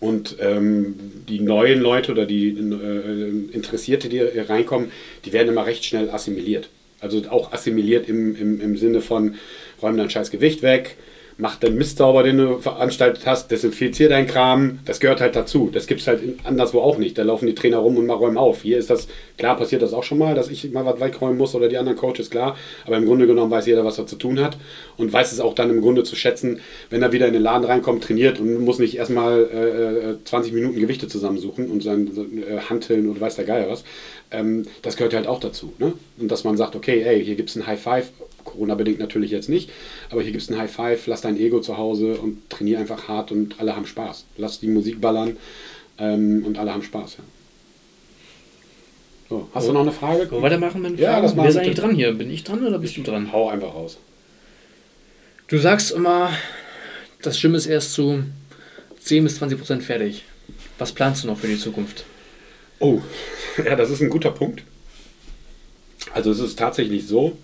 Und 0.04 0.36
ähm, 0.42 0.96
die 1.30 1.40
neuen 1.40 1.80
Leute 1.80 2.12
oder 2.12 2.26
die 2.26 2.50
äh, 2.50 3.56
Interessierte, 3.56 4.10
die 4.10 4.20
reinkommen, 4.20 4.92
die 5.24 5.32
werden 5.32 5.48
immer 5.48 5.66
recht 5.66 5.86
schnell 5.86 6.10
assimiliert. 6.10 6.68
Also 7.00 7.22
auch 7.30 7.54
assimiliert 7.54 8.10
im, 8.10 8.36
im, 8.36 8.60
im 8.60 8.76
Sinne 8.76 9.00
von, 9.00 9.36
räum 9.82 9.96
dein 9.96 10.10
scheiß 10.10 10.30
Gewicht 10.30 10.62
weg, 10.62 10.98
mach 11.38 11.56
den 11.56 11.76
Mist 11.76 11.98
sauber, 11.98 12.24
den 12.24 12.38
du 12.38 12.60
veranstaltet 12.60 13.26
hast, 13.26 13.50
desinfizier 13.50 14.10
dein 14.10 14.28
Kram. 14.28 14.80
Das 14.86 15.00
gehört 15.00 15.22
halt 15.22 15.36
dazu. 15.36 15.70
Das 15.72 15.88
gibt 15.88 16.02
es 16.02 16.08
halt 16.08 16.22
anderswo 16.44 16.82
auch 16.82 16.98
nicht. 16.98 17.18
Da 17.18 17.24
laufen 17.24 17.48
die 17.48 17.56
Trainer 17.56 17.78
rum 17.78 17.98
und 17.98 18.06
mal 18.06 18.14
räumen 18.14 18.38
auf. 18.38 18.62
Hier 18.62 18.78
ist 18.78 18.90
das, 18.90 19.08
klar 19.38 19.58
passiert 19.58 19.82
das 19.82 19.94
auch 19.94 20.04
schon 20.04 20.18
mal, 20.18 20.36
dass 20.36 20.50
ich 20.50 20.72
mal 20.72 20.86
was 20.86 21.00
wegräumen 21.00 21.38
muss 21.38 21.56
oder 21.56 21.70
die 21.70 21.78
anderen 21.78 21.98
Coaches, 21.98 22.30
klar. 22.30 22.56
Aber 22.86 22.98
im 22.98 23.06
Grunde 23.06 23.28
genommen 23.28 23.52
weiß 23.52 23.66
jeder, 23.66 23.84
was 23.84 23.98
er 23.98 24.08
zu 24.08 24.16
tun 24.16 24.40
hat 24.40 24.58
und 24.98 25.12
weiß 25.12 25.32
es 25.32 25.40
auch 25.40 25.54
dann 25.54 25.70
im 25.70 25.82
Grunde 25.82 26.04
zu 26.04 26.16
schätzen, 26.16 26.60
wenn 26.90 27.02
er 27.02 27.12
wieder 27.12 27.28
in 27.28 27.34
den 27.34 27.42
Laden 27.42 27.66
reinkommt, 27.66 28.04
trainiert 28.04 28.40
und 28.40 28.64
muss 28.64 28.80
nicht 28.80 28.98
erstmal 28.98 30.18
äh, 30.22 30.26
20 30.26 30.52
äh, 30.52 30.56
Minuten 30.56 30.80
Gewichte 30.80 31.08
zusammensuchen 31.08 31.70
und 31.70 31.82
sein 31.82 32.12
äh, 32.48 32.60
Hanteln 32.70 33.10
und 33.10 33.20
weiß 33.20 33.36
der 33.36 33.46
Geier 33.46 33.70
was. 33.70 33.84
Ähm, 34.32 34.66
das 34.82 34.98
gehört 34.98 35.14
halt 35.14 35.28
auch 35.28 35.40
dazu. 35.40 35.74
Ne? 35.78 35.94
Und 36.18 36.32
dass 36.32 36.44
man 36.44 36.58
sagt, 36.58 36.76
okay, 36.76 37.04
ey, 37.04 37.24
hier 37.24 37.36
gibt 37.36 37.50
es 37.50 37.56
ein 37.56 37.68
High 37.68 37.82
Five, 37.82 38.12
Corona-bedingt 38.44 39.00
natürlich 39.00 39.32
jetzt 39.32 39.50
nicht, 39.50 39.70
aber 40.10 40.22
hier 40.22 40.32
gibt 40.32 40.44
es 40.44 40.50
ein 40.50 40.58
High 40.58 40.72
Five, 40.72 41.08
lass 41.08 41.22
dein 41.22 41.38
Ego 41.38 41.62
zu 41.62 41.78
Hause 41.78 42.16
und 42.16 42.50
trainier 42.50 42.80
einfach 42.80 43.08
hart 43.08 43.32
und 43.32 43.60
alle 43.60 43.76
haben 43.76 43.86
Spaß. 43.86 44.26
Lass 44.38 44.60
die 44.60 44.68
Musik 44.68 45.02
ballern 45.02 45.38
ähm, 45.98 46.44
und 46.46 46.58
alle 46.58 46.74
haben 46.74 46.84
Spaß. 46.84 47.18
Ja. 47.18 47.24
So, 49.30 49.50
hast 49.54 49.64
oh. 49.66 49.68
du 49.68 49.74
noch 49.74 49.82
eine 49.82 49.92
Frage? 49.92 50.30
Wollen 50.30 50.42
wir 50.42 50.42
weitermachen 50.44 50.82
mit 50.82 51.00
Ja, 51.00 51.22
das 51.22 51.36
Wer 51.36 51.46
ist 51.46 51.58
eigentlich 51.58 51.78
dran 51.78 51.96
hier? 51.96 52.12
Bin 52.14 52.30
ich 52.30 52.44
dran 52.44 52.66
oder 52.66 52.78
bist 52.78 52.98
du 52.98 53.02
dran? 53.02 53.32
Hau 53.32 53.50
einfach 53.50 53.74
raus. 53.74 53.98
Du 55.48 55.58
sagst 55.58 55.92
immer, 55.92 56.32
das 57.22 57.40
Gym 57.40 57.56
ist 57.56 57.66
erst 57.66 57.94
zu 57.94 58.24
10 59.02 59.24
bis 59.24 59.38
20 59.38 59.58
Prozent 59.58 59.84
fertig. 59.84 60.24
Was 60.78 60.92
planst 60.92 61.24
du 61.24 61.28
noch 61.28 61.38
für 61.38 61.48
die 61.48 61.58
Zukunft? 61.58 62.06
Oh, 62.80 63.02
ja, 63.66 63.76
das 63.76 63.90
ist 63.90 64.02
ein 64.02 64.10
guter 64.10 64.32
Punkt. 64.32 64.64
Also 66.14 66.32
es 66.32 66.40
ist 66.40 66.60
tatsächlich 66.60 67.08
so, 67.08 67.38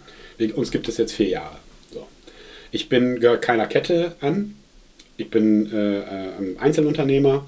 uns 0.56 0.72
gibt 0.72 0.88
es 0.88 0.98
jetzt 0.98 1.14
vier 1.14 1.30
Jahre. 1.30 1.58
So. 1.94 2.08
Ich 2.72 2.90
bin 2.90 3.20
gehöre 3.20 3.38
keiner 3.38 3.68
Kette 3.68 4.16
an. 4.22 4.56
Ich 5.18 5.30
bin 5.30 5.72
äh, 5.72 6.00
äh, 6.00 6.58
Einzelunternehmer 6.60 7.44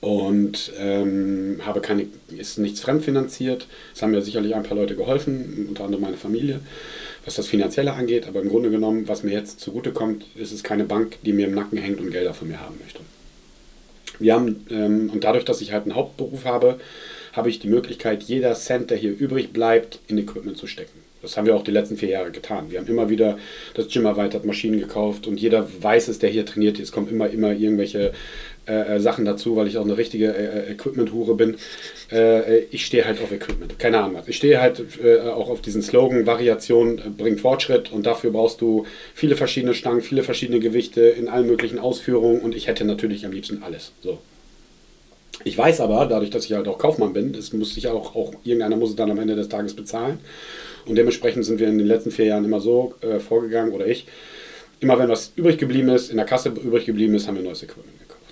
und 0.00 0.72
ähm, 0.78 1.60
habe 1.64 1.80
keine, 1.80 2.06
ist 2.36 2.58
nichts 2.58 2.80
fremdfinanziert. 2.80 3.68
Es 3.94 4.02
haben 4.02 4.10
mir 4.10 4.22
sicherlich 4.22 4.54
ein 4.54 4.62
paar 4.62 4.76
Leute 4.76 4.96
geholfen, 4.96 5.66
unter 5.68 5.84
anderem 5.84 6.02
meine 6.02 6.16
Familie, 6.16 6.60
was 7.24 7.36
das 7.36 7.46
Finanzielle 7.46 7.92
angeht. 7.92 8.26
Aber 8.26 8.40
im 8.40 8.48
Grunde 8.48 8.70
genommen, 8.70 9.06
was 9.06 9.22
mir 9.22 9.32
jetzt 9.32 9.60
zugutekommt, 9.60 10.24
ist 10.34 10.52
es 10.52 10.64
keine 10.64 10.84
Bank, 10.84 11.18
die 11.24 11.32
mir 11.32 11.46
im 11.46 11.54
Nacken 11.54 11.78
hängt 11.78 12.00
und 12.00 12.10
Gelder 12.10 12.34
von 12.34 12.48
mir 12.48 12.60
haben 12.60 12.78
möchte. 12.82 13.00
Wir 14.18 14.34
haben, 14.34 14.66
ähm, 14.70 15.10
und 15.12 15.22
dadurch, 15.22 15.44
dass 15.44 15.60
ich 15.60 15.72
halt 15.72 15.84
einen 15.84 15.94
Hauptberuf 15.94 16.46
habe, 16.46 16.80
habe 17.32 17.48
ich 17.48 17.60
die 17.60 17.68
Möglichkeit, 17.68 18.22
jeder 18.22 18.54
Cent, 18.54 18.90
der 18.90 18.98
hier 18.98 19.16
übrig 19.16 19.52
bleibt, 19.52 20.00
in 20.08 20.18
Equipment 20.18 20.56
zu 20.56 20.66
stecken. 20.66 20.98
Das 21.22 21.36
haben 21.36 21.46
wir 21.46 21.54
auch 21.54 21.62
die 21.62 21.70
letzten 21.70 21.96
vier 21.96 22.10
Jahre 22.10 22.32
getan. 22.32 22.70
Wir 22.70 22.80
haben 22.80 22.88
immer 22.88 23.08
wieder 23.08 23.38
das 23.74 23.88
Gym 23.88 24.04
erweitert, 24.04 24.44
Maschinen 24.44 24.80
gekauft 24.80 25.26
und 25.26 25.40
jeder 25.40 25.66
weiß 25.80 26.08
es, 26.08 26.18
der 26.18 26.30
hier 26.30 26.44
trainiert. 26.44 26.80
Es 26.80 26.90
kommen 26.90 27.08
immer, 27.08 27.30
immer 27.30 27.52
irgendwelche 27.52 28.12
äh, 28.66 28.96
äh 28.96 29.00
Sachen 29.00 29.24
dazu, 29.24 29.54
weil 29.56 29.68
ich 29.68 29.78
auch 29.78 29.84
eine 29.84 29.96
richtige 29.96 30.34
äh, 30.34 30.70
äh, 30.70 30.72
Equipment-Hure 30.72 31.34
bin. 31.36 31.56
Äh, 32.10 32.64
ich 32.70 32.84
stehe 32.84 33.04
halt 33.04 33.22
auf 33.22 33.30
Equipment. 33.30 33.78
Keine 33.78 33.98
Ahnung 33.98 34.16
was. 34.18 34.26
Ich 34.26 34.36
stehe 34.36 34.60
halt 34.60 34.82
äh, 35.02 35.20
auch 35.20 35.48
auf 35.48 35.62
diesen 35.62 35.82
Slogan, 35.82 36.26
Variation 36.26 37.00
bringt 37.16 37.40
Fortschritt 37.40 37.92
und 37.92 38.04
dafür 38.04 38.32
brauchst 38.32 38.60
du 38.60 38.84
viele 39.14 39.36
verschiedene 39.36 39.74
Stangen, 39.74 40.00
viele 40.00 40.24
verschiedene 40.24 40.58
Gewichte 40.58 41.02
in 41.02 41.28
allen 41.28 41.46
möglichen 41.46 41.78
Ausführungen 41.78 42.40
und 42.40 42.54
ich 42.54 42.66
hätte 42.66 42.84
natürlich 42.84 43.24
am 43.24 43.32
liebsten 43.32 43.62
alles. 43.62 43.92
So. 44.02 44.18
Ich 45.44 45.56
weiß 45.58 45.80
aber, 45.80 46.06
dadurch, 46.06 46.30
dass 46.30 46.44
ich 46.44 46.52
halt 46.52 46.68
auch 46.68 46.78
Kaufmann 46.78 47.12
bin, 47.12 47.32
das 47.32 47.52
muss 47.52 47.76
ich 47.76 47.88
auch, 47.88 48.14
auch 48.14 48.32
irgendeiner 48.44 48.76
muss 48.76 48.90
es 48.90 48.96
dann 48.96 49.10
am 49.10 49.18
Ende 49.18 49.34
des 49.34 49.48
Tages 49.48 49.74
bezahlen. 49.74 50.20
Und 50.86 50.96
dementsprechend 50.96 51.44
sind 51.44 51.60
wir 51.60 51.68
in 51.68 51.78
den 51.78 51.86
letzten 51.86 52.10
vier 52.10 52.26
Jahren 52.26 52.44
immer 52.44 52.60
so 52.60 52.94
äh, 53.00 53.18
vorgegangen, 53.18 53.72
oder 53.72 53.86
ich, 53.86 54.06
immer 54.80 54.98
wenn 54.98 55.08
was 55.08 55.32
übrig 55.36 55.58
geblieben 55.58 55.88
ist, 55.88 56.10
in 56.10 56.16
der 56.16 56.26
Kasse 56.26 56.48
übrig 56.48 56.86
geblieben 56.86 57.14
ist, 57.14 57.28
haben 57.28 57.36
wir 57.36 57.42
neues 57.42 57.62
Equipment 57.62 57.98
gekauft. 58.00 58.22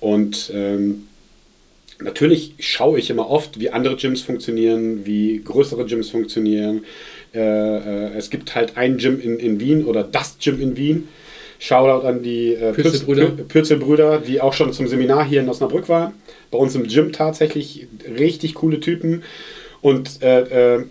Und 0.00 0.50
ähm, 0.52 1.06
natürlich 2.00 2.54
schaue 2.58 2.98
ich 2.98 3.10
immer 3.10 3.30
oft, 3.30 3.60
wie 3.60 3.70
andere 3.70 3.96
Gyms 3.96 4.22
funktionieren, 4.22 5.06
wie 5.06 5.40
größere 5.42 5.86
Gyms 5.86 6.10
funktionieren. 6.10 6.84
Äh, 7.34 7.38
äh, 7.38 8.16
es 8.16 8.30
gibt 8.30 8.54
halt 8.54 8.76
ein 8.76 8.98
Gym 8.98 9.20
in, 9.20 9.38
in 9.38 9.60
Wien 9.60 9.84
oder 9.84 10.02
das 10.02 10.36
Gym 10.38 10.60
in 10.60 10.76
Wien. 10.76 11.08
Shoutout 11.60 12.06
an 12.06 12.22
die 12.22 12.54
äh, 12.54 12.72
Pürzelbrüder. 12.72 13.26
Pürzelbrüder, 13.48 14.18
die 14.18 14.40
auch 14.40 14.52
schon 14.52 14.72
zum 14.72 14.88
Seminar 14.88 15.24
hier 15.24 15.40
in 15.40 15.48
Osnabrück 15.48 15.88
waren. 15.88 16.12
Bei 16.50 16.58
uns 16.58 16.74
im 16.74 16.86
Gym 16.86 17.12
tatsächlich 17.12 17.86
richtig 18.18 18.54
coole 18.54 18.80
Typen. 18.80 19.22
Und 19.80 20.22
äh, 20.22 20.76
äh, 20.76 20.84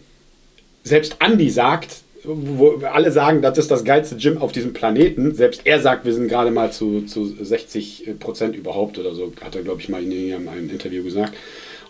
selbst 0.84 1.18
Andy 1.20 1.50
sagt, 1.50 2.04
wo 2.24 2.82
alle 2.86 3.12
sagen, 3.12 3.42
das 3.42 3.58
ist 3.58 3.72
das 3.72 3.84
geilste 3.84 4.16
Gym 4.16 4.38
auf 4.38 4.52
diesem 4.52 4.74
Planeten. 4.74 5.36
Selbst 5.36 5.62
er 5.66 5.82
sagt, 5.82 6.06
wir 6.06 6.14
sind 6.14 6.28
gerade 6.28 6.52
mal 6.52 6.72
zu, 6.72 7.02
zu 7.02 7.26
60 7.26 8.20
Prozent 8.20 8.56
überhaupt 8.56 8.98
oder 8.98 9.14
so, 9.14 9.34
hat 9.44 9.56
er, 9.56 9.64
glaube 9.64 9.82
ich, 9.82 9.90
mal 9.90 10.04
in 10.04 10.48
einem 10.48 10.70
Interview 10.70 11.04
gesagt. 11.04 11.34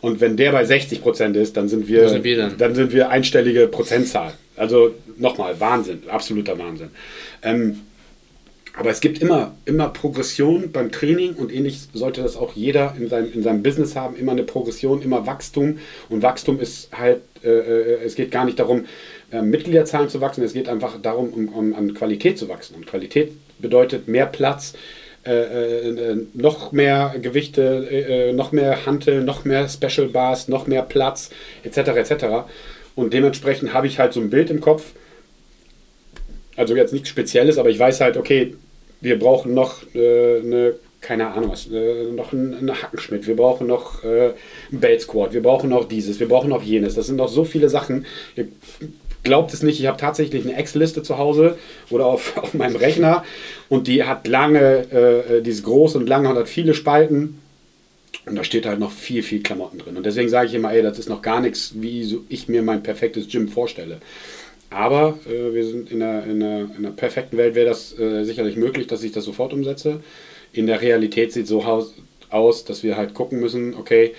Und 0.01 0.19
wenn 0.19 0.35
der 0.35 0.51
bei 0.51 0.65
60 0.65 1.01
Prozent 1.01 1.37
ist, 1.37 1.55
dann 1.55 1.69
sind 1.69 1.87
wir, 1.87 2.09
sind 2.09 2.23
wir 2.23 2.37
dann? 2.37 2.57
dann? 2.57 2.75
sind 2.75 2.91
wir 2.91 3.09
einstellige 3.09 3.67
Prozentzahl. 3.67 4.33
Also 4.57 4.93
nochmal, 5.17 5.59
Wahnsinn, 5.59 6.03
absoluter 6.09 6.57
Wahnsinn. 6.59 6.89
Ähm, 7.41 7.79
aber 8.75 8.89
es 8.89 9.01
gibt 9.01 9.19
immer, 9.19 9.55
immer 9.65 9.89
Progression 9.89 10.71
beim 10.71 10.91
Training 10.91 11.35
und 11.35 11.53
ähnlich 11.53 11.81
sollte 11.93 12.23
das 12.23 12.35
auch 12.35 12.55
jeder 12.55 12.95
in 12.97 13.07
seinem, 13.07 13.31
in 13.31 13.43
seinem 13.43 13.61
Business 13.61 13.95
haben. 13.95 14.15
Immer 14.15 14.31
eine 14.31 14.43
Progression, 14.43 15.03
immer 15.03 15.27
Wachstum. 15.27 15.77
Und 16.09 16.23
Wachstum 16.23 16.59
ist 16.59 16.89
halt, 16.91 17.21
äh, 17.43 17.49
äh, 17.49 18.03
es 18.03 18.15
geht 18.15 18.31
gar 18.31 18.45
nicht 18.45 18.57
darum, 18.57 18.85
äh, 19.31 19.43
Mitgliederzahlen 19.43 20.09
zu 20.09 20.21
wachsen, 20.21 20.43
es 20.43 20.53
geht 20.53 20.69
einfach 20.69 20.99
darum, 20.99 21.29
um, 21.29 21.49
um 21.49 21.73
an 21.75 21.93
Qualität 21.93 22.39
zu 22.39 22.49
wachsen. 22.49 22.75
Und 22.75 22.87
Qualität 22.87 23.31
bedeutet 23.59 24.07
mehr 24.07 24.25
Platz, 24.25 24.73
äh, 25.25 25.89
äh, 25.89 26.25
noch 26.33 26.71
mehr 26.71 27.15
Gewichte, 27.21 27.87
äh, 27.89 28.33
noch 28.33 28.51
mehr 28.51 28.87
Hantel, 28.87 29.23
noch 29.23 29.45
mehr 29.45 29.69
Special 29.69 30.07
Bars, 30.07 30.47
noch 30.47 30.65
mehr 30.65 30.81
Platz, 30.81 31.29
etc. 31.63 31.77
etc. 31.89 32.25
Und 32.95 33.13
dementsprechend 33.13 33.73
habe 33.73 33.85
ich 33.85 33.99
halt 33.99 34.13
so 34.13 34.19
ein 34.19 34.31
Bild 34.31 34.49
im 34.49 34.61
Kopf, 34.61 34.93
also 36.55 36.75
jetzt 36.75 36.91
nichts 36.91 37.09
Spezielles, 37.09 37.57
aber 37.57 37.69
ich 37.69 37.79
weiß 37.79 38.01
halt, 38.01 38.17
okay, 38.17 38.55
wir 39.03 39.19
brauchen 39.19 39.53
noch 39.53 39.83
äh, 39.93 40.39
eine, 40.39 40.75
keine 41.01 41.27
Ahnung 41.27 41.51
was, 41.51 41.67
äh, 41.67 42.05
noch 42.11 42.31
einen, 42.31 42.55
eine 42.55 42.81
Hackenschmidt, 42.81 43.27
wir 43.27 43.35
brauchen 43.35 43.67
noch 43.67 44.03
äh, 44.03 44.31
einen 44.71 44.79
Belt 44.79 45.01
Squad, 45.01 45.33
wir 45.33 45.43
brauchen 45.43 45.69
noch 45.69 45.87
dieses, 45.87 46.19
wir 46.19 46.27
brauchen 46.27 46.49
noch 46.49 46.63
jenes. 46.63 46.95
Das 46.95 47.07
sind 47.07 47.17
noch 47.17 47.27
so 47.27 47.43
viele 47.43 47.69
Sachen. 47.69 48.05
Ihr 48.35 48.47
glaubt 49.23 49.53
es 49.53 49.61
nicht, 49.61 49.79
ich 49.79 49.87
habe 49.87 49.97
tatsächlich 49.97 50.45
eine 50.45 50.55
Excel-Liste 50.55 51.03
zu 51.03 51.17
Hause 51.17 51.57
oder 51.89 52.05
auf, 52.05 52.37
auf 52.41 52.53
meinem 52.53 52.77
Rechner 52.77 53.23
und 53.69 53.87
die 53.87 54.03
hat 54.03 54.27
lange, 54.27 54.91
äh, 54.91 55.41
die 55.41 55.51
ist 55.51 55.63
groß 55.63 55.97
und 55.97 56.07
lange 56.07 56.29
und 56.29 56.37
hat 56.37 56.49
viele 56.49 56.73
Spalten. 56.73 57.39
Und 58.25 58.37
da 58.37 58.45
steht 58.45 58.65
halt 58.65 58.79
noch 58.79 58.91
viel, 58.91 59.21
viel 59.21 59.43
Klamotten 59.43 59.79
drin. 59.79 59.97
Und 59.97 60.05
deswegen 60.05 60.29
sage 60.29 60.47
ich 60.47 60.53
immer, 60.53 60.71
ey, 60.71 60.81
das 60.81 60.97
ist 60.97 61.09
noch 61.09 61.21
gar 61.21 61.41
nichts, 61.41 61.73
wie 61.75 62.05
so 62.05 62.23
ich 62.29 62.47
mir 62.47 62.61
mein 62.61 62.81
perfektes 62.81 63.27
Gym 63.27 63.49
vorstelle. 63.49 63.99
Aber 64.73 65.19
äh, 65.27 65.53
wir 65.53 65.65
sind 65.65 65.91
in 65.91 66.01
einer, 66.01 66.23
in, 66.25 66.41
einer, 66.41 66.59
in 66.61 66.77
einer 66.77 66.91
perfekten 66.91 67.37
Welt, 67.37 67.55
wäre 67.55 67.67
das 67.67 67.97
äh, 67.97 68.23
sicherlich 68.23 68.55
möglich, 68.55 68.87
dass 68.87 69.03
ich 69.03 69.11
das 69.11 69.23
sofort 69.23 69.53
umsetze. 69.53 70.01
In 70.51 70.67
der 70.67 70.81
Realität 70.81 71.31
sieht 71.31 71.43
es 71.43 71.49
so 71.49 71.63
aus, 72.29 72.65
dass 72.65 72.83
wir 72.83 72.97
halt 72.97 73.13
gucken 73.13 73.39
müssen, 73.39 73.75
okay, 73.75 74.13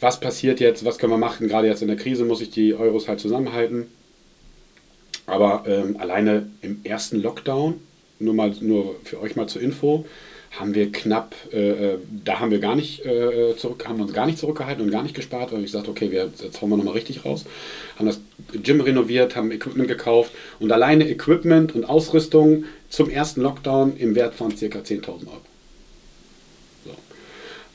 was 0.00 0.18
passiert 0.18 0.60
jetzt, 0.60 0.84
was 0.84 0.98
können 0.98 1.12
wir 1.12 1.18
machen? 1.18 1.48
Gerade 1.48 1.68
jetzt 1.68 1.82
in 1.82 1.88
der 1.88 1.96
Krise 1.96 2.24
muss 2.24 2.40
ich 2.40 2.50
die 2.50 2.74
Euros 2.74 3.08
halt 3.08 3.20
zusammenhalten. 3.20 3.86
Aber 5.26 5.64
ähm, 5.66 5.96
alleine 5.98 6.50
im 6.60 6.80
ersten 6.84 7.22
Lockdown, 7.22 7.80
nur 8.18 8.34
mal 8.34 8.52
nur 8.60 8.96
für 9.04 9.20
euch 9.20 9.36
mal 9.36 9.46
zur 9.48 9.62
Info, 9.62 10.04
haben 10.58 10.74
wir 10.74 10.92
knapp, 10.92 11.34
äh, 11.52 11.70
äh, 11.70 11.98
da 12.24 12.38
haben 12.38 12.50
wir 12.50 12.60
gar 12.60 12.76
nicht 12.76 13.04
äh, 13.04 13.56
zurück, 13.56 13.86
haben 13.88 14.00
uns 14.00 14.12
gar 14.12 14.26
nicht 14.26 14.38
zurückgehalten 14.38 14.84
und 14.84 14.90
gar 14.90 15.02
nicht 15.02 15.14
gespart, 15.14 15.52
weil 15.52 15.60
ich 15.60 15.66
gesagt, 15.66 15.88
okay, 15.88 16.10
wir, 16.12 16.30
jetzt 16.42 16.62
hauen 16.62 16.70
wir 16.70 16.76
nochmal 16.76 16.94
richtig 16.94 17.24
raus. 17.24 17.44
Haben 17.98 18.06
das 18.06 18.20
Gym 18.62 18.80
renoviert, 18.80 19.34
haben 19.34 19.50
Equipment 19.50 19.88
gekauft 19.88 20.32
und 20.60 20.70
alleine 20.70 21.08
Equipment 21.08 21.74
und 21.74 21.84
Ausrüstung 21.84 22.64
zum 22.88 23.10
ersten 23.10 23.40
Lockdown 23.40 23.96
im 23.96 24.14
Wert 24.14 24.34
von 24.34 24.50
ca. 24.50 24.54
10.000 24.54 25.08
Euro. 25.08 25.40
So. 26.84 26.90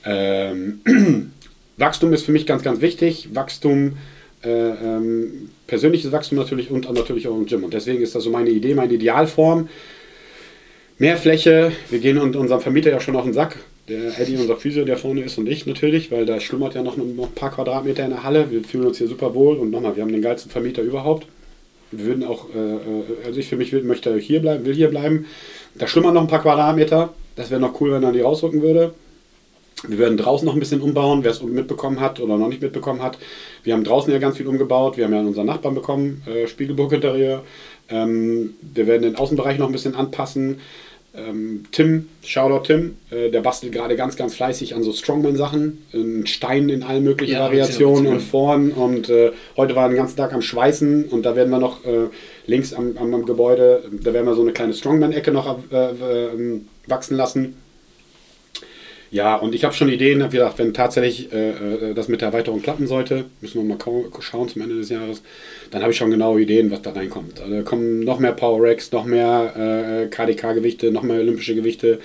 Ähm, 0.05 0.81
Wachstum 1.77 2.13
ist 2.13 2.23
für 2.23 2.31
mich 2.31 2.45
ganz, 2.45 2.63
ganz 2.63 2.79
wichtig. 2.79 3.29
Wachstum, 3.33 3.97
äh, 4.43 4.49
ähm, 4.49 5.49
persönliches 5.67 6.13
Wachstum 6.13 6.37
natürlich 6.37 6.71
und 6.71 6.89
natürlich 6.93 7.27
auch 7.27 7.35
im 7.35 7.45
Gym. 7.45 7.65
Und 7.65 7.73
deswegen 7.73 8.01
ist 8.01 8.15
das 8.15 8.23
so 8.23 8.29
meine 8.29 8.49
Idee, 8.49 8.73
meine 8.73 8.93
Idealform 8.93 9.67
mehr 10.99 11.17
Fläche. 11.17 11.71
Wir 11.89 11.99
gehen 11.99 12.17
unserem 12.17 12.61
Vermieter 12.61 12.91
ja 12.91 12.99
schon 12.99 13.15
auf 13.15 13.23
den 13.23 13.33
Sack. 13.33 13.57
Der 13.87 14.19
Eddie, 14.19 14.37
unser 14.37 14.55
Physio, 14.55 14.85
der 14.85 14.97
vorne 14.97 15.21
ist 15.21 15.39
und 15.39 15.49
ich 15.49 15.65
natürlich, 15.65 16.11
weil 16.11 16.27
da 16.27 16.39
schlummert 16.39 16.75
ja 16.75 16.83
noch, 16.83 16.95
ein 16.95 17.17
paar 17.33 17.49
Quadratmeter 17.49 18.03
in 18.03 18.11
der 18.11 18.23
Halle. 18.23 18.51
Wir 18.51 18.63
fühlen 18.63 18.85
uns 18.85 18.99
hier 18.99 19.07
super 19.07 19.33
wohl 19.33 19.57
und 19.57 19.71
nochmal, 19.71 19.95
wir 19.95 20.03
haben 20.03 20.11
den 20.11 20.21
geilsten 20.21 20.51
Vermieter 20.51 20.83
überhaupt. 20.83 21.25
Wir 21.91 22.05
würden 22.05 22.23
auch, 22.23 22.53
äh, 22.53 22.59
äh 22.59 23.25
also 23.25 23.39
ich 23.39 23.47
für 23.47 23.55
mich 23.55 23.73
will, 23.73 23.81
möchte 23.81 24.15
hier 24.17 24.41
bleiben, 24.41 24.63
will 24.65 24.75
hier 24.75 24.89
bleiben. 24.89 25.25
Da 25.73 25.87
schlummern 25.87 26.13
noch 26.13 26.21
ein 26.21 26.27
paar 26.27 26.43
Quadratmeter. 26.43 27.13
Das 27.35 27.49
wäre 27.49 27.59
noch 27.59 27.81
cool, 27.81 27.93
wenn 27.93 28.03
er 28.03 28.11
die 28.11 28.21
rausrücken 28.21 28.61
würde. 28.61 28.93
Wir 29.87 29.97
werden 29.97 30.17
draußen 30.17 30.45
noch 30.45 30.53
ein 30.53 30.59
bisschen 30.59 30.81
umbauen, 30.81 31.23
wer 31.23 31.31
es 31.31 31.41
mitbekommen 31.41 32.01
hat 32.01 32.19
oder 32.19 32.37
noch 32.37 32.49
nicht 32.49 32.61
mitbekommen 32.61 33.01
hat. 33.01 33.17
Wir 33.63 33.73
haben 33.73 33.85
draußen 33.85 34.11
ja 34.11 34.19
ganz 34.19 34.37
viel 34.37 34.47
umgebaut. 34.47 34.97
Wir 34.97 35.05
haben 35.05 35.13
ja 35.13 35.21
unseren 35.21 35.45
Nachbarn 35.45 35.73
bekommen, 35.73 36.21
äh, 36.27 36.47
Spiegelburg 36.47 36.91
Interieur. 36.91 37.43
Ähm, 37.89 38.55
wir 38.61 38.85
werden 38.87 39.03
den 39.03 39.15
Außenbereich 39.15 39.57
noch 39.57 39.67
ein 39.67 39.71
bisschen 39.71 39.95
anpassen. 39.95 40.59
Ähm, 41.27 41.65
Tim, 41.71 42.07
Shoutout 42.23 42.63
Tim, 42.65 42.95
äh, 43.11 43.29
der 43.29 43.41
bastelt 43.41 43.73
gerade 43.73 43.95
ganz, 43.95 44.15
ganz 44.15 44.35
fleißig 44.35 44.75
an 44.75 44.83
so 44.83 44.93
Strongman-Sachen, 44.93 45.85
in 45.91 46.25
Steinen 46.27 46.69
in 46.69 46.83
allen 46.83 47.03
möglichen 47.03 47.33
Ja, 47.33 47.41
Variationen 47.41 48.13
und. 48.13 48.19
Formen. 48.21 48.71
Und 48.71 49.09
äh, 49.09 49.31
heute 49.57 49.75
war 49.75 49.89
den 49.89 49.97
ganzen 49.97 50.17
Tag 50.17 50.33
am 50.33 50.41
Schweißen 50.41 51.05
und 51.05 51.25
da 51.25 51.35
werden 51.35 51.49
wir 51.49 51.59
noch 51.59 51.85
äh, 51.85 52.07
links 52.45 52.73
am, 52.73 52.97
am, 52.97 53.13
am 53.13 53.25
Gebäude, 53.25 53.83
da 54.03 54.13
werden 54.13 54.25
wir 54.25 54.35
so 54.35 54.41
eine 54.41 54.53
kleine 54.53 54.73
Strongman-Ecke 54.73 55.31
noch 55.31 55.59
äh, 55.71 55.89
ähm, 56.33 56.67
wachsen 56.87 57.17
lassen. 57.17 57.55
Ja, 59.11 59.35
und 59.35 59.55
ich 59.55 59.63
habe 59.63 59.73
schon 59.73 59.89
Ideen, 59.89 60.23
wie 60.31 60.37
gesagt, 60.37 60.59
wenn 60.59 60.73
tatsächlich 60.73 61.33
äh, 61.33 61.49
äh, 61.49 61.93
das 61.95 62.09
mit 62.09 62.21
der 62.21 62.27
Erweiterung 62.27 62.61
klappen 62.61 62.85
sollte, 62.85 63.25
müssen 63.41 63.67
wir 63.67 63.75
mal 63.75 63.79
schauen 64.19 64.49
zum 64.49 64.61
Ende 64.61 64.75
des 64.75 64.89
Jahres, 64.89 65.23
dann 65.71 65.81
habe 65.81 65.91
ich 65.91 65.97
schon 65.97 66.11
genaue 66.11 66.41
Ideen, 66.41 66.69
was 66.69 66.83
da 66.83 66.91
reinkommt. 66.91 67.41
Also 67.41 67.51
da 67.55 67.61
kommen 67.63 68.01
noch 68.01 68.19
mehr 68.19 68.33
Power 68.33 68.61
Racks, 68.61 68.91
noch 68.91 69.05
mehr 69.05 69.53
äh, 69.55 70.07
KDK-Gewichte, 70.07 70.91
noch 70.91 71.01
mehr 71.01 71.19
olympische 71.19 71.55
Gewichte. 71.55 71.99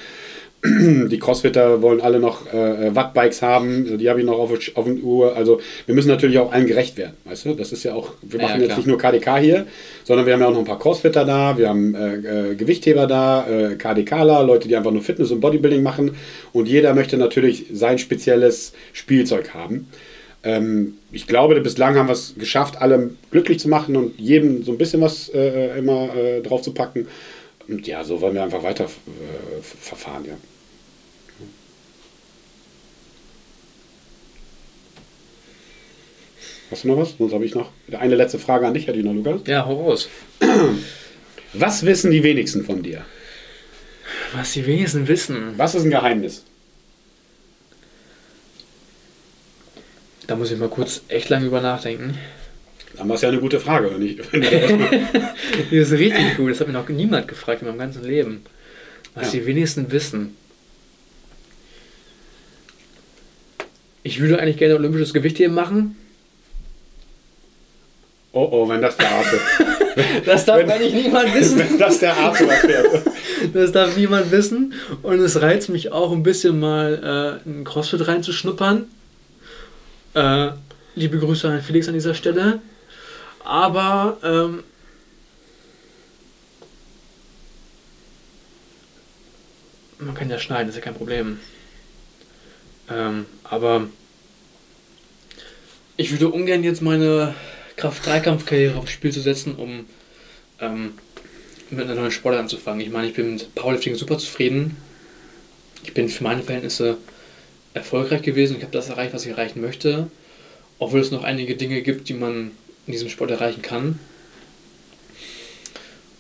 Die 1.11 1.18
Crossfitter 1.18 1.83
wollen 1.83 2.00
alle 2.00 2.18
noch 2.18 2.50
äh, 2.50 2.94
Wattbikes 2.94 3.42
haben, 3.42 3.98
die 3.98 4.09
habe 4.09 4.20
ich 4.20 4.24
noch 4.24 4.38
auf, 4.38 4.50
auf 4.50 4.85
der 4.87 4.94
Uhr. 4.94 5.37
Also 5.37 5.61
wir 5.85 5.94
müssen 5.94 6.09
natürlich 6.09 6.38
auch 6.38 6.53
allen 6.53 6.66
gerecht 6.66 6.96
werden, 6.96 7.12
weißt 7.24 7.44
du? 7.44 7.53
Das 7.53 7.70
ist 7.70 7.83
ja 7.83 7.92
auch, 7.92 8.12
wir 8.22 8.40
machen 8.40 8.55
ja, 8.55 8.61
jetzt 8.61 8.66
klar. 8.68 8.79
nicht 8.79 8.87
nur 8.87 8.96
KDK 8.96 9.37
hier, 9.37 9.66
sondern 10.05 10.24
wir 10.24 10.33
haben 10.33 10.40
ja 10.40 10.46
auch 10.46 10.53
noch 10.53 10.61
ein 10.61 10.64
paar 10.64 10.79
Crossfitter 10.79 11.27
da, 11.27 11.59
wir 11.59 11.68
haben 11.68 11.94
äh, 11.94 12.14
äh, 12.53 12.55
Gewichtheber 12.55 13.07
da, 13.07 13.46
äh, 13.46 13.74
KDKler, 13.74 14.42
Leute, 14.42 14.66
die 14.66 14.74
einfach 14.74 14.90
nur 14.90 15.03
Fitness 15.03 15.31
und 15.33 15.40
Bodybuilding 15.40 15.83
machen 15.83 16.12
und 16.55 16.66
jeder 16.66 16.94
möchte 16.94 17.18
natürlich 17.18 17.66
sein 17.70 17.98
spezielles 17.98 18.72
Spielzeug 18.94 19.53
haben. 19.53 19.88
Ähm, 20.44 20.94
ich 21.12 21.27
glaube, 21.27 21.61
bislang 21.61 21.96
haben 21.96 22.09
wir 22.09 22.14
es 22.14 22.37
geschafft, 22.38 22.81
alle 22.81 23.11
glücklich 23.31 23.59
zu 23.61 23.68
machen 23.68 23.96
und 23.96 24.18
jedem 24.18 24.62
so 24.62 24.72
ein 24.72 24.79
bisschen 24.79 25.03
was 25.03 25.29
äh, 25.29 25.79
immer 25.79 26.16
äh, 26.16 26.40
drauf 26.40 26.62
zu 26.62 26.72
packen. 26.72 27.07
Und 27.68 27.87
ja, 27.87 28.03
so 28.03 28.22
wollen 28.22 28.35
wir 28.35 28.42
einfach 28.42 28.62
weiter 28.62 28.85
äh, 28.85 29.62
verfahren, 29.62 30.24
ja. 30.27 30.35
Hast 36.70 36.85
du 36.85 36.88
noch 36.88 36.97
was? 36.97 37.14
Sonst 37.16 37.33
habe 37.33 37.44
ich 37.44 37.55
noch 37.55 37.70
eine 37.92 38.14
letzte 38.16 38.38
Frage 38.38 38.66
an 38.66 38.75
dich, 38.75 38.87
Herr 38.87 38.94
Dino 38.94 39.12
Lukas. 39.12 39.42
Ja, 39.47 39.66
hau 39.66 39.85
raus. 39.87 40.09
Was 41.53 41.85
wissen 41.85 42.11
die 42.11 42.23
wenigsten 42.23 42.64
von 42.64 42.83
dir? 42.83 43.05
Was 44.35 44.53
die 44.53 44.66
wenigsten 44.66 45.07
wissen. 45.07 45.55
Was 45.57 45.75
ist 45.75 45.85
ein 45.85 45.90
Geheimnis? 45.90 46.44
Da 50.27 50.37
muss 50.37 50.51
ich 50.51 50.59
mal 50.59 50.68
kurz 50.70 51.03
echt 51.09 51.29
lange 51.29 51.47
über 51.47 51.61
nachdenken. 51.61 52.16
Dann 52.97 53.09
war 53.09 53.16
es 53.16 53.23
ja 53.23 53.29
eine 53.29 53.40
gute 53.40 53.61
Frage, 53.61 53.90
da 53.90 53.99
erstmal- 54.38 54.90
Das 55.70 55.73
ist 55.73 55.92
richtig 55.92 56.37
gut. 56.37 56.51
Das 56.51 56.61
hat 56.61 56.66
mir 56.68 56.73
noch 56.73 56.88
niemand 56.88 57.29
gefragt 57.29 57.61
in 57.62 57.68
meinem 57.68 57.79
ganzen 57.79 58.05
Leben. 58.05 58.42
Was 59.14 59.33
Ja. 59.33 59.40
die 59.40 59.47
wenigsten 59.47 59.90
wissen. 59.92 60.37
Ich 64.05 64.21
würde 64.21 64.38
eigentlich 64.38 64.59
gerne 64.59 64.77
olympisches 64.77 65.12
Gewichtheben 65.12 65.55
machen. 65.55 65.97
Oh 68.33 68.49
oh, 68.51 68.69
wenn 68.69 68.81
das 68.83 68.97
der 68.97 69.11
Arthur, 69.11 69.38
Das 70.27 70.45
darf 70.45 70.59
Wenn- 70.59 70.71
eigentlich 70.71 70.93
niemand 70.93 71.35
wissen. 71.35 71.59
wenn 71.59 71.79
das 71.79 71.99
der 72.01 72.17
Arthur 72.17 72.51
erfährt. 72.53 73.03
Das 73.53 73.73
darf 73.73 73.97
niemand 73.97 74.31
wissen. 74.31 74.75
Und 75.03 75.21
es 75.21 75.40
reizt 75.40 75.69
mich 75.69 75.90
auch 75.93 76.12
ein 76.12 76.23
bisschen 76.23 76.59
mal 76.61 77.40
äh, 77.47 77.49
in 77.49 77.64
CrossFit 77.64 78.07
reinzuschnuppern. 78.07 78.87
Äh, 80.14 80.49
liebe 80.97 81.19
Grüße 81.19 81.49
an 81.49 81.62
Felix 81.62 81.87
an 81.88 81.95
dieser 81.95 82.14
Stelle. 82.14 82.61
Aber 83.45 84.19
ähm, 84.23 84.64
man 89.99 90.14
kann 90.14 90.29
ja 90.31 90.38
schneiden, 90.38 90.67
das 90.67 90.77
ist 90.77 90.81
ja 90.81 90.85
kein 90.85 90.95
Problem. 90.99 91.38
Ähm, 92.90 93.27
aber 93.44 93.88
ich 95.97 96.11
würde 96.11 96.29
ungern 96.29 96.64
jetzt 96.64 96.83
meine 96.83 97.35
Kraft-3-Kampf-Karriere 97.77 98.79
aufs 98.79 98.92
Spiel 98.92 99.12
zu 99.12 99.20
setzen, 99.20 99.55
um 99.57 99.87
ähm, 100.61 100.94
mit 101.70 101.85
einer 101.85 101.94
neuen 101.94 102.11
Sportart 102.11 102.42
anzufangen. 102.42 102.81
Ich 102.81 102.90
meine, 102.90 103.09
ich 103.09 103.14
bin 103.14 103.33
mit 103.35 103.55
Powerlifting 103.55 103.94
super 103.94 104.18
zufrieden. 104.18 104.77
Ich 105.83 105.94
bin 105.94 106.09
für 106.09 106.25
meine 106.25 106.42
Verhältnisse 106.42 106.97
erfolgreich 107.75 108.23
gewesen. 108.23 108.57
Ich 108.57 108.62
habe 108.62 108.73
das 108.73 108.88
erreicht, 108.88 109.14
was 109.14 109.25
ich 109.25 109.33
erreichen 109.33 109.61
möchte. 109.61 110.09
Obwohl 110.79 111.01
es 111.01 111.11
noch 111.11 111.25
einige 111.25 111.57
Dinge 111.57 111.83
gibt, 111.83 112.09
die 112.09 112.14
man 112.14 112.53
in 112.87 112.92
diesem 112.92 113.09
Sport 113.09 113.31
erreichen 113.31 113.62
kann. 113.62 113.99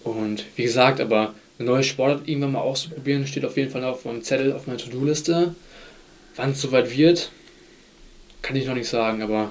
Und 0.02 0.44
wie 0.56 0.62
gesagt, 0.62 1.00
aber 1.00 1.34
eine 1.58 1.68
neue 1.68 1.84
Sportart 1.84 2.28
irgendwann 2.28 2.52
mal 2.52 2.60
auszuprobieren, 2.60 3.26
steht 3.26 3.44
auf 3.44 3.56
jeden 3.56 3.70
Fall 3.70 3.84
auf 3.84 4.04
meinem 4.04 4.22
Zettel, 4.22 4.52
auf 4.52 4.66
meiner 4.66 4.78
To-Do-Liste. 4.78 5.54
Wann 6.36 6.50
es 6.52 6.60
soweit 6.60 6.96
wird, 6.96 7.30
kann 8.42 8.56
ich 8.56 8.66
noch 8.66 8.74
nicht 8.74 8.88
sagen, 8.88 9.22
aber 9.22 9.50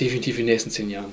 definitiv 0.00 0.38
in 0.38 0.46
den 0.46 0.54
nächsten 0.54 0.70
zehn 0.70 0.90
Jahren. 0.90 1.12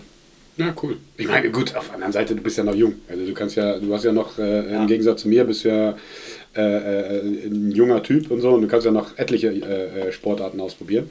Ja, 0.58 0.76
cool. 0.84 0.98
Ich 1.18 1.28
meine, 1.28 1.50
gut, 1.50 1.76
auf 1.76 1.86
der 1.86 1.96
anderen 1.96 2.12
Seite, 2.14 2.36
du 2.36 2.42
bist 2.42 2.58
ja 2.58 2.64
noch 2.64 2.76
jung. 2.76 2.96
Also 3.10 3.26
du 3.26 3.34
kannst 3.34 3.56
ja, 3.56 3.80
du 3.80 3.92
hast 3.94 4.04
ja 4.04 4.12
noch, 4.12 4.38
äh, 4.38 4.72
Ja. 4.72 4.82
im 4.82 4.88
Gegensatz 4.88 5.22
zu 5.22 5.30
mir, 5.30 5.44
bist 5.46 5.64
ja 5.64 5.96
äh, 6.56 6.62
äh, 6.62 7.48
ein 7.48 7.72
junger 7.72 8.04
Typ 8.04 8.30
und 8.30 8.42
so 8.42 8.52
und 8.52 8.62
du 8.62 8.68
kannst 8.68 8.86
ja 8.86 8.92
noch 8.92 9.18
etliche 9.18 9.48
äh, 9.48 10.08
äh, 10.10 10.12
Sportarten 10.12 10.60
ausprobieren. 10.60 11.10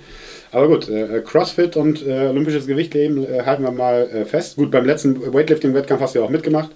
Aber 0.53 0.68
gut, 0.68 0.88
äh, 0.88 1.22
CrossFit 1.24 1.76
und 1.76 2.07
olympisches 2.07 2.66
Gewichtheben 2.66 3.26
halten 3.46 3.62
wir 3.62 3.70
mal 3.72 4.26
fest. 4.26 4.57
Gut, 4.57 4.70
beim 4.70 4.85
letzten 4.85 5.33
Weightlifting-Wettkampf 5.33 6.00
hast 6.03 6.14
du 6.14 6.18
ja 6.18 6.24
auch 6.24 6.31
mitgemacht. 6.31 6.70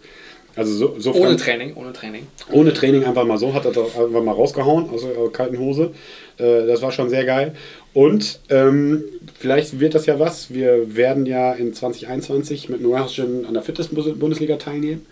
Also 0.57 0.73
so, 0.75 0.95
so 0.99 1.13
Ohne 1.15 1.37
Training, 1.37 1.75
ohne 1.75 1.93
Training. 1.93 2.27
ohne 2.53 2.73
Training 2.73 3.05
einfach 3.05 3.25
mal 3.25 3.39
so, 3.39 3.53
hat 3.55 3.65
er 3.65 3.73
doch 3.73 3.99
einfach 3.99 4.23
mal 4.23 4.33
rausgehauen 4.33 4.89
aus 4.91 5.03
der 5.03 5.29
kalten 5.31 5.59
Hose. 5.59 5.91
Äh, 6.39 6.67
das 6.67 6.83
war 6.83 6.93
schon 6.93 7.11
sehr 7.11 7.25
geil. 7.25 7.55
Und 7.93 8.41
ähm, 8.51 9.05
vielleicht 9.39 9.81
wird 9.81 9.95
das 9.95 10.07
ja 10.07 10.19
was. 10.19 10.53
Wir 10.53 10.97
werden 10.97 11.27
ja 11.27 11.53
in 11.53 11.75
2021 11.75 12.69
mit 12.69 12.81
Gym 12.81 13.47
an 13.47 13.55
der 13.55 13.63
Fitness-Bundesliga 13.63 14.57
teilnehmen. 14.57 15.07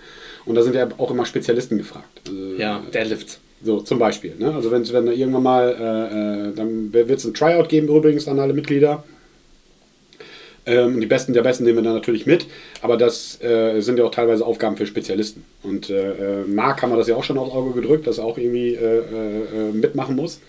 Und 0.44 0.56
da 0.56 0.62
sind 0.62 0.74
ja 0.74 0.88
auch 0.98 1.10
immer 1.10 1.24
Spezialisten 1.24 1.78
gefragt. 1.78 2.22
Also, 2.26 2.54
Ja, 2.56 2.82
Deadlift. 2.92 3.38
So, 3.64 3.80
zum 3.80 4.00
Beispiel. 4.00 4.34
Ne? 4.38 4.52
Also 4.52 4.72
wenn, 4.72 4.88
wenn 4.92 5.06
da 5.06 5.12
irgendwann 5.12 5.44
mal, 5.44 5.68
äh, 5.68 6.48
äh, 6.50 6.54
dann 6.54 6.92
wird 6.92 7.10
es 7.10 7.24
ein 7.24 7.34
Tryout 7.34 7.68
geben 7.68 7.86
übrigens 7.88 8.26
an 8.26 8.40
alle 8.40 8.52
Mitglieder. 8.52 9.04
Ähm, 10.64 11.00
die 11.00 11.06
Besten 11.06 11.32
der 11.32 11.42
Besten 11.42 11.64
nehmen 11.64 11.78
wir 11.78 11.82
dann 11.82 11.94
natürlich 11.94 12.24
mit, 12.24 12.46
aber 12.82 12.96
das 12.96 13.42
äh, 13.42 13.80
sind 13.80 13.98
ja 13.98 14.04
auch 14.04 14.12
teilweise 14.12 14.46
Aufgaben 14.46 14.76
für 14.76 14.86
Spezialisten. 14.86 15.44
Und 15.62 15.90
äh, 15.90 16.42
äh, 16.42 16.44
Marc 16.46 16.82
haben 16.82 16.90
wir 16.90 16.96
das 16.96 17.08
ja 17.08 17.16
auch 17.16 17.24
schon 17.24 17.38
aufs 17.38 17.52
Auge 17.52 17.72
gedrückt, 17.80 18.06
dass 18.06 18.18
er 18.18 18.24
auch 18.24 18.38
irgendwie 18.38 18.74
äh, 18.74 18.98
äh, 18.98 19.00
äh, 19.00 19.72
mitmachen 19.72 20.14
muss. 20.14 20.40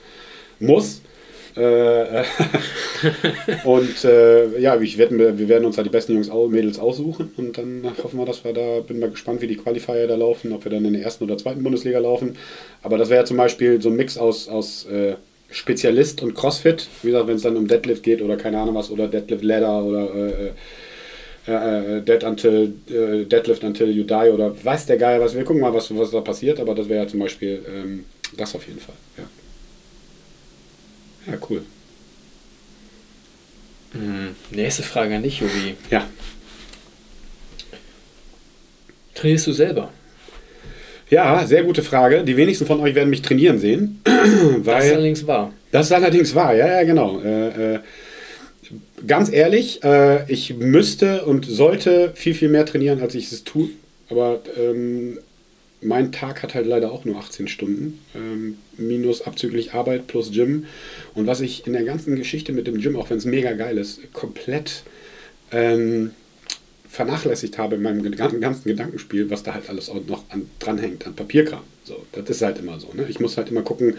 Muss. 0.59 1.01
Und 3.63 4.03
ja, 4.03 4.81
ich 4.81 4.97
werd, 4.97 5.11
wir 5.11 5.47
werden 5.47 5.65
uns 5.65 5.75
da 5.75 5.83
die 5.83 5.89
besten 5.91 6.13
Jungs 6.13 6.31
Mädels 6.49 6.79
aussuchen 6.79 7.31
und 7.37 7.55
dann 7.59 7.83
hoffen 8.03 8.17
wir, 8.17 8.25
dass 8.25 8.43
wir 8.43 8.53
da, 8.53 8.79
bin 8.79 8.97
mal 8.97 9.11
gespannt, 9.11 9.43
wie 9.43 9.47
die 9.47 9.57
Qualifier 9.57 10.07
da 10.07 10.15
laufen, 10.15 10.51
ob 10.51 10.63
wir 10.63 10.71
dann 10.71 10.83
in 10.83 10.93
der 10.93 11.03
ersten 11.03 11.25
oder 11.25 11.37
zweiten 11.37 11.61
Bundesliga 11.61 11.99
laufen. 11.99 12.37
Aber 12.81 12.97
das 12.97 13.09
wäre 13.09 13.21
ja 13.21 13.25
zum 13.25 13.37
Beispiel 13.37 13.79
so 13.79 13.89
ein 13.89 13.95
Mix 13.95 14.17
aus, 14.17 14.47
aus 14.47 14.87
Spezialist 15.53 16.21
und 16.23 16.33
Crossfit. 16.33 16.87
Wie 17.03 17.11
gesagt, 17.11 17.27
wenn 17.27 17.35
es 17.35 17.43
dann 17.43 17.55
um 17.55 17.67
Deadlift 17.67 18.03
geht 18.03 18.21
oder 18.21 18.35
keine 18.37 18.59
Ahnung 18.59 18.75
was 18.75 18.89
oder 18.89 19.07
Deadlift 19.07 19.43
Ladder 19.43 19.83
oder 19.83 20.15
äh, 20.15 20.51
äh, 21.47 21.97
äh, 21.97 22.01
Dead 22.01 22.23
until, 22.23 22.73
äh, 22.89 23.25
Deadlift 23.25 23.63
until 23.63 23.89
you 23.91 24.03
die 24.03 24.29
oder 24.31 24.53
weiß 24.63 24.87
der 24.87 24.97
Geier 24.97 25.21
was. 25.21 25.35
Wir 25.35 25.43
gucken 25.43 25.61
mal, 25.61 25.73
was, 25.73 25.95
was 25.95 26.11
da 26.11 26.21
passiert, 26.21 26.59
aber 26.59 26.73
das 26.73 26.89
wäre 26.89 27.03
ja 27.03 27.07
zum 27.07 27.19
Beispiel 27.19 27.63
ähm, 27.67 28.05
das 28.35 28.55
auf 28.55 28.65
jeden 28.65 28.79
Fall. 28.79 28.95
Ja. 29.17 29.23
Ja, 31.31 31.37
cool. 31.49 31.63
Hm, 33.91 34.35
nächste 34.51 34.81
Frage 34.83 35.15
an 35.15 35.23
dich, 35.23 35.39
Jogi. 35.39 35.75
Ja. 35.91 36.09
Trainierst 39.13 39.45
du 39.47 39.53
selber? 39.53 39.91
Ja, 41.09 41.45
sehr 41.45 41.63
gute 41.63 41.83
Frage. 41.83 42.23
Die 42.23 42.37
wenigsten 42.37 42.65
von 42.65 42.79
euch 42.79 42.95
werden 42.95 43.09
mich 43.09 43.21
trainieren 43.21 43.59
sehen. 43.59 44.01
Das 44.63 44.85
allerdings 44.85 45.27
wahr. 45.27 45.51
das 45.71 45.87
ist 45.87 45.91
allerdings 45.91 46.33
wahr, 46.33 46.55
ja, 46.55 46.67
ja, 46.67 46.83
genau. 46.83 47.21
Äh, 47.21 47.75
äh, 47.75 47.79
ganz 49.05 49.31
ehrlich, 49.31 49.83
äh, 49.83 50.31
ich 50.31 50.55
müsste 50.55 51.25
und 51.25 51.45
sollte 51.45 52.11
viel, 52.15 52.33
viel 52.33 52.49
mehr 52.49 52.65
trainieren, 52.65 53.01
als 53.01 53.15
ich 53.15 53.31
es 53.31 53.43
tue. 53.43 53.69
Aber 54.09 54.41
ähm, 54.57 55.19
mein 55.81 56.11
Tag 56.11 56.43
hat 56.43 56.55
halt 56.55 56.65
leider 56.65 56.91
auch 56.91 57.05
nur 57.05 57.17
18 57.17 57.47
Stunden. 57.47 57.99
Ähm, 58.15 58.57
minus 58.77 59.21
abzüglich 59.21 59.73
Arbeit 59.73 60.07
plus 60.07 60.31
Gym. 60.31 60.65
Und 61.13 61.27
was 61.27 61.41
ich 61.41 61.67
in 61.67 61.73
der 61.73 61.83
ganzen 61.83 62.15
Geschichte 62.15 62.53
mit 62.53 62.67
dem 62.67 62.79
Gym, 62.79 62.95
auch 62.95 63.09
wenn 63.09 63.17
es 63.17 63.25
mega 63.25 63.51
geil 63.53 63.77
ist, 63.77 64.13
komplett 64.13 64.83
ähm, 65.51 66.11
vernachlässigt 66.93 67.57
habe 67.57 67.75
in 67.75 67.81
meinem 67.81 68.03
ganzen 68.39 68.69
Gedankenspiel, 68.69 69.31
was 69.31 69.41
da 69.41 69.55
halt 69.55 69.67
alles 69.67 69.89
auch 69.89 69.99
noch 70.07 70.25
an, 70.29 70.47
dranhängt 70.59 71.07
an 71.07 71.15
Papierkram. 71.15 71.63
So, 71.83 72.05
das 72.11 72.29
ist 72.29 72.43
halt 72.43 72.59
immer 72.59 72.79
so. 72.79 72.89
Ne? 72.93 73.07
Ich 73.09 73.19
muss 73.19 73.35
halt 73.35 73.49
immer 73.49 73.63
gucken, 73.63 73.95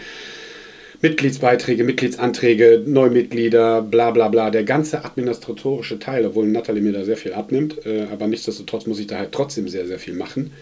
Mitgliedsbeiträge, 1.02 1.82
Mitgliedsanträge, 1.82 2.84
Neumitglieder, 2.86 3.82
bla 3.82 4.12
bla 4.12 4.28
bla, 4.28 4.50
der 4.50 4.62
ganze 4.62 5.04
administratorische 5.04 5.98
Teil, 5.98 6.24
obwohl 6.24 6.46
Natalie 6.46 6.82
mir 6.82 6.92
da 6.92 7.04
sehr 7.04 7.16
viel 7.16 7.32
abnimmt, 7.32 7.84
äh, 7.84 8.06
aber 8.12 8.28
nichtsdestotrotz 8.28 8.86
muss 8.86 9.00
ich 9.00 9.08
da 9.08 9.18
halt 9.18 9.32
trotzdem 9.32 9.66
sehr, 9.66 9.88
sehr 9.88 9.98
viel 9.98 10.14
machen. 10.14 10.52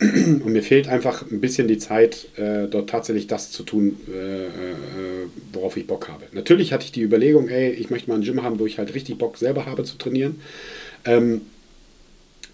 Und 0.00 0.46
mir 0.46 0.62
fehlt 0.62 0.86
einfach 0.86 1.28
ein 1.28 1.40
bisschen 1.40 1.66
die 1.66 1.78
Zeit, 1.78 2.28
äh, 2.36 2.68
dort 2.68 2.88
tatsächlich 2.88 3.26
das 3.26 3.50
zu 3.50 3.64
tun, 3.64 3.96
äh, 4.08 4.44
äh, 4.44 4.48
worauf 5.52 5.76
ich 5.76 5.88
Bock 5.88 6.08
habe. 6.08 6.24
Natürlich 6.32 6.72
hatte 6.72 6.84
ich 6.84 6.92
die 6.92 7.02
Überlegung, 7.02 7.48
ey, 7.48 7.70
ich 7.70 7.90
möchte 7.90 8.10
mal 8.10 8.16
ein 8.16 8.22
Gym 8.22 8.44
haben, 8.44 8.60
wo 8.60 8.66
ich 8.66 8.78
halt 8.78 8.94
richtig 8.94 9.18
Bock 9.18 9.38
selber 9.38 9.66
habe 9.66 9.82
zu 9.82 9.98
trainieren. 9.98 10.40
Ähm, 11.04 11.42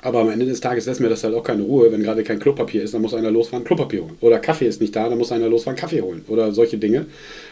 aber 0.02 0.20
am 0.20 0.30
Ende 0.30 0.46
des 0.46 0.60
Tages 0.60 0.86
lässt 0.86 1.00
mir 1.00 1.08
das 1.08 1.24
halt 1.24 1.34
auch 1.34 1.42
keine 1.42 1.62
Ruhe, 1.62 1.92
wenn 1.92 2.02
gerade 2.02 2.24
kein 2.24 2.38
Klopapier 2.38 2.82
ist, 2.82 2.94
dann 2.94 3.02
muss 3.02 3.12
einer 3.12 3.30
losfahren, 3.30 3.64
Klopapier 3.64 4.02
holen. 4.02 4.16
Oder 4.20 4.38
Kaffee 4.38 4.66
ist 4.66 4.80
nicht 4.80 4.96
da, 4.96 5.08
dann 5.08 5.18
muss 5.18 5.30
einer 5.30 5.48
losfahren, 5.48 5.78
Kaffee 5.78 6.00
holen. 6.00 6.24
Oder 6.28 6.52
solche 6.52 6.78
Dinge. 6.78 7.06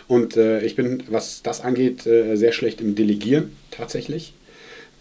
Und 0.07 0.37
äh, 0.37 0.61
ich 0.65 0.75
bin, 0.75 1.03
was 1.11 1.43
das 1.43 1.61
angeht, 1.61 2.07
äh, 2.07 2.37
sehr 2.37 2.53
schlecht 2.53 2.81
im 2.81 2.95
Delegieren 2.95 3.53
tatsächlich. 3.71 4.33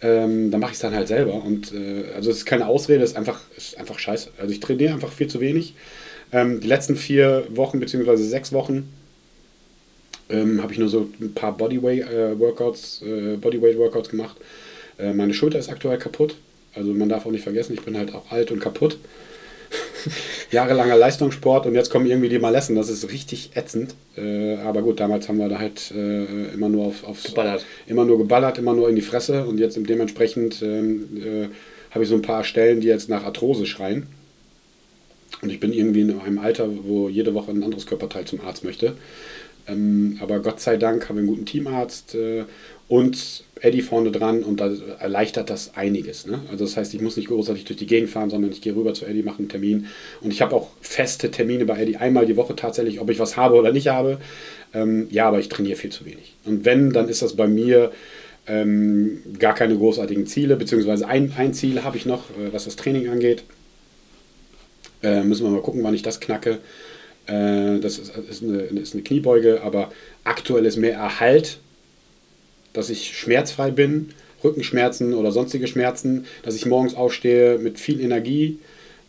Ähm, 0.01 0.51
dann 0.51 0.59
mache 0.59 0.71
ich 0.71 0.75
es 0.75 0.81
dann 0.81 0.93
halt 0.93 1.07
selber. 1.07 1.41
Und 1.43 1.73
äh, 1.73 2.11
also 2.15 2.31
es 2.31 2.39
ist 2.39 2.45
keine 2.45 2.67
Ausrede, 2.67 3.03
es 3.03 3.11
ist 3.11 3.17
einfach, 3.17 3.39
ist 3.55 3.77
einfach 3.77 3.97
scheiße. 3.97 4.29
Also 4.37 4.51
ich 4.51 4.59
trainiere 4.59 4.93
einfach 4.93 5.11
viel 5.11 5.27
zu 5.27 5.39
wenig. 5.39 5.73
Ähm, 6.33 6.59
die 6.59 6.67
letzten 6.67 6.97
vier 6.97 7.47
Wochen 7.49 7.79
bzw. 7.79 8.17
sechs 8.17 8.51
Wochen 8.51 8.89
ähm, 10.29 10.61
habe 10.61 10.73
ich 10.73 10.79
nur 10.79 10.89
so 10.89 11.07
ein 11.21 11.33
paar 11.33 11.55
Bodyweight-Workouts 11.55 13.03
äh, 13.03 13.37
Bodyweight 13.37 13.77
-Workouts 13.77 14.09
gemacht. 14.09 14.35
Äh, 14.99 15.13
meine 15.13 15.33
Schulter 15.33 15.57
ist 15.57 15.69
aktuell 15.69 15.97
kaputt 15.97 16.35
also 16.77 16.93
man 16.93 17.09
darf 17.09 17.25
auch 17.25 17.31
nicht 17.31 17.43
vergessen, 17.43 17.73
ich 17.73 17.81
bin 17.81 17.97
halt 17.97 18.13
auch 18.13 18.31
alt 18.31 18.51
und 18.51 18.59
kaputt. 18.59 18.97
Jahrelanger 20.51 20.95
Leistungssport 20.95 21.65
und 21.65 21.75
jetzt 21.75 21.89
kommen 21.89 22.05
irgendwie 22.05 22.29
die 22.29 22.39
Malessen. 22.39 22.75
Das 22.75 22.89
ist 22.89 23.11
richtig 23.11 23.51
ätzend. 23.55 23.95
Äh, 24.15 24.55
aber 24.57 24.81
gut, 24.81 24.99
damals 24.99 25.27
haben 25.27 25.39
wir 25.39 25.49
da 25.49 25.59
halt 25.59 25.91
äh, 25.91 26.53
immer 26.53 26.69
nur 26.69 26.85
auf, 26.85 27.03
aufs, 27.03 27.23
geballert. 27.25 27.65
Immer 27.85 28.05
nur 28.05 28.17
geballert, 28.17 28.57
immer 28.57 28.73
nur 28.73 28.89
in 28.89 28.95
die 28.95 29.01
Fresse 29.01 29.45
und 29.45 29.59
jetzt 29.59 29.77
dementsprechend 29.77 30.61
ähm, 30.61 31.07
äh, 31.17 31.47
habe 31.91 32.03
ich 32.03 32.09
so 32.09 32.15
ein 32.15 32.21
paar 32.21 32.43
Stellen, 32.43 32.81
die 32.81 32.87
jetzt 32.87 33.09
nach 33.09 33.23
Arthrose 33.23 33.65
schreien. 33.65 34.07
Und 35.41 35.49
ich 35.51 35.59
bin 35.59 35.73
irgendwie 35.73 36.01
in 36.01 36.19
einem 36.19 36.39
Alter, 36.39 36.67
wo 36.83 37.09
jede 37.09 37.33
Woche 37.33 37.51
ein 37.51 37.63
anderes 37.63 37.85
Körperteil 37.85 38.25
zum 38.25 38.41
Arzt 38.41 38.63
möchte. 38.63 38.95
Ähm, 39.67 40.17
aber 40.21 40.39
Gott 40.39 40.59
sei 40.59 40.77
Dank 40.77 41.09
haben 41.09 41.15
wir 41.15 41.21
einen 41.21 41.27
guten 41.27 41.45
Teamarzt 41.45 42.15
äh, 42.15 42.45
und 42.87 43.43
Eddie 43.59 43.81
vorne 43.81 44.11
dran 44.11 44.43
und 44.43 44.59
da 44.59 44.71
erleichtert 44.99 45.49
das 45.49 45.75
einiges. 45.75 46.25
Ne? 46.25 46.39
Also 46.51 46.63
das 46.63 46.77
heißt, 46.77 46.93
ich 46.93 47.01
muss 47.01 47.17
nicht 47.17 47.27
großartig 47.27 47.65
durch 47.65 47.77
die 47.77 47.87
Gegend 47.87 48.09
fahren, 48.09 48.29
sondern 48.29 48.51
ich 48.51 48.61
gehe 48.61 48.75
rüber 48.75 48.93
zu 48.93 49.05
Eddie, 49.05 49.23
mache 49.23 49.39
einen 49.39 49.49
Termin 49.49 49.87
und 50.21 50.31
ich 50.31 50.41
habe 50.41 50.55
auch 50.55 50.69
feste 50.81 51.31
Termine 51.31 51.65
bei 51.65 51.81
Eddie, 51.81 51.97
einmal 51.97 52.25
die 52.25 52.37
Woche 52.37 52.55
tatsächlich, 52.55 53.01
ob 53.01 53.09
ich 53.09 53.19
was 53.19 53.35
habe 53.35 53.55
oder 53.55 53.71
nicht 53.71 53.89
habe. 53.89 54.19
Ähm, 54.73 55.07
ja, 55.09 55.27
aber 55.27 55.39
ich 55.39 55.49
trainiere 55.49 55.77
viel 55.77 55.91
zu 55.91 56.05
wenig. 56.05 56.35
Und 56.45 56.65
wenn, 56.65 56.91
dann 56.91 57.09
ist 57.09 57.21
das 57.21 57.35
bei 57.35 57.47
mir 57.47 57.91
ähm, 58.47 59.21
gar 59.39 59.53
keine 59.53 59.75
großartigen 59.75 60.25
Ziele, 60.25 60.55
beziehungsweise 60.55 61.07
ein, 61.07 61.33
ein 61.37 61.53
Ziel 61.53 61.83
habe 61.83 61.97
ich 61.97 62.05
noch, 62.05 62.29
äh, 62.31 62.53
was 62.53 62.65
das 62.65 62.75
Training 62.75 63.09
angeht. 63.09 63.43
Äh, 65.03 65.23
müssen 65.23 65.45
wir 65.45 65.51
mal 65.51 65.61
gucken, 65.61 65.83
wann 65.83 65.93
ich 65.93 66.01
das 66.01 66.19
knacke. 66.19 66.59
Äh, 67.27 67.79
das 67.79 67.99
ist, 67.99 68.15
ist, 68.17 68.43
eine, 68.43 68.61
ist 68.61 68.93
eine 68.93 69.03
Kniebeuge, 69.03 69.61
aber 69.61 69.91
aktuell 70.23 70.65
ist 70.65 70.77
mehr 70.77 70.95
Erhalt 70.95 71.59
dass 72.77 72.91
ich 72.91 73.17
schmerzfrei 73.17 73.71
bin, 73.71 74.09
Rückenschmerzen 74.43 75.15
oder 75.15 75.31
sonstige 75.31 75.65
Schmerzen, 75.65 76.25
dass 76.43 76.55
ich 76.55 76.67
morgens 76.67 76.93
aufstehe 76.93 77.57
mit 77.57 77.79
viel 77.79 77.99
Energie, 77.99 78.59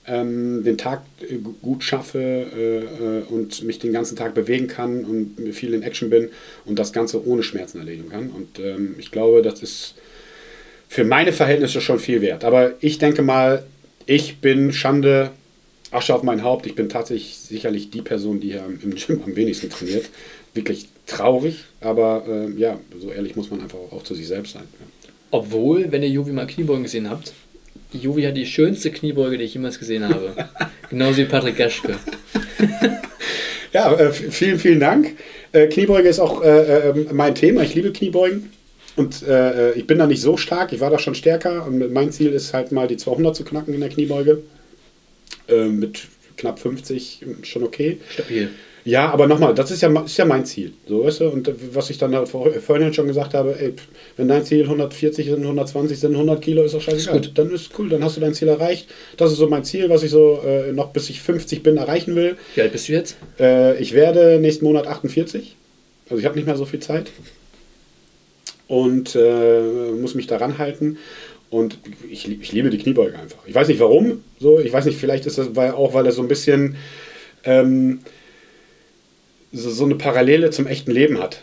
ähm, 0.06 0.64
den 0.64 0.78
Tag 0.78 1.02
äh, 1.20 1.36
gut 1.60 1.84
schaffe 1.84 2.18
äh, 2.18 2.78
äh, 2.78 3.22
und 3.28 3.62
mich 3.64 3.78
den 3.78 3.92
ganzen 3.92 4.16
Tag 4.16 4.32
bewegen 4.32 4.68
kann 4.68 5.04
und 5.04 5.52
viel 5.52 5.74
in 5.74 5.82
Action 5.82 6.08
bin 6.08 6.30
und 6.64 6.78
das 6.78 6.94
Ganze 6.94 7.26
ohne 7.26 7.42
Schmerzen 7.42 7.78
erledigen 7.78 8.08
kann. 8.08 8.30
Und 8.30 8.58
ähm, 8.58 8.94
ich 8.98 9.10
glaube, 9.10 9.42
das 9.42 9.62
ist 9.62 9.94
für 10.88 11.04
meine 11.04 11.34
Verhältnisse 11.34 11.82
schon 11.82 11.98
viel 11.98 12.22
wert. 12.22 12.44
Aber 12.44 12.72
ich 12.80 12.96
denke 12.96 13.20
mal, 13.20 13.64
ich 14.06 14.38
bin 14.38 14.72
Schande, 14.72 15.32
Asche 15.90 16.14
auf 16.14 16.22
mein 16.22 16.42
Haupt. 16.42 16.66
Ich 16.66 16.74
bin 16.74 16.88
tatsächlich 16.88 17.36
sicherlich 17.38 17.90
die 17.90 18.02
Person, 18.02 18.40
die 18.40 18.52
hier 18.52 18.64
im 18.66 18.94
Gym 18.94 19.22
am 19.24 19.36
wenigsten 19.36 19.70
trainiert. 19.70 20.06
Wirklich 20.54 20.88
traurig, 21.06 21.64
aber 21.80 22.24
äh, 22.28 22.60
ja, 22.60 22.78
so 22.98 23.10
ehrlich 23.10 23.36
muss 23.36 23.50
man 23.50 23.60
einfach 23.60 23.78
auch 23.90 24.02
zu 24.02 24.14
sich 24.14 24.26
selbst 24.26 24.52
sein. 24.52 24.64
Ja. 24.80 24.86
Obwohl, 25.30 25.90
wenn 25.90 26.02
ihr 26.02 26.08
Jovi 26.08 26.32
mal 26.32 26.46
Kniebeugen 26.46 26.82
gesehen 26.82 27.10
habt, 27.10 27.32
Jovi 27.92 28.22
hat 28.22 28.36
die 28.36 28.46
schönste 28.46 28.90
Kniebeuge, 28.90 29.38
die 29.38 29.44
ich 29.44 29.54
jemals 29.54 29.78
gesehen 29.78 30.08
habe. 30.08 30.34
Genauso 30.90 31.18
wie 31.18 31.24
Patrick 31.24 31.56
Gaschke. 31.56 31.96
ja, 33.72 33.92
äh, 33.94 34.12
vielen, 34.12 34.58
vielen 34.58 34.80
Dank. 34.80 35.16
Äh, 35.52 35.68
Kniebeuge 35.68 36.08
ist 36.08 36.20
auch 36.20 36.42
äh, 36.42 36.90
äh, 36.90 37.06
mein 37.12 37.34
Thema. 37.34 37.62
Ich 37.62 37.74
liebe 37.74 37.92
Kniebeugen. 37.92 38.52
Und 38.96 39.22
äh, 39.22 39.72
ich 39.72 39.86
bin 39.86 39.98
da 39.98 40.06
nicht 40.06 40.20
so 40.20 40.36
stark. 40.36 40.72
Ich 40.72 40.80
war 40.80 40.90
da 40.90 40.98
schon 40.98 41.14
stärker. 41.14 41.66
Und 41.66 41.92
mein 41.92 42.12
Ziel 42.12 42.32
ist 42.32 42.52
halt 42.52 42.72
mal 42.72 42.88
die 42.88 42.96
200 42.96 43.34
zu 43.34 43.44
knacken 43.44 43.72
in 43.72 43.80
der 43.80 43.88
Kniebeuge. 43.88 44.42
Mit 45.48 46.08
knapp 46.36 46.58
50 46.58 47.24
schon 47.42 47.64
okay. 47.64 47.98
Stabil. 48.10 48.50
Ja, 48.88 49.10
aber 49.10 49.26
nochmal, 49.26 49.54
das 49.54 49.70
ist 49.70 49.82
ja, 49.82 50.00
ist 50.00 50.16
ja 50.16 50.24
mein 50.24 50.46
Ziel. 50.46 50.72
So, 50.88 51.04
weißt 51.04 51.20
du? 51.20 51.28
Und 51.28 51.52
was 51.74 51.90
ich 51.90 51.98
dann 51.98 52.14
halt 52.14 52.28
vorhin 52.28 52.94
schon 52.94 53.06
gesagt 53.06 53.34
habe, 53.34 53.54
ey, 53.60 53.74
wenn 54.16 54.28
dein 54.28 54.44
Ziel 54.44 54.62
140 54.62 55.26
sind, 55.26 55.42
120 55.42 56.00
sind, 56.00 56.12
100 56.12 56.40
Kilo 56.40 56.62
ist 56.62 56.74
doch 56.74 56.80
scheißegal. 56.80 57.20
Ist 57.20 57.26
gut. 57.26 57.38
Dann 57.38 57.50
ist 57.50 57.70
cool, 57.78 57.90
dann 57.90 58.02
hast 58.02 58.16
du 58.16 58.22
dein 58.22 58.32
Ziel 58.32 58.48
erreicht. 58.48 58.88
Das 59.18 59.30
ist 59.30 59.36
so 59.36 59.46
mein 59.46 59.64
Ziel, 59.64 59.90
was 59.90 60.02
ich 60.02 60.10
so 60.10 60.40
äh, 60.42 60.72
noch 60.72 60.88
bis 60.90 61.10
ich 61.10 61.20
50 61.20 61.62
bin 61.62 61.76
erreichen 61.76 62.16
will. 62.16 62.36
Wie 62.54 62.62
alt 62.62 62.72
bist 62.72 62.88
du 62.88 62.92
jetzt? 62.92 63.18
Äh, 63.38 63.78
ich 63.78 63.92
werde 63.92 64.38
nächsten 64.40 64.64
Monat 64.64 64.86
48. 64.86 65.54
Also 66.08 66.18
ich 66.18 66.24
habe 66.24 66.36
nicht 66.36 66.46
mehr 66.46 66.56
so 66.56 66.64
viel 66.64 66.80
Zeit. 66.80 67.10
Und 68.68 69.14
äh, 69.16 69.90
muss 70.00 70.14
mich 70.14 70.28
daran 70.28 70.56
halten. 70.56 70.96
Und 71.50 71.78
ich, 72.10 72.30
ich 72.30 72.52
liebe 72.52 72.70
die 72.70 72.78
Kniebeuge 72.78 73.18
einfach. 73.18 73.38
Ich 73.46 73.54
weiß 73.54 73.68
nicht 73.68 73.80
warum. 73.80 74.22
So, 74.38 74.58
ich 74.60 74.72
weiß 74.72 74.84
nicht, 74.84 74.98
vielleicht 74.98 75.26
ist 75.26 75.38
das 75.38 75.56
weil, 75.56 75.72
auch, 75.72 75.94
weil 75.94 76.06
er 76.06 76.12
so 76.12 76.22
ein 76.22 76.28
bisschen. 76.28 76.76
Ähm, 77.44 78.00
so, 79.52 79.70
so 79.70 79.84
eine 79.84 79.94
Parallele 79.94 80.50
zum 80.50 80.66
echten 80.66 80.90
Leben 80.90 81.18
hat, 81.18 81.40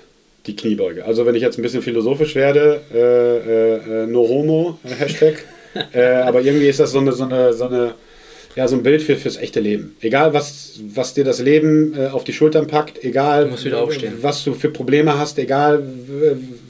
die 0.47 0.55
Kniebeuge. 0.55 1.05
Also 1.05 1.25
wenn 1.25 1.35
ich 1.35 1.41
jetzt 1.41 1.57
ein 1.57 1.63
bisschen 1.63 1.81
philosophisch 1.81 2.35
werde, 2.35 2.81
äh, 2.93 2.97
äh, 2.99 4.03
äh 4.03 4.07
no 4.07 4.27
homo, 4.27 4.79
Hashtag, 4.83 5.43
äh, 5.93 6.03
aber 6.03 6.41
irgendwie 6.41 6.67
ist 6.67 6.79
das 6.79 6.91
so 6.91 6.99
eine, 6.99 7.11
so 7.11 7.23
eine, 7.23 7.53
so 7.53 7.65
eine 7.65 7.95
ja, 8.55 8.67
so 8.67 8.75
ein 8.77 8.83
Bild 8.83 9.01
für, 9.01 9.17
fürs 9.17 9.37
echte 9.37 9.59
Leben. 9.59 9.97
Egal, 9.99 10.33
was, 10.33 10.79
was 10.93 11.13
dir 11.13 11.25
das 11.25 11.39
Leben 11.39 11.93
äh, 11.97 12.07
auf 12.07 12.23
die 12.23 12.31
Schultern 12.31 12.67
packt, 12.67 13.03
egal, 13.03 13.51
was 14.21 14.43
du 14.43 14.53
für 14.53 14.69
Probleme 14.69 15.19
hast, 15.19 15.37
egal, 15.39 15.83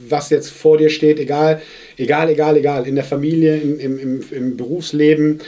was 0.08 0.30
jetzt 0.30 0.50
vor 0.50 0.78
dir 0.78 0.90
steht, 0.90 1.20
egal, 1.20 1.62
egal, 1.96 2.28
egal, 2.28 2.56
egal, 2.56 2.86
in 2.88 2.96
der 2.96 3.04
Familie, 3.04 3.56
im, 3.56 3.78
im, 3.98 4.24
im 4.30 4.56
Berufsleben, 4.56 5.40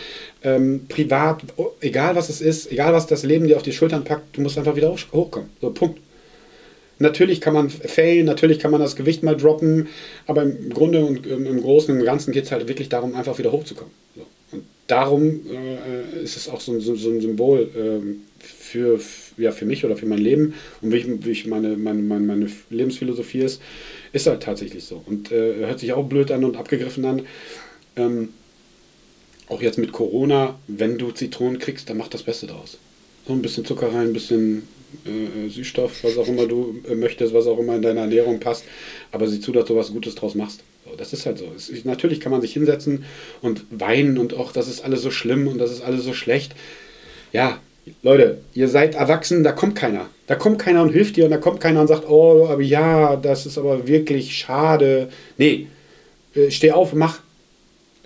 ähm, 0.44 0.86
privat, 0.88 1.42
egal 1.80 2.14
was 2.14 2.28
es 2.28 2.40
ist, 2.40 2.70
egal 2.70 2.92
was 2.92 3.08
das 3.08 3.24
Leben 3.24 3.48
dir 3.48 3.56
auf 3.56 3.62
die 3.62 3.72
Schultern 3.72 4.04
packt, 4.04 4.36
du 4.36 4.40
musst 4.40 4.58
einfach 4.58 4.76
wieder 4.76 4.92
hochkommen. 4.92 5.50
So, 5.60 5.70
Punkt. 5.70 6.00
Natürlich 7.00 7.40
kann 7.40 7.54
man 7.54 7.70
failen, 7.70 8.26
natürlich 8.26 8.58
kann 8.58 8.72
man 8.72 8.80
das 8.80 8.96
Gewicht 8.96 9.22
mal 9.22 9.36
droppen, 9.36 9.88
aber 10.26 10.42
im 10.42 10.70
Grunde 10.70 11.04
und 11.04 11.26
im 11.26 11.60
Großen 11.60 11.96
und 11.96 12.04
Ganzen 12.04 12.32
geht 12.32 12.44
es 12.44 12.52
halt 12.52 12.66
wirklich 12.66 12.88
darum, 12.88 13.14
einfach 13.14 13.38
wieder 13.38 13.52
hochzukommen. 13.52 13.92
So. 14.16 14.22
Darum 14.88 15.42
äh, 15.46 16.22
ist 16.22 16.36
es 16.36 16.48
auch 16.48 16.60
so, 16.60 16.80
so, 16.80 16.96
so 16.96 17.10
ein 17.10 17.20
Symbol 17.20 17.70
äh, 17.76 18.42
für, 18.42 18.98
ja, 19.36 19.52
für 19.52 19.66
mich 19.66 19.84
oder 19.84 19.96
für 19.96 20.06
mein 20.06 20.18
Leben 20.18 20.54
und 20.80 20.92
wie 20.92 20.96
ich, 20.96 21.06
wie 21.06 21.30
ich 21.30 21.46
meine, 21.46 21.76
meine, 21.76 22.00
meine, 22.00 22.24
meine, 22.24 22.50
Lebensphilosophie 22.70 23.40
ist, 23.40 23.60
ist 24.12 24.26
halt 24.26 24.42
tatsächlich 24.42 24.84
so. 24.84 25.02
Und 25.04 25.30
äh, 25.30 25.66
hört 25.66 25.78
sich 25.78 25.92
auch 25.92 26.08
blöd 26.08 26.30
an 26.30 26.42
und 26.44 26.56
abgegriffen 26.56 27.04
an. 27.04 27.22
Ähm, 27.96 28.30
auch 29.48 29.60
jetzt 29.60 29.78
mit 29.78 29.92
Corona, 29.92 30.58
wenn 30.66 30.98
du 30.98 31.10
Zitronen 31.10 31.58
kriegst, 31.58 31.90
dann 31.90 31.98
mach 31.98 32.08
das 32.08 32.22
Beste 32.22 32.46
draus. 32.46 32.78
So 33.26 33.34
ein 33.34 33.42
bisschen 33.42 33.66
Zucker 33.66 33.92
rein, 33.92 34.08
ein 34.08 34.12
bisschen 34.14 34.62
äh, 35.04 35.50
Süßstoff, 35.50 36.02
was 36.02 36.16
auch 36.16 36.28
immer 36.28 36.46
du 36.46 36.80
äh, 36.88 36.94
möchtest, 36.94 37.34
was 37.34 37.46
auch 37.46 37.58
immer 37.58 37.76
in 37.76 37.82
deiner 37.82 38.02
Ernährung 38.02 38.40
passt, 38.40 38.64
aber 39.12 39.26
sieh 39.28 39.40
zu, 39.40 39.52
dass 39.52 39.66
du 39.66 39.76
was 39.76 39.92
Gutes 39.92 40.14
draus 40.14 40.34
machst. 40.34 40.62
Das 40.96 41.12
ist 41.12 41.26
halt 41.26 41.38
so. 41.38 41.46
Es, 41.56 41.70
natürlich 41.84 42.20
kann 42.20 42.32
man 42.32 42.40
sich 42.40 42.52
hinsetzen 42.52 43.04
und 43.42 43.64
weinen 43.70 44.18
und 44.18 44.34
auch, 44.34 44.52
das 44.52 44.68
ist 44.68 44.84
alles 44.84 45.02
so 45.02 45.10
schlimm 45.10 45.48
und 45.48 45.58
das 45.58 45.70
ist 45.70 45.82
alles 45.82 46.04
so 46.04 46.12
schlecht. 46.12 46.54
Ja, 47.32 47.58
Leute, 48.02 48.38
ihr 48.54 48.68
seid 48.68 48.94
erwachsen, 48.94 49.44
da 49.44 49.52
kommt 49.52 49.74
keiner. 49.74 50.06
Da 50.26 50.34
kommt 50.34 50.58
keiner 50.58 50.82
und 50.82 50.90
hilft 50.90 51.16
dir 51.16 51.24
und 51.24 51.30
da 51.30 51.38
kommt 51.38 51.60
keiner 51.60 51.80
und 51.80 51.86
sagt, 51.86 52.08
oh, 52.08 52.46
aber 52.48 52.62
ja, 52.62 53.16
das 53.16 53.46
ist 53.46 53.58
aber 53.58 53.86
wirklich 53.86 54.36
schade. 54.36 55.08
Nee, 55.36 55.68
äh, 56.34 56.50
steh 56.50 56.72
auf, 56.72 56.92
mach. 56.92 57.20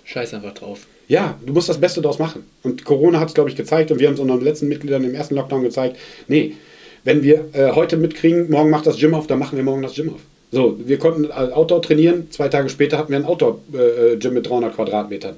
Scheiß 0.05 0.33
einfach 0.33 0.53
drauf. 0.53 0.87
Ja, 1.07 1.37
du 1.45 1.53
musst 1.53 1.69
das 1.69 1.79
Beste 1.79 2.01
daraus 2.01 2.19
machen. 2.19 2.43
Und 2.63 2.85
Corona 2.85 3.19
hat 3.19 3.29
es, 3.29 3.33
glaube 3.33 3.49
ich, 3.49 3.55
gezeigt 3.55 3.91
und 3.91 3.99
wir 3.99 4.07
haben 4.07 4.13
es 4.13 4.19
unseren 4.19 4.41
letzten 4.41 4.67
Mitgliedern 4.67 5.03
im 5.03 5.13
ersten 5.13 5.35
Lockdown 5.35 5.63
gezeigt. 5.63 5.97
Nee, 6.27 6.55
wenn 7.03 7.23
wir 7.23 7.49
äh, 7.53 7.71
heute 7.71 7.97
mitkriegen, 7.97 8.49
morgen 8.49 8.69
macht 8.69 8.87
das 8.87 8.97
Gym 8.97 9.13
auf, 9.13 9.27
dann 9.27 9.39
machen 9.39 9.57
wir 9.57 9.63
morgen 9.63 9.81
das 9.81 9.95
Gym 9.95 10.13
auf. 10.13 10.21
So, 10.53 10.77
wir 10.85 10.99
konnten 10.99 11.31
Outdoor 11.31 11.81
trainieren, 11.81 12.27
zwei 12.29 12.47
Tage 12.47 12.69
später 12.69 12.99
hatten 12.99 13.09
wir 13.09 13.17
ein 13.17 13.25
Outdoor-Gym 13.25 14.31
äh, 14.31 14.35
mit 14.35 14.47
300 14.47 14.75
Quadratmetern. 14.75 15.37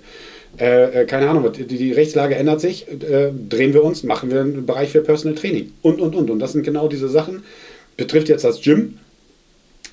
Äh, 0.60 1.04
äh, 1.04 1.06
keine 1.06 1.30
Ahnung, 1.30 1.50
die, 1.54 1.66
die, 1.66 1.94
Rechtslage 1.94 2.36
ändert 2.36 2.60
sich, 2.60 2.86
äh, 2.90 3.32
drehen 3.32 3.74
wir 3.74 3.86
uns, 3.86 4.04
machen 4.04 4.30
wir 4.30 4.42
einen 4.42 4.66
Bereich 4.66 4.90
für 4.90 5.00
Personal 5.00 5.38
Training 5.38 5.72
und, 5.82 6.02
und, 6.02 6.18
und. 6.18 6.30
Und 6.30 6.40
das 6.40 6.52
sind 6.52 6.64
genau 6.64 6.90
diese 6.90 7.08
Sachen, 7.08 7.44
betrifft 7.96 8.28
jetzt 8.28 8.44
das 8.44 8.60
Gym, 8.62 8.98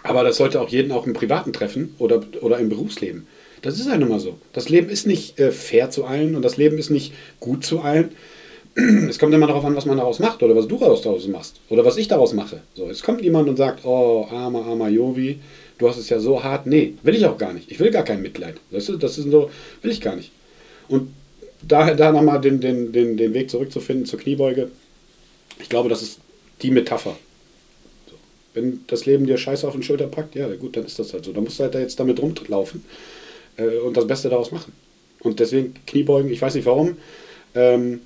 aber 0.03 0.25
das 0.25 0.39
sollte 0.39 0.61
auch 0.61 0.71
jeden 0.71 0.91
auch 0.91 1.07
im 1.07 1.13
Privaten 1.13 1.53
treffen 1.53 1.95
oder, 1.99 2.23
oder 2.41 2.59
im 2.59 2.69
Berufsleben. 2.69 3.29
Das 3.63 3.79
ist 3.79 3.87
ja 3.87 3.97
nun 3.97 4.09
mal 4.09 4.19
so. 4.19 4.39
Das 4.53 4.71
Leben 4.71 4.89
ist 4.89 5.07
nicht 5.07 5.39
äh, 5.39 5.53
fair 5.53 5.91
zu 5.91 6.05
allen 6.05 6.35
und 6.35 6.43
das 6.43 6.57
Leben 6.57 6.79
ist 6.79 6.91
nicht 6.91 7.13
gut 7.39 7.65
zu 7.65 7.81
allen. 7.81 8.11
Es 8.75 9.19
kommt 9.19 9.35
immer 9.35 9.47
darauf 9.47 9.65
an, 9.65 9.77
was 9.77 9.85
man 9.85 9.99
daraus 9.99 10.19
macht 10.19 10.43
oder 10.43 10.57
was 10.57 10.67
du 10.67 10.79
daraus 10.79 11.27
machst 11.29 11.61
oder 11.69 11.85
was 11.85 11.97
ich 11.99 12.09
daraus 12.09 12.33
mache. 12.33 12.63
So, 12.75 12.89
es 12.89 13.03
kommt 13.03 13.21
jemand 13.21 13.49
und 13.49 13.57
sagt, 13.57 13.85
oh, 13.85 14.27
armer, 14.31 14.65
armer 14.65 14.89
Jovi, 14.89 15.39
du 15.79 15.89
hast 15.89 15.99
es 15.99 16.09
ja 16.09 16.19
so 16.19 16.43
hart. 16.43 16.67
Nee, 16.67 16.95
will 17.03 17.15
ich 17.15 17.27
auch 17.27 17.37
gar 17.37 17.53
nicht. 17.53 17.71
Ich 17.71 17.79
will 17.81 17.91
gar 17.91 18.05
kein 18.05 18.23
Mitleid. 18.23 18.57
Weißt 18.71 18.89
du, 18.89 18.97
das 18.97 19.19
ist 19.19 19.31
so, 19.31 19.51
will 19.83 19.91
ich 19.91 20.01
gar 20.01 20.17
nicht. 20.17 20.31
Und 20.89 21.13
da, 21.61 21.95
da 21.95 22.13
nochmal 22.13 22.41
den, 22.41 22.61
den, 22.61 22.93
den, 22.93 23.17
den 23.17 23.35
Weg 23.35 23.51
zurückzufinden 23.51 24.07
zur 24.07 24.19
Kniebeuge, 24.19 24.71
ich 25.61 25.69
glaube, 25.69 25.89
das 25.89 26.03
ist 26.03 26.19
die 26.63 26.71
Metapher. 26.71 27.17
So. 28.09 28.17
Wenn 28.55 28.81
das 28.87 29.05
Leben 29.07 29.27
dir 29.27 29.37
Scheiße 29.37 29.67
auf 29.67 29.75
den 29.75 29.83
Schulter 29.83 30.07
packt, 30.07 30.35
ja 30.35 30.53
gut, 30.55 30.77
dann 30.77 30.87
ist 30.87 30.99
das 30.99 31.13
halt 31.13 31.25
so. 31.25 31.33
Da 31.33 31.41
musst 31.41 31.59
du 31.59 31.65
halt 31.65 31.75
da 31.75 31.79
jetzt 31.79 32.01
damit 32.01 32.21
rumlaufen 32.21 32.85
äh, 33.59 33.79
und 33.79 33.97
das 33.97 34.07
Beste 34.07 34.31
daraus 34.31 34.51
machen. 34.51 34.73
Und 35.21 35.41
deswegen 35.41 35.75
Kniebeugen, 35.87 36.33
ich 36.33 36.43
weiß 36.43 36.55
nicht 36.55 36.67
warum. 36.67 36.97
Ähm, 37.55 38.01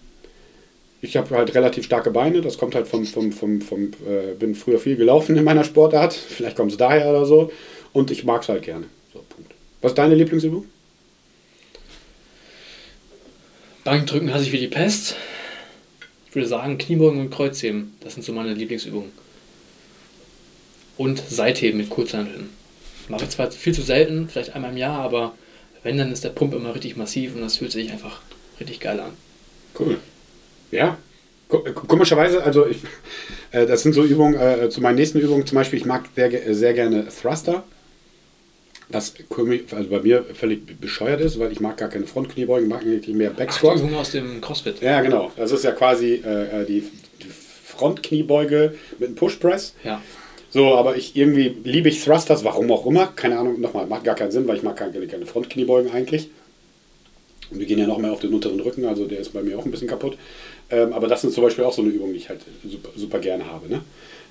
ich 1.02 1.16
habe 1.16 1.34
halt 1.36 1.54
relativ 1.54 1.84
starke 1.84 2.10
Beine, 2.10 2.40
das 2.40 2.58
kommt 2.58 2.74
halt 2.74 2.88
vom, 2.88 3.04
vom, 3.04 3.32
vom, 3.32 3.60
vom 3.60 3.90
äh, 4.06 4.34
bin 4.38 4.54
früher 4.54 4.78
viel 4.78 4.96
gelaufen 4.96 5.36
in 5.36 5.44
meiner 5.44 5.64
Sportart, 5.64 6.12
vielleicht 6.28 6.56
kommt 6.56 6.72
es 6.72 6.78
daher 6.78 7.08
oder 7.10 7.26
so. 7.26 7.52
Und 7.92 8.10
ich 8.10 8.24
mag 8.24 8.42
es 8.42 8.48
halt 8.48 8.62
gerne. 8.62 8.86
So, 9.12 9.24
Punkt. 9.28 9.52
Was 9.80 9.92
ist 9.92 9.98
deine 9.98 10.14
Lieblingsübung? 10.14 10.66
Bankdrücken 13.84 14.34
hasse 14.34 14.44
ich 14.44 14.52
wie 14.52 14.58
die 14.58 14.68
Pest. 14.68 15.16
Ich 16.28 16.34
würde 16.34 16.48
sagen, 16.48 16.76
Kniebeugen 16.76 17.20
und 17.20 17.30
Kreuzheben, 17.30 17.94
das 18.00 18.14
sind 18.14 18.22
so 18.22 18.32
meine 18.32 18.52
Lieblingsübungen. 18.52 19.12
Und 20.98 21.22
Seitheben 21.26 21.78
mit 21.78 21.88
Kurzhanteln. 21.88 22.50
Mache 23.08 23.24
ich 23.24 23.30
zwar 23.30 23.50
viel 23.50 23.72
zu 23.72 23.82
selten, 23.82 24.28
vielleicht 24.28 24.54
einmal 24.54 24.72
im 24.72 24.76
Jahr, 24.76 24.98
aber 24.98 25.34
wenn, 25.82 25.96
dann 25.96 26.10
ist 26.10 26.24
der 26.24 26.30
Pump 26.30 26.52
immer 26.52 26.74
richtig 26.74 26.96
massiv 26.96 27.34
und 27.34 27.42
das 27.42 27.58
fühlt 27.58 27.70
sich 27.70 27.92
einfach 27.92 28.20
richtig 28.58 28.80
geil 28.80 28.98
an. 28.98 29.12
Cool. 29.78 29.98
Ja, 30.70 30.98
Komischerweise, 31.48 32.42
also 32.42 32.66
ich, 32.66 32.78
äh, 33.52 33.66
das 33.66 33.84
sind 33.84 33.92
so 33.92 34.02
Übungen, 34.02 34.34
äh, 34.34 34.68
zu 34.68 34.80
meinen 34.80 34.96
nächsten 34.96 35.20
Übungen 35.20 35.46
zum 35.46 35.54
Beispiel, 35.54 35.78
ich 35.78 35.84
mag 35.84 36.04
sehr, 36.16 36.54
sehr 36.54 36.74
gerne 36.74 37.06
Thruster. 37.06 37.62
Was 38.88 39.14
also 39.72 39.90
bei 39.90 40.00
mir 40.00 40.24
völlig 40.34 40.80
bescheuert 40.80 41.20
ist, 41.20 41.38
weil 41.38 41.50
ich 41.52 41.60
mag 41.60 41.76
gar 41.76 41.88
keine 41.88 42.06
Frontkniebeugen, 42.06 42.68
mag 42.68 42.82
eigentlich 42.82 43.14
mehr 43.16 43.30
Backsquat. 43.30 43.78
Übung 43.78 43.94
aus 43.94 44.10
dem 44.12 44.40
CrossFit. 44.40 44.80
Ja, 44.80 45.00
genau. 45.00 45.32
Das 45.36 45.50
ist 45.50 45.64
ja 45.64 45.72
quasi 45.72 46.14
äh, 46.14 46.64
die, 46.66 46.84
die 47.22 47.28
Frontkniebeuge 47.28 48.74
mit 48.98 49.08
einem 49.08 49.16
Pushpress. 49.16 49.74
Ja. 49.82 50.02
So, 50.50 50.74
aber 50.74 50.96
ich 50.96 51.16
irgendwie 51.16 51.56
liebe 51.64 51.88
ich 51.88 52.02
Thrusters, 52.02 52.44
warum 52.44 52.70
auch 52.70 52.86
immer. 52.86 53.08
Keine 53.08 53.38
Ahnung, 53.38 53.60
nochmal, 53.60 53.86
macht 53.86 54.04
gar 54.04 54.14
keinen 54.14 54.30
Sinn, 54.30 54.46
weil 54.46 54.56
ich 54.56 54.62
mag 54.62 54.76
keine, 54.76 55.06
keine 55.06 55.26
Frontkniebeugen 55.26 55.92
eigentlich. 55.92 56.30
Und 57.50 57.60
wir 57.60 57.66
gehen 57.66 57.78
ja 57.78 57.86
noch 57.86 57.98
mehr 57.98 58.12
auf 58.12 58.20
den 58.20 58.34
unteren 58.34 58.58
Rücken, 58.60 58.86
also 58.86 59.06
der 59.06 59.20
ist 59.20 59.32
bei 59.32 59.42
mir 59.42 59.58
auch 59.58 59.64
ein 59.64 59.70
bisschen 59.70 59.88
kaputt. 59.88 60.16
Ähm, 60.70 60.92
aber 60.92 61.06
das 61.06 61.20
sind 61.20 61.32
zum 61.32 61.44
Beispiel 61.44 61.64
auch 61.64 61.72
so 61.72 61.82
eine 61.82 61.90
Übung, 61.90 62.12
die 62.12 62.18
ich 62.18 62.28
halt 62.28 62.40
super, 62.64 62.88
super 62.96 63.18
gerne 63.18 63.46
habe. 63.46 63.68
Ne? 63.68 63.82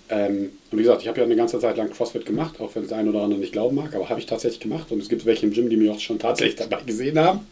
Ähm, 0.10 0.52
und 0.72 0.78
wie 0.78 0.84
gesagt, 0.84 1.02
ich 1.02 1.08
habe 1.08 1.20
ja 1.20 1.26
eine 1.26 1.36
ganze 1.36 1.60
Zeit 1.60 1.78
lang 1.78 1.90
CrossFit 1.92 2.26
gemacht, 2.26 2.60
auch 2.60 2.76
wenn 2.76 2.84
es 2.84 2.92
ein 2.92 3.08
oder 3.08 3.22
andere 3.22 3.40
nicht 3.40 3.54
glauben 3.54 3.76
mag, 3.76 3.96
aber 3.96 4.10
habe 4.10 4.20
ich 4.20 4.26
tatsächlich 4.26 4.60
gemacht. 4.60 4.92
Und 4.92 5.02
es 5.02 5.10
gibt 5.10 5.26
welche 5.26 5.46
im 5.46 5.54
Gym, 5.54 5.70
die 5.70 5.78
mich 5.78 5.90
auch 5.90 6.00
schon 6.00 6.20
tatsächlich 6.20 6.58
dabei 6.58 6.84
gesehen 6.86 7.18
haben. 7.20 7.42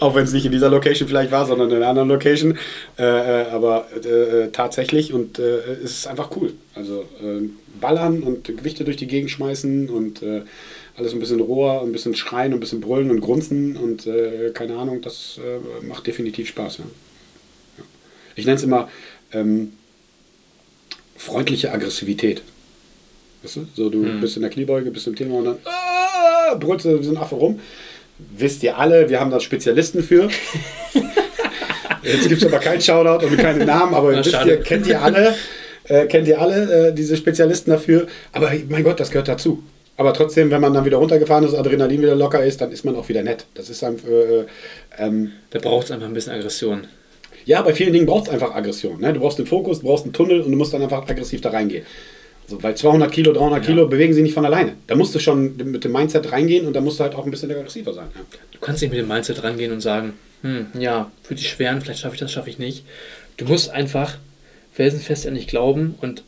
Auch 0.00 0.14
wenn 0.14 0.24
es 0.24 0.34
nicht 0.34 0.44
in 0.44 0.52
dieser 0.52 0.68
Location 0.68 1.08
vielleicht 1.08 1.32
war, 1.32 1.46
sondern 1.46 1.70
in 1.70 1.76
einer 1.76 1.88
anderen 1.88 2.10
Location. 2.10 2.58
Äh, 2.98 3.04
äh 3.04 3.46
aber 3.46 3.86
äh, 3.94 4.48
tatsächlich 4.52 5.14
und 5.14 5.38
äh, 5.38 5.60
es 5.82 5.92
ist 5.92 6.06
einfach 6.06 6.30
cool. 6.36 6.52
Also 6.74 7.06
äh, 7.22 7.48
ballern 7.80 8.22
und 8.22 8.44
Gewichte 8.44 8.84
durch 8.84 8.98
die 8.98 9.06
Gegend 9.06 9.30
schmeißen 9.30 9.88
und 9.88 10.22
äh, 10.22 10.42
alles 10.98 11.14
ein 11.14 11.20
bisschen 11.20 11.40
roher, 11.40 11.80
ein 11.80 11.92
bisschen 11.92 12.14
schreien, 12.14 12.52
ein 12.52 12.60
bisschen 12.60 12.82
brüllen 12.82 13.10
und 13.10 13.20
grunzen 13.22 13.76
und 13.76 14.08
keine 14.54 14.76
Ahnung, 14.76 15.02
das 15.02 15.38
macht 15.82 16.06
definitiv 16.06 16.48
Spaß. 16.48 16.78
Ja. 16.78 16.84
Ich 18.36 18.44
nenne 18.44 18.56
es 18.56 18.62
immer 18.62 18.88
ähm, 19.32 19.72
freundliche 21.16 21.72
Aggressivität. 21.72 22.42
Weißt 23.42 23.56
du? 23.56 23.66
So, 23.74 23.90
du 23.90 24.04
hm. 24.04 24.20
bist 24.20 24.36
in 24.36 24.42
der 24.42 24.50
Kniebeuge, 24.50 24.90
bist 24.90 25.06
im 25.06 25.16
Thema 25.16 25.36
und 25.36 25.44
dann 25.46 25.58
ah, 25.64 26.54
brüllst 26.54 26.84
du 26.84 27.02
so 27.02 27.10
ein 27.10 27.16
Affe 27.16 27.34
rum. 27.34 27.60
Wisst 28.18 28.62
ihr 28.62 28.78
alle, 28.78 29.10
wir 29.10 29.20
haben 29.20 29.30
da 29.30 29.40
Spezialisten 29.40 30.02
für. 30.02 30.28
Jetzt 32.02 32.28
gibt 32.28 32.42
es 32.42 32.46
aber 32.46 32.60
keinen 32.60 32.80
Shoutout 32.80 33.26
und 33.26 33.36
keinen 33.36 33.66
Namen, 33.66 33.94
aber 33.94 34.12
Na, 34.12 34.24
wisst 34.24 34.44
ihr, 34.46 34.60
kennt 34.60 34.86
ihr 34.86 35.02
alle, 35.02 35.34
äh, 35.84 36.06
kennt 36.06 36.28
ihr 36.28 36.40
alle 36.40 36.88
äh, 36.88 36.94
diese 36.94 37.16
Spezialisten 37.16 37.70
dafür. 37.72 38.06
Aber 38.32 38.52
mein 38.68 38.84
Gott, 38.84 39.00
das 39.00 39.10
gehört 39.10 39.28
dazu. 39.28 39.62
Aber 39.98 40.12
trotzdem, 40.12 40.50
wenn 40.50 40.60
man 40.60 40.72
dann 40.72 40.84
wieder 40.84 40.98
runtergefahren 40.98 41.44
ist, 41.44 41.54
Adrenalin 41.54 42.02
wieder 42.02 42.14
locker 42.14 42.44
ist, 42.44 42.60
dann 42.60 42.70
ist 42.70 42.84
man 42.84 42.96
auch 42.96 43.08
wieder 43.08 43.22
nett. 43.22 43.46
Das 43.54 43.70
ist 43.70 43.82
einfach. 43.82 44.08
Äh, 44.08 44.44
ähm, 44.98 45.32
da 45.50 45.58
braucht 45.58 45.86
es 45.86 45.90
einfach 45.90 46.06
ein 46.06 46.14
bisschen 46.14 46.32
Aggression. 46.32 46.86
Ja, 47.46 47.62
bei 47.62 47.72
vielen 47.72 47.92
Dingen 47.92 48.06
braucht 48.06 48.26
es 48.26 48.30
einfach 48.30 48.54
Aggression. 48.54 49.00
Ne? 49.00 49.12
Du 49.12 49.20
brauchst 49.20 49.38
den 49.38 49.46
Fokus, 49.46 49.80
du 49.80 49.86
brauchst 49.86 50.04
einen 50.04 50.12
Tunnel 50.12 50.42
und 50.42 50.50
du 50.50 50.56
musst 50.56 50.74
dann 50.74 50.82
einfach 50.82 51.08
aggressiv 51.08 51.40
da 51.40 51.50
reingehen. 51.50 51.86
Also, 52.44 52.62
weil 52.62 52.76
200 52.76 53.10
Kilo, 53.10 53.32
300 53.32 53.60
ja. 53.60 53.66
Kilo 53.66 53.88
bewegen 53.88 54.12
sich 54.12 54.22
nicht 54.22 54.34
von 54.34 54.44
alleine. 54.44 54.74
Da 54.88 54.96
musst 54.96 55.14
du 55.14 55.20
schon 55.20 55.56
mit 55.56 55.84
dem 55.84 55.92
Mindset 55.92 56.30
reingehen 56.32 56.66
und 56.66 56.74
da 56.74 56.80
musst 56.80 56.98
du 56.98 57.04
halt 57.04 57.14
auch 57.14 57.24
ein 57.24 57.30
bisschen 57.30 57.50
aggressiver 57.50 57.92
sein. 57.92 58.08
Ja. 58.14 58.20
Du 58.52 58.58
kannst 58.58 58.82
nicht 58.82 58.90
mit 58.90 59.00
dem 59.00 59.08
Mindset 59.08 59.42
rangehen 59.42 59.72
und 59.72 59.80
sagen, 59.80 60.14
hm, 60.42 60.66
ja, 60.78 61.10
fühlt 61.22 61.38
sich 61.38 61.48
schwer 61.48 61.70
an, 61.70 61.80
vielleicht 61.80 62.00
schaffe 62.00 62.14
ich 62.14 62.20
das, 62.20 62.32
schaffe 62.32 62.50
ich 62.50 62.58
nicht. 62.58 62.84
Du 63.36 63.44
musst 63.44 63.70
einfach 63.70 64.18
felsenfest 64.72 65.26
an 65.26 65.34
dich 65.34 65.46
glauben 65.46 65.94
und 66.00 66.22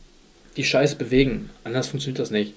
die 0.57 0.63
Scheiße 0.63 0.95
bewegen. 0.95 1.49
Anders 1.63 1.87
funktioniert 1.87 2.19
das 2.19 2.31
nicht. 2.31 2.53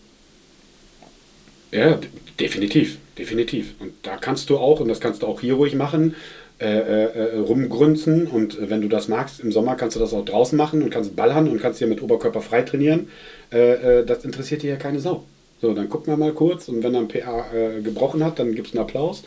Ja, 1.73 1.99
definitiv, 2.39 2.99
definitiv. 3.19 3.75
Und 3.79 3.93
da 4.03 4.17
kannst 4.17 4.51
du 4.51 4.59
auch, 4.59 4.81
und 4.81 4.89
das 4.89 5.01
kannst 5.01 5.23
du 5.23 5.27
auch 5.27 5.41
hier 5.41 5.55
ruhig 5.55 5.75
machen, 5.75 6.15
äh, 6.63 6.79
äh, 6.79 7.35
äh, 7.35 7.39
rumgrünzen 7.39 8.29
und 8.29 8.57
äh, 8.57 8.71
wenn 8.71 8.83
du 8.83 8.89
das 8.89 9.09
magst, 9.09 9.41
im 9.41 9.51
Sommer 9.51 9.75
kannst 9.75 9.97
du 9.97 10.01
das 10.01 10.15
auch 10.15 10.25
draußen 10.25 10.57
machen 10.57 10.81
und 10.81 10.91
kannst 10.91 11.17
ballern 11.17 11.49
und 11.49 11.61
kannst 11.61 11.81
hier 11.81 11.89
mit 11.89 12.01
Oberkörper 12.01 12.41
frei 12.41 12.63
trainieren. 12.63 13.09
Äh, 13.51 14.05
das 14.05 14.25
interessiert 14.25 14.63
dir 14.63 14.71
ja 14.71 14.77
keine 14.77 15.01
Sau. 15.01 15.25
So, 15.61 15.75
dann 15.75 15.89
gucken 15.89 16.13
wir 16.13 16.17
mal 16.17 16.33
kurz 16.33 16.69
und 16.69 16.85
wenn 16.85 16.93
dann 16.93 17.09
PA 17.09 17.47
gebrochen 17.83 18.25
hat, 18.25 18.39
dann 18.39 18.55
gibt 18.55 18.69
es 18.69 18.75
einen 18.75 18.83
Applaus. 18.83 19.25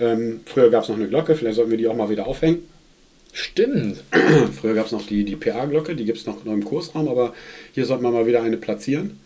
Ähm, 0.00 0.40
früher 0.46 0.70
gab 0.70 0.84
es 0.84 0.88
noch 0.88 0.96
eine 0.96 1.08
Glocke, 1.08 1.34
vielleicht 1.34 1.56
sollten 1.56 1.72
wir 1.72 1.76
die 1.76 1.88
auch 1.88 1.94
mal 1.94 2.08
wieder 2.08 2.26
aufhängen. 2.26 2.60
Stimmt. 3.34 4.02
Früher 4.60 4.74
gab 4.74 4.86
es 4.86 4.92
noch 4.92 5.06
die, 5.06 5.24
die 5.24 5.36
PA-Glocke, 5.36 5.94
die 5.94 6.06
gibt 6.06 6.18
es 6.18 6.26
noch, 6.26 6.42
noch 6.44 6.54
im 6.54 6.64
Kursraum, 6.64 7.06
aber 7.08 7.34
hier 7.72 7.84
sollten 7.84 8.02
wir 8.02 8.10
mal 8.10 8.26
wieder 8.26 8.42
eine 8.42 8.56
platzieren. 8.56 9.20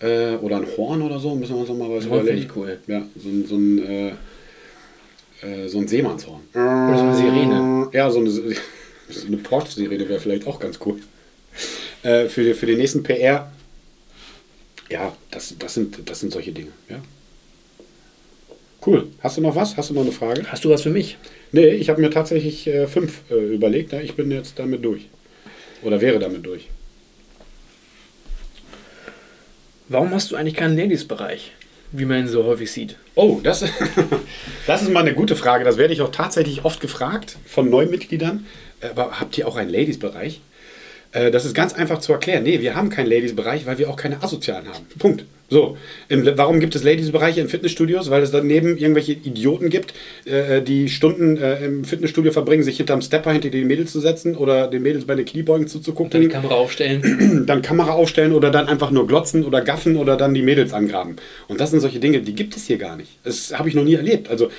oder 0.00 0.56
ein 0.56 0.66
Horn 0.76 1.02
oder 1.02 1.20
so, 1.20 1.36
müssen 1.36 1.54
wir 1.54 1.60
uns 1.60 1.68
noch 1.68 1.76
mal 1.76 1.90
was 1.90 2.06
überlegen. 2.06 2.38
Ich 2.38 2.56
cool. 2.56 2.78
Ja, 2.88 3.02
so, 3.16 3.28
so 3.46 3.56
ein 3.56 4.16
äh, 5.42 5.68
so 5.68 5.78
ein 5.78 5.88
Seemannshorn. 5.88 6.40
Oder 6.52 6.96
so 6.96 7.04
eine 7.04 7.16
Sirene. 7.16 7.88
Ja, 7.92 8.10
so 8.10 8.20
eine, 8.20 8.30
so 8.30 9.26
eine 9.26 9.36
Porsche-Sirene 9.38 10.08
wäre 10.08 10.20
vielleicht 10.20 10.46
auch 10.46 10.58
ganz 10.58 10.78
cool. 10.84 11.00
Äh, 12.02 12.26
für, 12.28 12.54
für 12.54 12.66
den 12.66 12.78
nächsten 12.78 13.02
PR. 13.02 13.50
Ja, 14.88 15.16
das, 15.30 15.54
das, 15.58 15.74
sind, 15.74 16.08
das 16.08 16.20
sind 16.20 16.32
solche 16.32 16.52
Dinge. 16.52 16.70
Ja. 16.88 17.00
Cool. 18.86 19.08
Hast 19.20 19.36
du 19.36 19.40
noch 19.40 19.56
was? 19.56 19.76
Hast 19.76 19.90
du 19.90 19.94
noch 19.94 20.02
eine 20.02 20.12
Frage? 20.12 20.44
Hast 20.46 20.64
du 20.64 20.70
was 20.70 20.82
für 20.82 20.90
mich? 20.90 21.18
Nee, 21.50 21.70
ich 21.70 21.88
habe 21.88 22.00
mir 22.00 22.10
tatsächlich 22.10 22.68
äh, 22.68 22.86
fünf 22.86 23.22
äh, 23.30 23.34
überlegt. 23.34 23.92
Ja? 23.92 24.00
Ich 24.00 24.14
bin 24.14 24.30
jetzt 24.30 24.58
damit 24.58 24.84
durch. 24.84 25.08
Oder 25.82 26.00
wäre 26.00 26.20
damit 26.20 26.46
durch. 26.46 26.68
Warum 29.88 30.10
hast 30.12 30.30
du 30.30 30.36
eigentlich 30.36 30.54
keinen 30.54 30.76
Ladies-Bereich? 30.76 31.52
Wie 31.92 32.04
man 32.04 32.20
ihn 32.20 32.28
so 32.28 32.44
häufig 32.44 32.70
sieht? 32.70 32.96
Oh, 33.14 33.40
das, 33.42 33.64
das 34.66 34.82
ist 34.82 34.90
mal 34.90 35.00
eine 35.00 35.14
gute 35.14 35.36
Frage. 35.36 35.64
Das 35.64 35.76
werde 35.76 35.92
ich 35.92 36.02
auch 36.02 36.10
tatsächlich 36.10 36.64
oft 36.64 36.80
gefragt 36.80 37.36
von 37.46 37.70
Neumitgliedern. 37.70 38.46
Aber 38.82 39.20
habt 39.20 39.36
ihr 39.38 39.48
auch 39.48 39.56
einen 39.56 39.70
Ladies-Bereich? 39.70 40.40
Äh, 41.16 41.30
das 41.30 41.44
ist 41.44 41.54
ganz 41.54 41.72
einfach 41.72 41.98
zu 41.98 42.12
erklären. 42.12 42.42
Nee, 42.42 42.60
wir 42.60 42.74
haben 42.74 42.90
keinen 42.90 43.08
Ladies-Bereich, 43.08 43.66
weil 43.66 43.78
wir 43.78 43.88
auch 43.88 43.96
keine 43.96 44.22
Asozialen 44.22 44.68
haben. 44.68 44.86
Punkt. 44.98 45.24
So, 45.48 45.76
warum 46.08 46.58
gibt 46.58 46.74
es 46.74 46.82
Ladies-Bereiche 46.82 47.40
in 47.40 47.48
Fitnessstudios? 47.48 48.10
Weil 48.10 48.22
es 48.24 48.32
daneben 48.32 48.76
irgendwelche 48.76 49.12
Idioten 49.12 49.70
gibt, 49.70 49.94
äh, 50.24 50.60
die 50.60 50.88
Stunden 50.88 51.36
äh, 51.36 51.64
im 51.64 51.84
Fitnessstudio 51.84 52.32
verbringen, 52.32 52.64
sich 52.64 52.78
hinterm 52.78 53.00
Stepper 53.00 53.30
hinter 53.30 53.50
die 53.50 53.64
Mädels 53.64 53.92
zu 53.92 54.00
setzen 54.00 54.36
oder 54.36 54.66
den 54.66 54.82
Mädels 54.82 55.04
bei 55.04 55.14
den 55.14 55.24
Kniebeugen 55.24 55.68
zuzugucken. 55.68 56.20
Dann 56.20 56.28
Kamera 56.28 56.54
aufstellen. 56.54 57.44
Dann 57.46 57.62
Kamera 57.62 57.92
aufstellen 57.92 58.32
oder 58.32 58.50
dann 58.50 58.66
einfach 58.66 58.90
nur 58.90 59.06
glotzen 59.06 59.44
oder 59.44 59.60
gaffen 59.60 59.96
oder 59.96 60.16
dann 60.16 60.34
die 60.34 60.42
Mädels 60.42 60.72
angraben. 60.72 61.16
Und 61.46 61.60
das 61.60 61.70
sind 61.70 61.80
solche 61.80 62.00
Dinge, 62.00 62.20
die 62.20 62.34
gibt 62.34 62.56
es 62.56 62.66
hier 62.66 62.78
gar 62.78 62.96
nicht. 62.96 63.10
Das 63.22 63.56
habe 63.56 63.68
ich 63.68 63.74
noch 63.76 63.84
nie 63.84 63.94
erlebt. 63.94 64.28
Also 64.28 64.50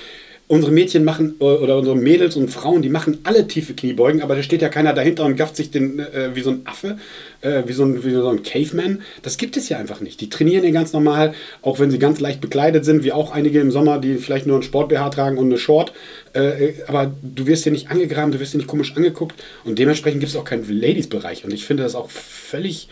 unsere 0.48 0.72
Mädchen 0.72 1.04
machen 1.04 1.36
äh, 1.40 1.44
oder 1.44 1.78
unsere 1.78 1.94
Mädels 1.94 2.34
und 2.36 2.48
Frauen, 2.48 2.82
die 2.82 2.88
machen 2.88 3.18
alle 3.22 3.46
tiefe 3.46 3.74
Kniebeugen, 3.74 4.22
aber 4.22 4.34
da 4.34 4.42
steht 4.42 4.62
ja 4.62 4.68
keiner 4.68 4.94
dahinter 4.94 5.24
und 5.24 5.36
gafft 5.36 5.56
sich 5.56 5.70
den, 5.70 6.00
äh, 6.00 6.34
wie 6.34 6.40
so 6.40 6.50
ein 6.50 6.62
Affe, 6.64 6.98
äh, 7.42 7.62
wie, 7.66 7.72
so 7.72 7.84
ein, 7.84 8.02
wie 8.02 8.10
so 8.10 8.28
ein 8.28 8.42
Caveman. 8.42 9.02
Das 9.22 9.36
gibt 9.36 9.56
es 9.56 9.68
ja 9.68 9.78
einfach 9.78 10.00
nicht. 10.00 10.20
Die 10.20 10.30
trainieren 10.30 10.64
ja 10.64 10.70
ganz 10.70 10.92
normal, 10.92 11.34
auch 11.62 11.78
wenn 11.78 11.90
sie 11.90 11.98
ganz 11.98 12.18
leicht 12.18 12.40
bekleidet 12.40 12.84
sind, 12.84 13.04
wie 13.04 13.12
auch 13.12 13.30
einige 13.30 13.60
im 13.60 13.70
Sommer, 13.70 13.98
die 13.98 14.16
vielleicht 14.16 14.46
nur 14.46 14.58
ein 14.58 14.62
Sport-BH 14.62 15.10
tragen 15.10 15.38
und 15.38 15.46
eine 15.46 15.58
Short. 15.58 15.92
Äh, 16.32 16.72
aber 16.86 17.12
du 17.22 17.46
wirst 17.46 17.64
hier 17.64 17.72
nicht 17.72 17.90
angegraben, 17.90 18.32
du 18.32 18.40
wirst 18.40 18.52
hier 18.52 18.58
nicht 18.58 18.68
komisch 18.68 18.96
angeguckt 18.96 19.42
und 19.64 19.78
dementsprechend 19.78 20.20
gibt 20.20 20.32
es 20.32 20.36
auch 20.36 20.44
keinen 20.44 20.68
Ladies-Bereich. 20.68 21.44
Und 21.44 21.52
ich 21.52 21.66
finde 21.66 21.82
das 21.82 21.94
auch 21.94 22.10
völlig 22.10 22.88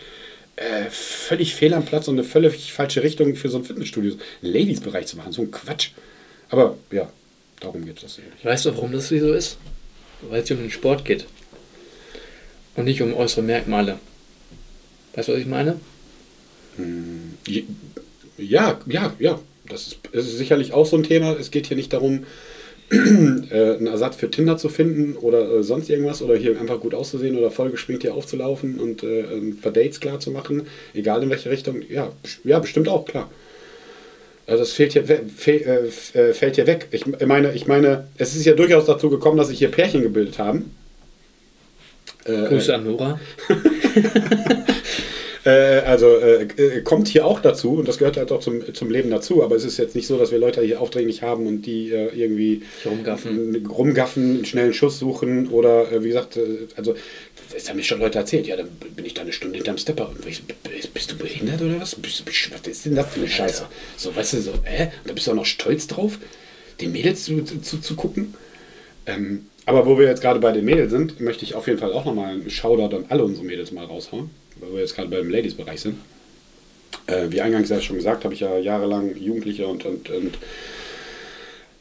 äh, 0.57 0.89
völlig 0.89 1.53
fehl 1.53 1.73
am 1.75 1.85
Platz 1.85 2.07
und 2.07 2.15
eine 2.15 2.23
völlig 2.23 2.73
falsche 2.73 3.03
Richtung 3.03 3.35
für 3.35 3.47
so 3.47 3.59
ein 3.59 3.63
Fitnessstudio, 3.63 4.13
einen 4.41 4.53
Ladies-Bereich 4.53 5.05
zu 5.05 5.15
machen. 5.17 5.31
So 5.31 5.43
ein 5.43 5.51
Quatsch. 5.51 5.91
Aber 6.49 6.77
ja, 6.91 7.07
darum 7.59 7.85
geht 7.85 8.01
es 8.03 8.17
nicht. 8.17 8.45
Weißt 8.45 8.65
du, 8.65 8.75
warum 8.75 8.91
das 8.91 9.09
so 9.09 9.33
ist? 9.33 9.57
Weil 10.29 10.41
es 10.41 10.47
hier 10.47 10.57
um 10.57 10.63
den 10.63 10.71
Sport 10.71 11.05
geht. 11.05 11.25
Und 12.75 12.85
nicht 12.85 13.01
um 13.01 13.13
äußere 13.13 13.41
Merkmale. 13.41 13.99
Weißt 15.15 15.29
du, 15.29 15.33
was 15.33 15.39
ich 15.39 15.47
meine? 15.47 15.79
Ja, 18.37 18.79
ja, 18.85 19.13
ja. 19.19 19.39
Das 19.67 19.87
ist, 19.87 19.97
das 20.13 20.25
ist 20.25 20.37
sicherlich 20.37 20.73
auch 20.73 20.85
so 20.85 20.95
ein 20.95 21.03
Thema. 21.03 21.33
Es 21.33 21.51
geht 21.51 21.67
hier 21.67 21.75
nicht 21.75 21.91
darum, 21.91 22.25
äh, 22.91 23.75
einen 23.75 23.87
Ersatz 23.87 24.15
für 24.15 24.31
Tinder 24.31 24.57
zu 24.57 24.69
finden 24.69 25.17
oder 25.17 25.57
äh, 25.57 25.63
sonst 25.63 25.89
irgendwas 25.89 26.21
oder 26.21 26.37
hier 26.37 26.57
einfach 26.59 26.79
gut 26.79 26.93
auszusehen 26.93 27.37
oder 27.37 27.51
vollgeschminkt 27.51 28.03
hier 28.03 28.13
aufzulaufen 28.13 28.79
und 28.79 29.03
äh, 29.03 29.23
ein 29.23 29.57
paar 29.57 29.73
Dates 29.73 29.99
klar 29.99 30.21
zu 30.21 30.31
machen, 30.31 30.67
egal 30.93 31.21
in 31.21 31.29
welche 31.29 31.49
Richtung. 31.49 31.81
Ja, 31.89 32.13
ja 32.45 32.59
bestimmt 32.59 32.87
auch, 32.87 33.05
klar. 33.05 33.29
Also 34.47 34.63
das 34.63 34.71
fehlt 34.71 34.93
hier, 34.93 35.07
we- 35.09 35.23
fe 35.35 35.51
äh, 36.13 36.19
äh, 36.19 36.33
fällt 36.33 36.55
hier 36.55 36.65
weg. 36.67 36.87
Ich 36.91 37.05
meine, 37.05 37.53
ich 37.53 37.67
meine, 37.67 38.07
es 38.17 38.33
ist 38.35 38.45
ja 38.45 38.53
durchaus 38.53 38.85
dazu 38.85 39.09
gekommen, 39.09 39.37
dass 39.37 39.49
sich 39.49 39.59
hier 39.59 39.69
Pärchen 39.69 40.01
gebildet 40.01 40.39
haben. 40.39 40.73
Äh, 42.25 42.45
Grüße 42.47 42.73
an 42.73 42.85
Nora. 42.85 43.19
Äh, 45.47 45.79
also 45.85 46.17
äh, 46.17 46.43
äh, 46.57 46.81
kommt 46.81 47.07
hier 47.07 47.25
auch 47.25 47.39
dazu 47.39 47.75
und 47.75 47.87
das 47.87 47.99
gehört 47.99 48.17
halt 48.17 48.33
auch 48.33 48.41
zum, 48.41 48.73
zum 48.73 48.89
Leben 48.89 49.09
dazu, 49.09 49.41
aber 49.43 49.55
es 49.55 49.63
ist 49.63 49.77
jetzt 49.77 49.95
nicht 49.95 50.05
so, 50.05 50.17
dass 50.17 50.29
wir 50.29 50.39
Leute 50.39 50.61
hier 50.61 50.81
aufdringlich 50.81 51.21
haben 51.21 51.47
und 51.47 51.61
die 51.61 51.89
äh, 51.89 52.09
irgendwie 52.13 52.63
Rumgaffen. 52.85 53.65
rumgaffen, 53.65 54.35
einen 54.35 54.45
schnellen 54.45 54.73
Schuss 54.73 54.99
suchen 54.99 55.47
oder 55.47 55.89
äh, 55.89 56.03
wie 56.03 56.09
gesagt, 56.09 56.37
also 56.75 56.95
das 57.53 57.69
haben 57.69 57.77
mir 57.77 57.83
schon 57.83 58.01
Leute 58.01 58.19
erzählt, 58.19 58.45
ja, 58.45 58.57
dann 58.57 58.67
bin 58.93 59.05
ich 59.05 59.13
da 59.13 59.21
eine 59.21 59.31
Stunde 59.31 59.55
hinterm 59.55 59.77
Stepper 59.77 60.09
und 60.09 60.27
ich, 60.27 60.43
bist, 60.43 60.93
bist 60.93 61.11
du 61.11 61.17
behindert 61.17 61.61
oder 61.61 61.79
was? 61.79 61.95
Bist, 61.95 62.25
bist, 62.25 62.51
was 62.51 62.67
ist 62.67 62.85
denn 62.85 62.95
das 62.95 63.07
für 63.07 63.21
eine 63.21 63.29
Scheiße? 63.29 63.67
So, 63.95 64.13
weißt 64.13 64.33
du, 64.33 64.41
so, 64.41 64.51
äh, 64.65 64.87
und 64.87 65.07
da 65.07 65.13
bist 65.13 65.27
du 65.27 65.31
auch 65.31 65.35
noch 65.35 65.45
stolz 65.45 65.87
drauf, 65.87 66.19
den 66.81 66.91
Mädels 66.91 67.23
zu, 67.23 67.41
zu, 67.45 67.79
zu 67.79 67.95
gucken. 67.95 68.33
Ähm, 69.05 69.45
aber 69.65 69.85
wo 69.85 69.97
wir 69.97 70.07
jetzt 70.07 70.21
gerade 70.21 70.41
bei 70.41 70.51
den 70.51 70.65
Mädels 70.65 70.91
sind, 70.91 71.21
möchte 71.21 71.45
ich 71.45 71.55
auf 71.55 71.67
jeden 71.67 71.79
Fall 71.79 71.93
auch 71.93 72.03
nochmal 72.03 72.33
einen 72.33 72.49
Shoutout 72.49 72.93
an 72.97 73.05
alle 73.07 73.23
unsere 73.23 73.45
Mädels 73.45 73.71
mal 73.71 73.85
raushauen, 73.85 74.29
weil 74.59 74.73
wir 74.73 74.79
jetzt 74.79 74.95
gerade 74.95 75.09
beim 75.09 75.29
Ladies-Bereich 75.29 75.81
sind. 75.81 75.97
Äh, 77.07 77.27
wie 77.29 77.41
eingangs 77.41 77.69
ja 77.69 77.81
schon 77.81 77.97
gesagt, 77.97 78.23
habe 78.23 78.33
ich 78.33 78.41
ja 78.41 78.57
jahrelang 78.57 79.15
Jugendliche 79.17 79.67
und, 79.67 79.85
und, 79.85 80.09
und 80.09 80.37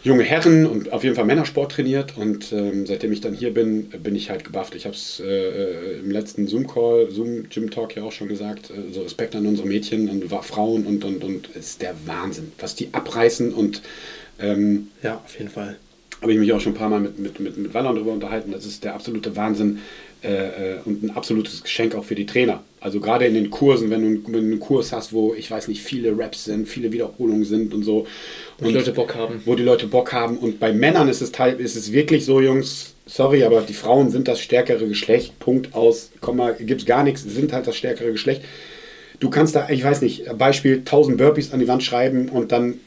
junge 0.06 0.22
Herren 0.22 0.66
und 0.66 0.92
auf 0.92 1.02
jeden 1.02 1.16
Fall 1.16 1.24
Männersport 1.24 1.72
trainiert 1.72 2.16
und 2.16 2.52
ähm, 2.52 2.86
seitdem 2.86 3.12
ich 3.12 3.20
dann 3.20 3.34
hier 3.34 3.52
bin, 3.52 3.88
bin 3.88 4.14
ich 4.14 4.30
halt 4.30 4.44
gebufft. 4.44 4.74
Ich 4.76 4.84
habe 4.84 4.94
es 4.94 5.20
äh, 5.20 5.26
äh, 5.26 5.98
im 5.98 6.10
letzten 6.10 6.46
Zoom-Call, 6.46 7.10
Zoom-Gym-Talk 7.10 7.96
ja 7.96 8.04
auch 8.04 8.12
schon 8.12 8.28
gesagt, 8.28 8.70
äh, 8.70 8.92
so 8.92 9.02
Respekt 9.02 9.34
an 9.34 9.46
unsere 9.46 9.66
Mädchen 9.66 10.08
und 10.08 10.28
Frauen 10.44 10.86
und, 10.86 11.04
und, 11.04 11.24
und 11.24 11.50
es 11.54 11.70
ist 11.70 11.82
der 11.82 11.94
Wahnsinn, 12.06 12.52
was 12.58 12.76
die 12.76 12.88
abreißen 12.92 13.52
und 13.52 13.82
ähm, 14.38 14.88
Ja, 15.02 15.20
auf 15.24 15.36
jeden 15.38 15.50
Fall. 15.50 15.76
habe 16.22 16.32
ich 16.32 16.38
mich 16.38 16.52
auch 16.52 16.60
schon 16.60 16.72
ein 16.72 16.76
paar 16.76 16.90
Mal 16.90 17.00
mit, 17.00 17.18
mit, 17.18 17.40
mit, 17.40 17.56
mit 17.56 17.74
Wallern 17.74 17.96
darüber 17.96 18.12
unterhalten. 18.12 18.52
Das 18.52 18.64
ist 18.64 18.84
der 18.84 18.94
absolute 18.94 19.34
Wahnsinn 19.34 19.80
äh, 20.22 20.28
äh, 20.28 20.78
und 20.84 21.02
ein 21.02 21.10
absolutes 21.10 21.62
Geschenk 21.62 21.94
auch 21.94 22.04
für 22.04 22.14
die 22.14 22.26
Trainer. 22.26 22.62
Also 22.80 23.00
gerade 23.00 23.26
in 23.26 23.34
den 23.34 23.50
Kursen, 23.50 23.90
wenn 23.90 24.02
du, 24.02 24.32
wenn 24.32 24.32
du 24.32 24.38
einen 24.38 24.60
Kurs 24.60 24.92
hast, 24.92 25.12
wo 25.12 25.34
ich 25.34 25.50
weiß 25.50 25.68
nicht, 25.68 25.82
viele 25.82 26.16
Raps 26.18 26.44
sind, 26.44 26.68
viele 26.68 26.92
Wiederholungen 26.92 27.44
sind 27.44 27.74
und 27.74 27.82
so. 27.82 28.06
Wo 28.58 28.68
die 28.68 28.74
Leute 28.74 28.92
Bock 28.92 29.14
haben. 29.14 29.42
Wo 29.44 29.54
die 29.54 29.62
Leute 29.62 29.86
Bock 29.86 30.12
haben. 30.12 30.38
Und 30.38 30.58
bei 30.58 30.72
Männern 30.72 31.08
ist 31.08 31.20
es, 31.20 31.32
teil, 31.32 31.60
ist 31.60 31.76
es 31.76 31.92
wirklich 31.92 32.24
so, 32.24 32.40
Jungs, 32.40 32.94
sorry, 33.06 33.44
aber 33.44 33.60
die 33.62 33.74
Frauen 33.74 34.10
sind 34.10 34.28
das 34.28 34.40
stärkere 34.40 34.86
Geschlecht. 34.86 35.38
Punkt 35.38 35.74
aus, 35.74 36.10
Komma, 36.20 36.52
gibt 36.52 36.80
es 36.80 36.86
gar 36.86 37.02
nichts, 37.02 37.22
sind 37.22 37.52
halt 37.52 37.66
das 37.66 37.76
stärkere 37.76 38.12
Geschlecht. 38.12 38.42
Du 39.20 39.30
kannst 39.30 39.54
da, 39.54 39.68
ich 39.68 39.82
weiß 39.82 40.02
nicht, 40.02 40.26
Beispiel 40.38 40.78
1000 40.78 41.16
Burpees 41.16 41.52
an 41.52 41.60
die 41.60 41.68
Wand 41.68 41.82
schreiben 41.82 42.28
und 42.28 42.52
dann 42.52 42.80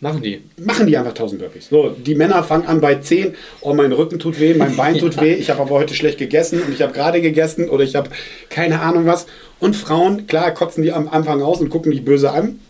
Machen 0.00 0.22
die. 0.22 0.40
machen 0.56 0.86
die 0.86 0.96
einfach 0.96 1.10
1000 1.10 1.40
Burpees. 1.40 1.68
So, 1.68 1.90
die 1.90 2.14
Männer 2.14 2.42
fangen 2.42 2.66
an 2.66 2.80
bei 2.80 2.94
10, 2.94 3.34
oh, 3.60 3.74
mein 3.74 3.92
Rücken 3.92 4.18
tut 4.18 4.40
weh, 4.40 4.54
mein 4.54 4.74
Bein 4.74 4.96
tut 4.98 5.20
weh, 5.20 5.34
ich 5.34 5.50
habe 5.50 5.60
aber 5.60 5.72
heute 5.72 5.94
schlecht 5.94 6.18
gegessen 6.18 6.62
und 6.62 6.72
ich 6.72 6.80
habe 6.80 6.94
gerade 6.94 7.20
gegessen 7.20 7.68
oder 7.68 7.84
ich 7.84 7.94
habe 7.94 8.08
keine 8.48 8.80
Ahnung 8.80 9.04
was. 9.04 9.26
Und 9.58 9.76
Frauen, 9.76 10.26
klar, 10.26 10.52
kotzen 10.54 10.82
die 10.82 10.92
am 10.92 11.08
Anfang 11.08 11.42
aus 11.42 11.60
und 11.60 11.68
gucken 11.68 11.92
dich 11.92 12.02
böse 12.02 12.30
an. 12.32 12.60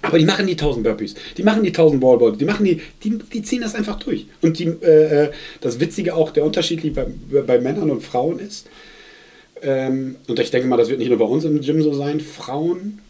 Aber 0.00 0.18
die 0.18 0.24
machen 0.24 0.46
die 0.46 0.54
1000 0.54 0.84
Burpees, 0.84 1.14
die 1.36 1.44
machen 1.44 1.62
die 1.62 1.68
1000 1.68 2.02
Wallballs, 2.02 2.38
die 2.38 2.44
machen 2.44 2.64
die, 2.64 2.80
die, 3.04 3.18
die 3.18 3.42
ziehen 3.42 3.60
das 3.60 3.74
einfach 3.74 3.98
durch. 3.98 4.26
Und 4.40 4.58
die, 4.58 4.66
äh, 4.82 5.26
äh, 5.26 5.30
das 5.60 5.78
Witzige 5.80 6.16
auch, 6.16 6.30
der 6.30 6.44
Unterschied 6.44 6.94
bei, 6.94 7.06
bei 7.42 7.60
Männern 7.60 7.90
und 7.90 8.02
Frauen 8.02 8.40
ist, 8.40 8.68
ähm, 9.62 10.16
und 10.26 10.40
ich 10.40 10.50
denke 10.50 10.66
mal, 10.66 10.76
das 10.76 10.88
wird 10.88 10.98
nicht 10.98 11.08
nur 11.08 11.18
bei 11.18 11.24
uns 11.24 11.44
im 11.44 11.60
Gym 11.60 11.82
so 11.82 11.94
sein, 11.94 12.20
Frauen, 12.20 13.00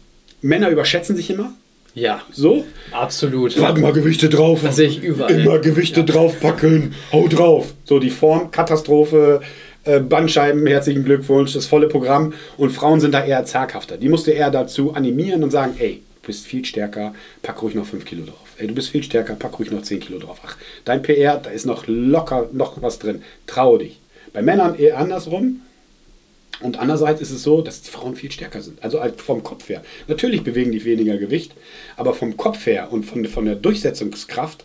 Männer 0.41 0.69
überschätzen 0.69 1.15
sich 1.15 1.31
immer, 1.31 1.53
Ja, 1.95 2.21
so, 2.31 2.65
absolut. 2.91 3.55
Pack 3.55 3.77
mal 3.77 3.93
Gewichte 3.93 4.27
drauf. 4.27 4.61
Das 4.63 4.77
sehe 4.77 4.87
ich 4.87 5.03
überall. 5.03 5.31
Immer 5.31 5.59
Gewichte 5.59 6.03
draufpacken. 6.03 6.95
Hau 7.11 7.27
drauf. 7.27 7.73
So 7.83 7.99
die 7.99 8.09
Form, 8.09 8.49
Katastrophe, 8.49 9.41
äh, 9.83 9.99
Bandscheiben, 9.99 10.65
herzlichen 10.65 11.03
Glückwunsch, 11.03 11.53
das 11.53 11.67
volle 11.67 11.87
Programm. 11.87 12.33
Und 12.57 12.71
Frauen 12.71 12.99
sind 12.99 13.11
da 13.13 13.23
eher 13.23 13.45
zaghafter. 13.45 13.97
Die 13.97 14.09
musst 14.09 14.25
du 14.25 14.31
eher 14.31 14.49
dazu 14.49 14.93
animieren 14.93 15.43
und 15.43 15.51
sagen, 15.51 15.75
ey, 15.77 16.01
du 16.21 16.27
bist 16.27 16.47
viel 16.47 16.65
stärker, 16.65 17.13
pack 17.43 17.61
ruhig 17.61 17.75
noch 17.75 17.85
5 17.85 18.05
Kilo 18.05 18.25
drauf. 18.25 18.55
Ey, 18.57 18.67
du 18.67 18.73
bist 18.73 18.89
viel 18.89 19.03
stärker, 19.03 19.35
pack 19.35 19.59
ruhig 19.59 19.69
noch 19.69 19.83
10 19.83 19.99
Kilo 19.99 20.17
drauf. 20.17 20.39
Ach, 20.43 20.57
dein 20.85 21.03
PR, 21.03 21.37
da 21.37 21.51
ist 21.51 21.65
noch 21.65 21.83
locker 21.85 22.49
noch 22.53 22.81
was 22.81 22.97
drin. 22.97 23.21
Trau 23.45 23.77
dich. 23.77 23.99
Bei 24.31 24.41
Männern 24.41 24.75
eher 24.79 24.97
andersrum. 24.97 25.61
Und 26.61 26.79
andererseits 26.79 27.21
ist 27.21 27.31
es 27.31 27.43
so, 27.43 27.61
dass 27.61 27.81
die 27.81 27.89
Frauen 27.89 28.15
viel 28.15 28.31
stärker 28.31 28.61
sind. 28.61 28.83
Also 28.83 29.01
halt 29.01 29.21
vom 29.21 29.43
Kopf 29.43 29.69
her. 29.69 29.83
Natürlich 30.07 30.43
bewegen 30.43 30.71
die 30.71 30.85
weniger 30.85 31.17
Gewicht, 31.17 31.53
aber 31.97 32.13
vom 32.13 32.37
Kopf 32.37 32.65
her 32.65 32.91
und 32.91 33.03
von, 33.03 33.25
von 33.25 33.45
der 33.45 33.55
Durchsetzungskraft 33.55 34.63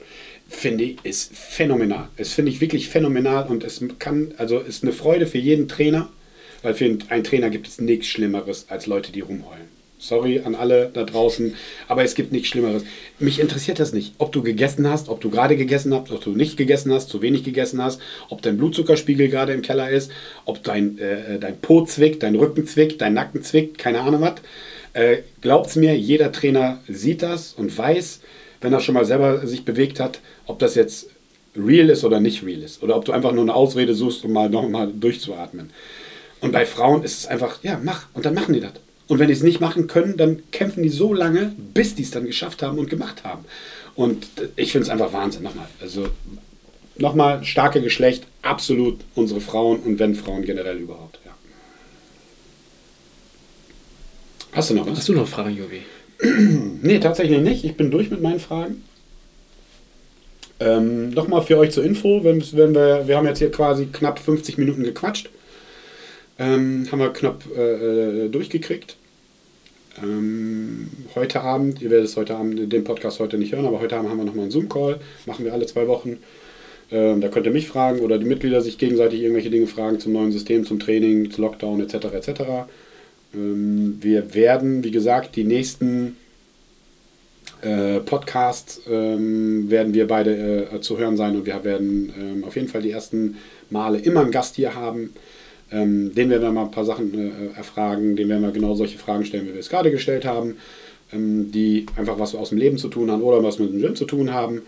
finde 0.48 0.84
ich, 0.84 1.04
ist 1.04 1.36
phänomenal. 1.36 2.08
Es 2.16 2.32
finde 2.32 2.50
ich 2.50 2.60
wirklich 2.60 2.88
phänomenal 2.88 3.46
und 3.48 3.64
es 3.64 3.82
kann, 3.98 4.34
also 4.38 4.58
ist 4.58 4.82
eine 4.82 4.92
Freude 4.92 5.26
für 5.26 5.38
jeden 5.38 5.68
Trainer, 5.68 6.08
weil 6.62 6.74
für 6.74 6.98
einen 7.08 7.24
Trainer 7.24 7.50
gibt 7.50 7.68
es 7.68 7.80
nichts 7.80 8.06
Schlimmeres 8.06 8.66
als 8.68 8.86
Leute, 8.86 9.12
die 9.12 9.20
rumheulen. 9.20 9.77
Sorry 9.98 10.40
an 10.44 10.54
alle 10.54 10.90
da 10.92 11.02
draußen, 11.02 11.54
aber 11.88 12.04
es 12.04 12.14
gibt 12.14 12.30
nichts 12.30 12.48
Schlimmeres. 12.48 12.84
Mich 13.18 13.40
interessiert 13.40 13.80
das 13.80 13.92
nicht, 13.92 14.14
ob 14.18 14.30
du 14.30 14.42
gegessen 14.42 14.88
hast, 14.88 15.08
ob 15.08 15.20
du 15.20 15.28
gerade 15.28 15.56
gegessen 15.56 15.92
hast, 15.92 16.12
ob 16.12 16.22
du 16.22 16.30
nicht 16.30 16.56
gegessen 16.56 16.92
hast, 16.92 17.08
zu 17.08 17.20
wenig 17.20 17.42
gegessen 17.42 17.82
hast, 17.82 18.00
ob 18.28 18.40
dein 18.40 18.56
Blutzuckerspiegel 18.58 19.28
gerade 19.28 19.52
im 19.52 19.62
Keller 19.62 19.90
ist, 19.90 20.12
ob 20.44 20.62
dein, 20.62 20.98
äh, 20.98 21.38
dein 21.40 21.58
Po 21.60 21.84
zwickt, 21.84 22.22
dein 22.22 22.36
Rücken 22.36 22.66
zwickt, 22.66 23.00
dein 23.00 23.14
Nacken 23.14 23.42
zwickt, 23.42 23.78
keine 23.78 24.00
Ahnung 24.00 24.20
was. 24.20 24.36
Äh, 24.92 25.18
glaubt's 25.40 25.74
mir, 25.74 25.96
jeder 25.96 26.30
Trainer 26.30 26.80
sieht 26.88 27.22
das 27.22 27.52
und 27.52 27.76
weiß, 27.76 28.20
wenn 28.60 28.72
er 28.72 28.80
schon 28.80 28.94
mal 28.94 29.04
selber 29.04 29.46
sich 29.46 29.64
bewegt 29.64 30.00
hat, 30.00 30.20
ob 30.46 30.58
das 30.60 30.74
jetzt 30.74 31.10
real 31.56 31.90
ist 31.90 32.04
oder 32.04 32.20
nicht 32.20 32.44
real 32.44 32.62
ist. 32.62 32.82
Oder 32.82 32.96
ob 32.96 33.04
du 33.04 33.12
einfach 33.12 33.32
nur 33.32 33.42
eine 33.42 33.54
Ausrede 33.54 33.94
suchst, 33.94 34.24
um 34.24 34.32
mal 34.32 34.48
nochmal 34.48 34.92
durchzuatmen. 34.92 35.70
Und 36.40 36.52
bei 36.52 36.66
Frauen 36.66 37.02
ist 37.02 37.18
es 37.18 37.26
einfach, 37.26 37.62
ja, 37.62 37.80
mach. 37.82 38.06
Und 38.14 38.26
dann 38.26 38.34
machen 38.34 38.54
die 38.54 38.60
das. 38.60 38.72
Und 39.08 39.18
wenn 39.18 39.28
die 39.28 39.32
es 39.32 39.42
nicht 39.42 39.60
machen 39.60 39.86
können, 39.86 40.16
dann 40.16 40.42
kämpfen 40.52 40.82
die 40.82 40.90
so 40.90 41.14
lange, 41.14 41.54
bis 41.74 41.94
die 41.94 42.02
es 42.02 42.10
dann 42.10 42.26
geschafft 42.26 42.62
haben 42.62 42.78
und 42.78 42.90
gemacht 42.90 43.24
haben. 43.24 43.44
Und 43.94 44.28
ich 44.56 44.72
finde 44.72 44.84
es 44.84 44.90
einfach 44.90 45.12
Wahnsinn. 45.12 45.42
Nochmal, 45.42 45.66
also 45.80 46.08
nochmal, 46.98 47.42
starke 47.44 47.80
Geschlecht, 47.80 48.26
absolut 48.42 49.00
unsere 49.14 49.40
Frauen 49.40 49.80
und 49.80 49.98
wenn 49.98 50.14
Frauen 50.14 50.42
generell 50.42 50.76
überhaupt. 50.76 51.18
Ja. 51.24 51.32
Hast 54.52 54.70
du 54.70 54.74
noch 54.74 54.86
was? 54.86 54.98
Hast 54.98 55.08
du 55.08 55.14
noch 55.14 55.26
Fragen, 55.26 55.56
Jovi? 55.56 55.82
Nee, 56.82 57.00
tatsächlich 57.00 57.40
nicht. 57.40 57.64
Ich 57.64 57.76
bin 57.76 57.90
durch 57.90 58.10
mit 58.10 58.22
meinen 58.22 58.40
Fragen. 58.40 58.84
Ähm, 60.60 61.10
Nochmal 61.10 61.42
für 61.42 61.58
euch 61.58 61.70
zur 61.70 61.84
Info, 61.84 62.22
wenn, 62.24 62.40
wenn 62.52 62.74
wir, 62.74 63.06
wir 63.06 63.16
haben 63.16 63.26
jetzt 63.26 63.38
hier 63.38 63.50
quasi 63.50 63.86
knapp 63.86 64.18
50 64.18 64.58
Minuten 64.58 64.82
gequatscht. 64.82 65.30
Ähm, 66.38 66.86
haben 66.90 67.00
wir 67.00 67.12
knapp 67.12 67.44
äh, 67.56 68.26
äh, 68.26 68.28
durchgekriegt. 68.28 68.96
Ähm, 70.02 70.88
heute 71.16 71.40
Abend, 71.40 71.82
ihr 71.82 71.90
werdet 71.90 72.06
es 72.06 72.16
heute 72.16 72.36
Abend, 72.36 72.72
den 72.72 72.84
Podcast 72.84 73.18
heute 73.18 73.38
nicht 73.38 73.52
hören, 73.52 73.66
aber 73.66 73.80
heute 73.80 73.96
Abend 73.96 74.10
haben 74.10 74.18
wir 74.18 74.24
nochmal 74.24 74.44
einen 74.44 74.52
Zoom-Call. 74.52 75.00
Machen 75.26 75.44
wir 75.44 75.52
alle 75.52 75.66
zwei 75.66 75.88
Wochen. 75.88 76.18
Ähm, 76.90 77.20
da 77.20 77.28
könnt 77.28 77.46
ihr 77.46 77.52
mich 77.52 77.68
fragen 77.68 78.00
oder 78.00 78.18
die 78.18 78.24
Mitglieder 78.24 78.60
sich 78.60 78.78
gegenseitig 78.78 79.20
irgendwelche 79.20 79.50
Dinge 79.50 79.66
fragen 79.66 79.98
zum 79.98 80.12
neuen 80.12 80.32
System, 80.32 80.64
zum 80.64 80.78
Training, 80.78 81.30
zum 81.30 81.44
Lockdown 81.44 81.80
etc. 81.80 81.94
etc. 82.14 82.42
Ähm, 83.34 83.98
wir 84.00 84.34
werden, 84.34 84.84
wie 84.84 84.92
gesagt, 84.92 85.34
die 85.34 85.44
nächsten 85.44 86.16
äh, 87.60 87.98
Podcasts 88.00 88.80
ähm, 88.88 89.68
werden 89.68 89.92
wir 89.92 90.06
beide 90.06 90.68
äh, 90.72 90.80
zu 90.80 90.96
hören 90.98 91.16
sein 91.16 91.34
und 91.34 91.44
wir 91.44 91.64
werden 91.64 92.12
ähm, 92.16 92.44
auf 92.44 92.54
jeden 92.54 92.68
Fall 92.68 92.82
die 92.82 92.92
ersten 92.92 93.36
Male 93.68 93.98
immer 93.98 94.20
einen 94.20 94.30
Gast 94.30 94.56
hier 94.56 94.74
haben. 94.74 95.12
Ähm, 95.70 96.14
den 96.14 96.30
werden 96.30 96.42
wir 96.42 96.52
mal 96.52 96.64
ein 96.64 96.70
paar 96.70 96.84
Sachen 96.84 97.12
äh, 97.14 97.56
erfragen, 97.56 98.16
den 98.16 98.28
werden 98.28 98.42
wir 98.42 98.52
genau 98.52 98.74
solche 98.74 98.98
Fragen 98.98 99.24
stellen, 99.24 99.46
wie 99.46 99.52
wir 99.52 99.60
es 99.60 99.68
gerade 99.68 99.90
gestellt 99.90 100.24
haben, 100.24 100.56
ähm, 101.12 101.52
die 101.52 101.86
einfach 101.96 102.18
was 102.18 102.34
aus 102.34 102.50
dem 102.50 102.58
Leben 102.58 102.78
zu 102.78 102.88
tun 102.88 103.10
haben 103.10 103.22
oder 103.22 103.42
was 103.42 103.58
mit 103.58 103.72
dem 103.72 103.80
Gym 103.80 103.94
zu 103.94 104.06
tun 104.06 104.32
haben. 104.32 104.62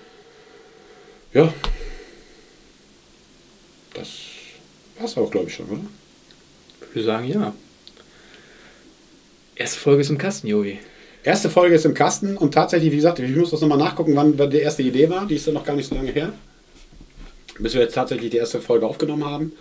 Ja, 1.33 1.53
das 3.95 4.09
war's 4.99 5.17
auch, 5.17 5.31
glaube 5.31 5.49
ich, 5.49 5.55
schon, 5.55 5.67
oder? 5.67 5.81
Ich 6.81 6.97
würde 6.97 7.07
sagen, 7.07 7.29
ja. 7.29 7.55
Erste 9.55 9.79
Folge 9.79 10.03
ist 10.03 10.11
im 10.11 10.19
Kasten, 10.19 10.49
Jogi. 10.49 10.79
Erste 11.23 11.51
Folge 11.51 11.75
ist 11.75 11.85
im 11.85 11.95
Kasten 11.95 12.37
und 12.37 12.53
tatsächlich, 12.55 12.93
wie 12.93 12.97
gesagt, 12.97 13.19
ich 13.19 13.37
muss 13.37 13.51
das 13.51 13.61
nochmal 13.61 13.79
nachgucken, 13.79 14.17
wann 14.17 14.51
die 14.51 14.59
erste 14.59 14.83
Idee 14.83 15.09
war. 15.11 15.27
Die 15.27 15.35
ist 15.35 15.47
ja 15.47 15.53
noch 15.53 15.65
gar 15.65 15.77
nicht 15.77 15.89
so 15.89 15.95
lange 15.95 16.13
her. 16.13 16.33
Bis 17.59 17.75
wir 17.75 17.83
jetzt 17.83 17.95
tatsächlich 17.95 18.31
die 18.31 18.39
erste 18.39 18.61
Folge 18.61 18.87
aufgenommen 18.87 19.25
haben. 19.25 19.53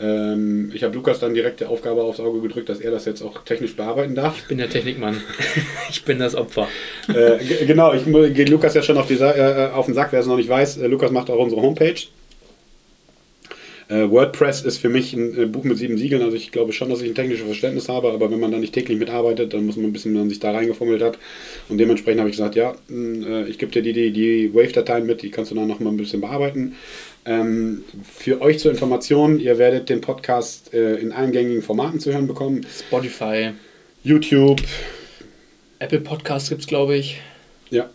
Ähm, 0.00 0.72
ich 0.74 0.82
habe 0.82 0.94
Lukas 0.94 1.20
dann 1.20 1.34
direkt 1.34 1.60
die 1.60 1.66
Aufgabe 1.66 2.02
aufs 2.02 2.20
Auge 2.20 2.40
gedrückt, 2.40 2.68
dass 2.68 2.80
er 2.80 2.90
das 2.90 3.04
jetzt 3.04 3.22
auch 3.22 3.44
technisch 3.44 3.76
bearbeiten 3.76 4.14
darf. 4.14 4.38
Ich 4.38 4.48
bin 4.48 4.58
der 4.58 4.68
Technikmann. 4.68 5.20
ich 5.90 6.04
bin 6.04 6.18
das 6.18 6.34
Opfer. 6.34 6.68
Äh, 7.08 7.64
genau, 7.66 7.92
ich 7.92 8.04
gehe 8.04 8.46
Lukas 8.46 8.74
ja 8.74 8.82
schon 8.82 8.98
auf, 8.98 9.06
die, 9.06 9.14
äh, 9.14 9.70
auf 9.72 9.86
den 9.86 9.94
Sack, 9.94 10.12
wer 10.12 10.20
es 10.20 10.26
noch 10.26 10.36
nicht 10.36 10.48
weiß. 10.48 10.78
Äh, 10.78 10.86
Lukas 10.88 11.10
macht 11.10 11.30
auch 11.30 11.38
unsere 11.38 11.62
Homepage. 11.62 12.00
Äh, 13.88 14.10
WordPress 14.10 14.62
ist 14.62 14.78
für 14.78 14.88
mich 14.88 15.12
ein 15.12 15.38
äh, 15.38 15.46
Buch 15.46 15.64
mit 15.64 15.76
sieben 15.76 15.98
Siegeln, 15.98 16.22
also 16.22 16.36
ich 16.36 16.50
glaube 16.50 16.72
schon, 16.72 16.88
dass 16.88 17.02
ich 17.02 17.08
ein 17.10 17.14
technisches 17.14 17.44
Verständnis 17.44 17.90
habe, 17.90 18.12
aber 18.12 18.30
wenn 18.30 18.40
man 18.40 18.50
da 18.50 18.56
nicht 18.56 18.72
täglich 18.72 18.98
mitarbeitet, 18.98 19.52
dann 19.52 19.66
muss 19.66 19.76
man 19.76 19.86
ein 19.86 19.92
bisschen, 19.92 20.12
wenn 20.14 20.20
man 20.20 20.30
sich 20.30 20.40
da 20.40 20.52
reingefummelt 20.52 21.02
hat. 21.02 21.18
Und 21.68 21.76
dementsprechend 21.76 22.20
habe 22.20 22.30
ich 22.30 22.36
gesagt, 22.36 22.56
ja, 22.56 22.74
äh, 22.90 23.44
ich 23.46 23.58
gebe 23.58 23.72
dir 23.72 23.82
die, 23.82 23.92
die, 23.92 24.10
die 24.10 24.54
Wave-Dateien 24.54 25.04
mit, 25.04 25.20
die 25.20 25.30
kannst 25.30 25.50
du 25.50 25.54
dann 25.54 25.68
noch 25.68 25.80
mal 25.80 25.90
ein 25.90 25.98
bisschen 25.98 26.22
bearbeiten. 26.22 26.76
Ähm, 27.26 27.84
für 28.02 28.40
euch 28.42 28.58
zur 28.58 28.70
Information, 28.70 29.40
ihr 29.40 29.58
werdet 29.58 29.88
den 29.88 30.00
Podcast 30.00 30.74
äh, 30.74 30.96
in 30.96 31.12
allen 31.12 31.32
gängigen 31.32 31.62
Formaten 31.62 32.00
zu 32.00 32.12
hören 32.12 32.26
bekommen. 32.26 32.66
Spotify. 32.86 33.52
YouTube. 34.02 34.60
Apple 35.78 36.00
Podcasts 36.00 36.50
gibt 36.50 36.60
es, 36.60 36.66
glaube 36.66 36.96
ich. 36.96 37.20
Ja, 37.70 37.88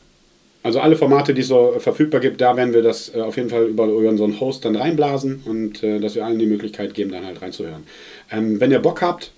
also 0.62 0.82
alle 0.82 0.96
Formate, 0.96 1.34
die 1.34 1.42
es 1.42 1.48
so 1.48 1.76
verfügbar 1.80 2.20
gibt, 2.20 2.42
da 2.42 2.58
werden 2.58 2.74
wir 2.74 2.82
das 2.82 3.14
äh, 3.16 3.22
auf 3.22 3.38
jeden 3.38 3.50
Fall 3.50 3.68
über, 3.68 3.86
über 3.86 4.10
unseren 4.10 4.40
Host 4.40 4.66
dann 4.66 4.76
reinblasen 4.76 5.42
und 5.46 5.84
äh, 5.84 6.00
dass 6.00 6.16
wir 6.16 6.26
allen 6.26 6.40
die 6.40 6.46
Möglichkeit 6.48 6.94
geben, 6.94 7.12
dann 7.12 7.26
halt 7.26 7.42
reinzuhören. 7.42 7.84
Ähm, 8.30 8.60
wenn 8.60 8.72
ihr 8.72 8.80
Bock 8.80 9.02
habt, 9.02 9.32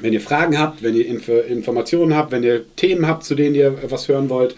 wenn 0.00 0.12
ihr 0.12 0.20
Fragen 0.20 0.58
habt, 0.58 0.82
wenn 0.82 0.94
ihr 0.94 1.06
Inf 1.06 1.28
Informationen 1.28 2.14
habt, 2.14 2.32
wenn 2.32 2.42
ihr 2.42 2.64
Themen 2.76 3.06
habt, 3.06 3.24
zu 3.24 3.34
denen 3.34 3.54
ihr 3.54 3.78
was 3.88 4.08
hören 4.08 4.28
wollt, 4.28 4.56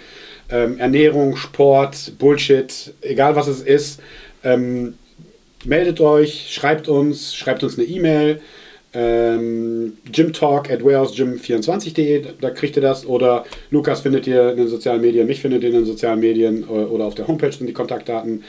ähm, 0.50 0.78
Ernährung, 0.78 1.36
Sport, 1.36 2.12
Bullshit, 2.18 2.94
egal 3.00 3.36
was 3.36 3.48
es 3.48 3.60
ist, 3.60 4.00
ähm, 4.44 4.94
meldet 5.64 6.00
euch, 6.00 6.48
schreibt 6.50 6.88
uns, 6.88 7.34
schreibt 7.34 7.64
uns 7.64 7.78
eine 7.78 7.86
E-Mail 7.86 8.40
ähm, 8.96 9.98
gymtalk 10.10 10.70
at 10.70 10.80
warehousegym24.de, 10.80 12.24
da 12.40 12.50
kriegt 12.50 12.76
ihr 12.76 12.82
das. 12.82 13.04
Oder 13.04 13.44
Lukas 13.70 14.00
findet 14.00 14.26
ihr 14.26 14.52
in 14.52 14.56
den 14.56 14.68
sozialen 14.68 15.02
Medien, 15.02 15.26
mich 15.26 15.42
findet 15.42 15.62
ihr 15.62 15.68
in 15.68 15.74
den 15.74 15.84
sozialen 15.84 16.20
Medien 16.20 16.64
oder, 16.64 16.90
oder 16.90 17.04
auf 17.04 17.14
der 17.14 17.28
Homepage 17.28 17.52
sind 17.52 17.66
die 17.66 17.74
Kontaktdaten. 17.74 18.42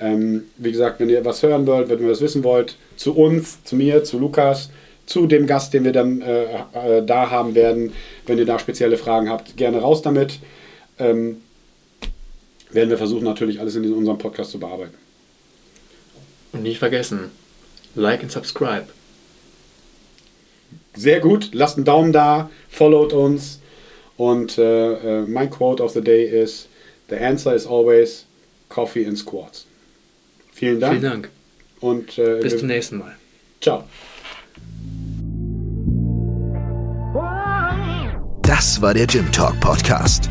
Ähm, 0.00 0.44
wie 0.58 0.72
gesagt, 0.72 1.00
wenn 1.00 1.08
ihr 1.08 1.24
was 1.24 1.42
hören 1.42 1.66
wollt, 1.66 1.88
wenn 1.88 2.00
ihr 2.00 2.10
was 2.10 2.20
wissen 2.20 2.44
wollt, 2.44 2.76
zu 2.96 3.16
uns, 3.16 3.64
zu 3.64 3.76
mir, 3.76 4.04
zu 4.04 4.18
Lukas, 4.18 4.70
zu 5.06 5.26
dem 5.26 5.46
Gast, 5.46 5.72
den 5.72 5.84
wir 5.84 5.92
dann 5.92 6.20
äh, 6.20 6.42
äh, 6.42 7.06
da 7.06 7.30
haben 7.30 7.54
werden, 7.54 7.92
wenn 8.26 8.36
ihr 8.36 8.46
da 8.46 8.58
spezielle 8.58 8.98
Fragen 8.98 9.30
habt, 9.30 9.56
gerne 9.56 9.78
raus 9.78 10.02
damit. 10.02 10.38
Ähm, 10.98 11.42
werden 12.70 12.90
wir 12.90 12.98
versuchen, 12.98 13.24
natürlich 13.24 13.60
alles 13.60 13.76
in 13.76 13.92
unserem 13.92 14.18
Podcast 14.18 14.50
zu 14.50 14.58
bearbeiten. 14.58 14.94
Und 16.52 16.62
nicht 16.62 16.78
vergessen, 16.78 17.30
like 17.94 18.22
and 18.22 18.32
subscribe 18.32 18.86
sehr 20.96 21.20
gut. 21.20 21.50
Lasst 21.52 21.76
einen 21.76 21.84
Daumen 21.84 22.12
da, 22.12 22.50
followt 22.68 23.12
uns. 23.12 23.60
Und 24.16 24.58
äh, 24.58 25.22
äh, 25.22 25.26
mein 25.26 25.50
Quote 25.50 25.82
of 25.82 25.92
the 25.92 26.00
day 26.00 26.24
ist: 26.24 26.68
The 27.08 27.16
answer 27.16 27.54
is 27.54 27.66
always 27.66 28.26
coffee 28.68 29.06
and 29.06 29.18
squats. 29.18 29.66
Vielen 30.52 30.80
Dank. 30.80 31.00
Vielen 31.00 31.12
Dank. 31.12 31.30
Und 31.80 32.18
äh, 32.18 32.40
bis 32.40 32.58
zum 32.58 32.68
nächsten 32.68 32.98
Mal. 32.98 33.16
Ciao. 33.60 33.84
Das 38.42 38.80
war 38.80 38.94
der 38.94 39.06
Gym 39.06 39.30
Talk 39.32 39.58
Podcast. 39.60 40.30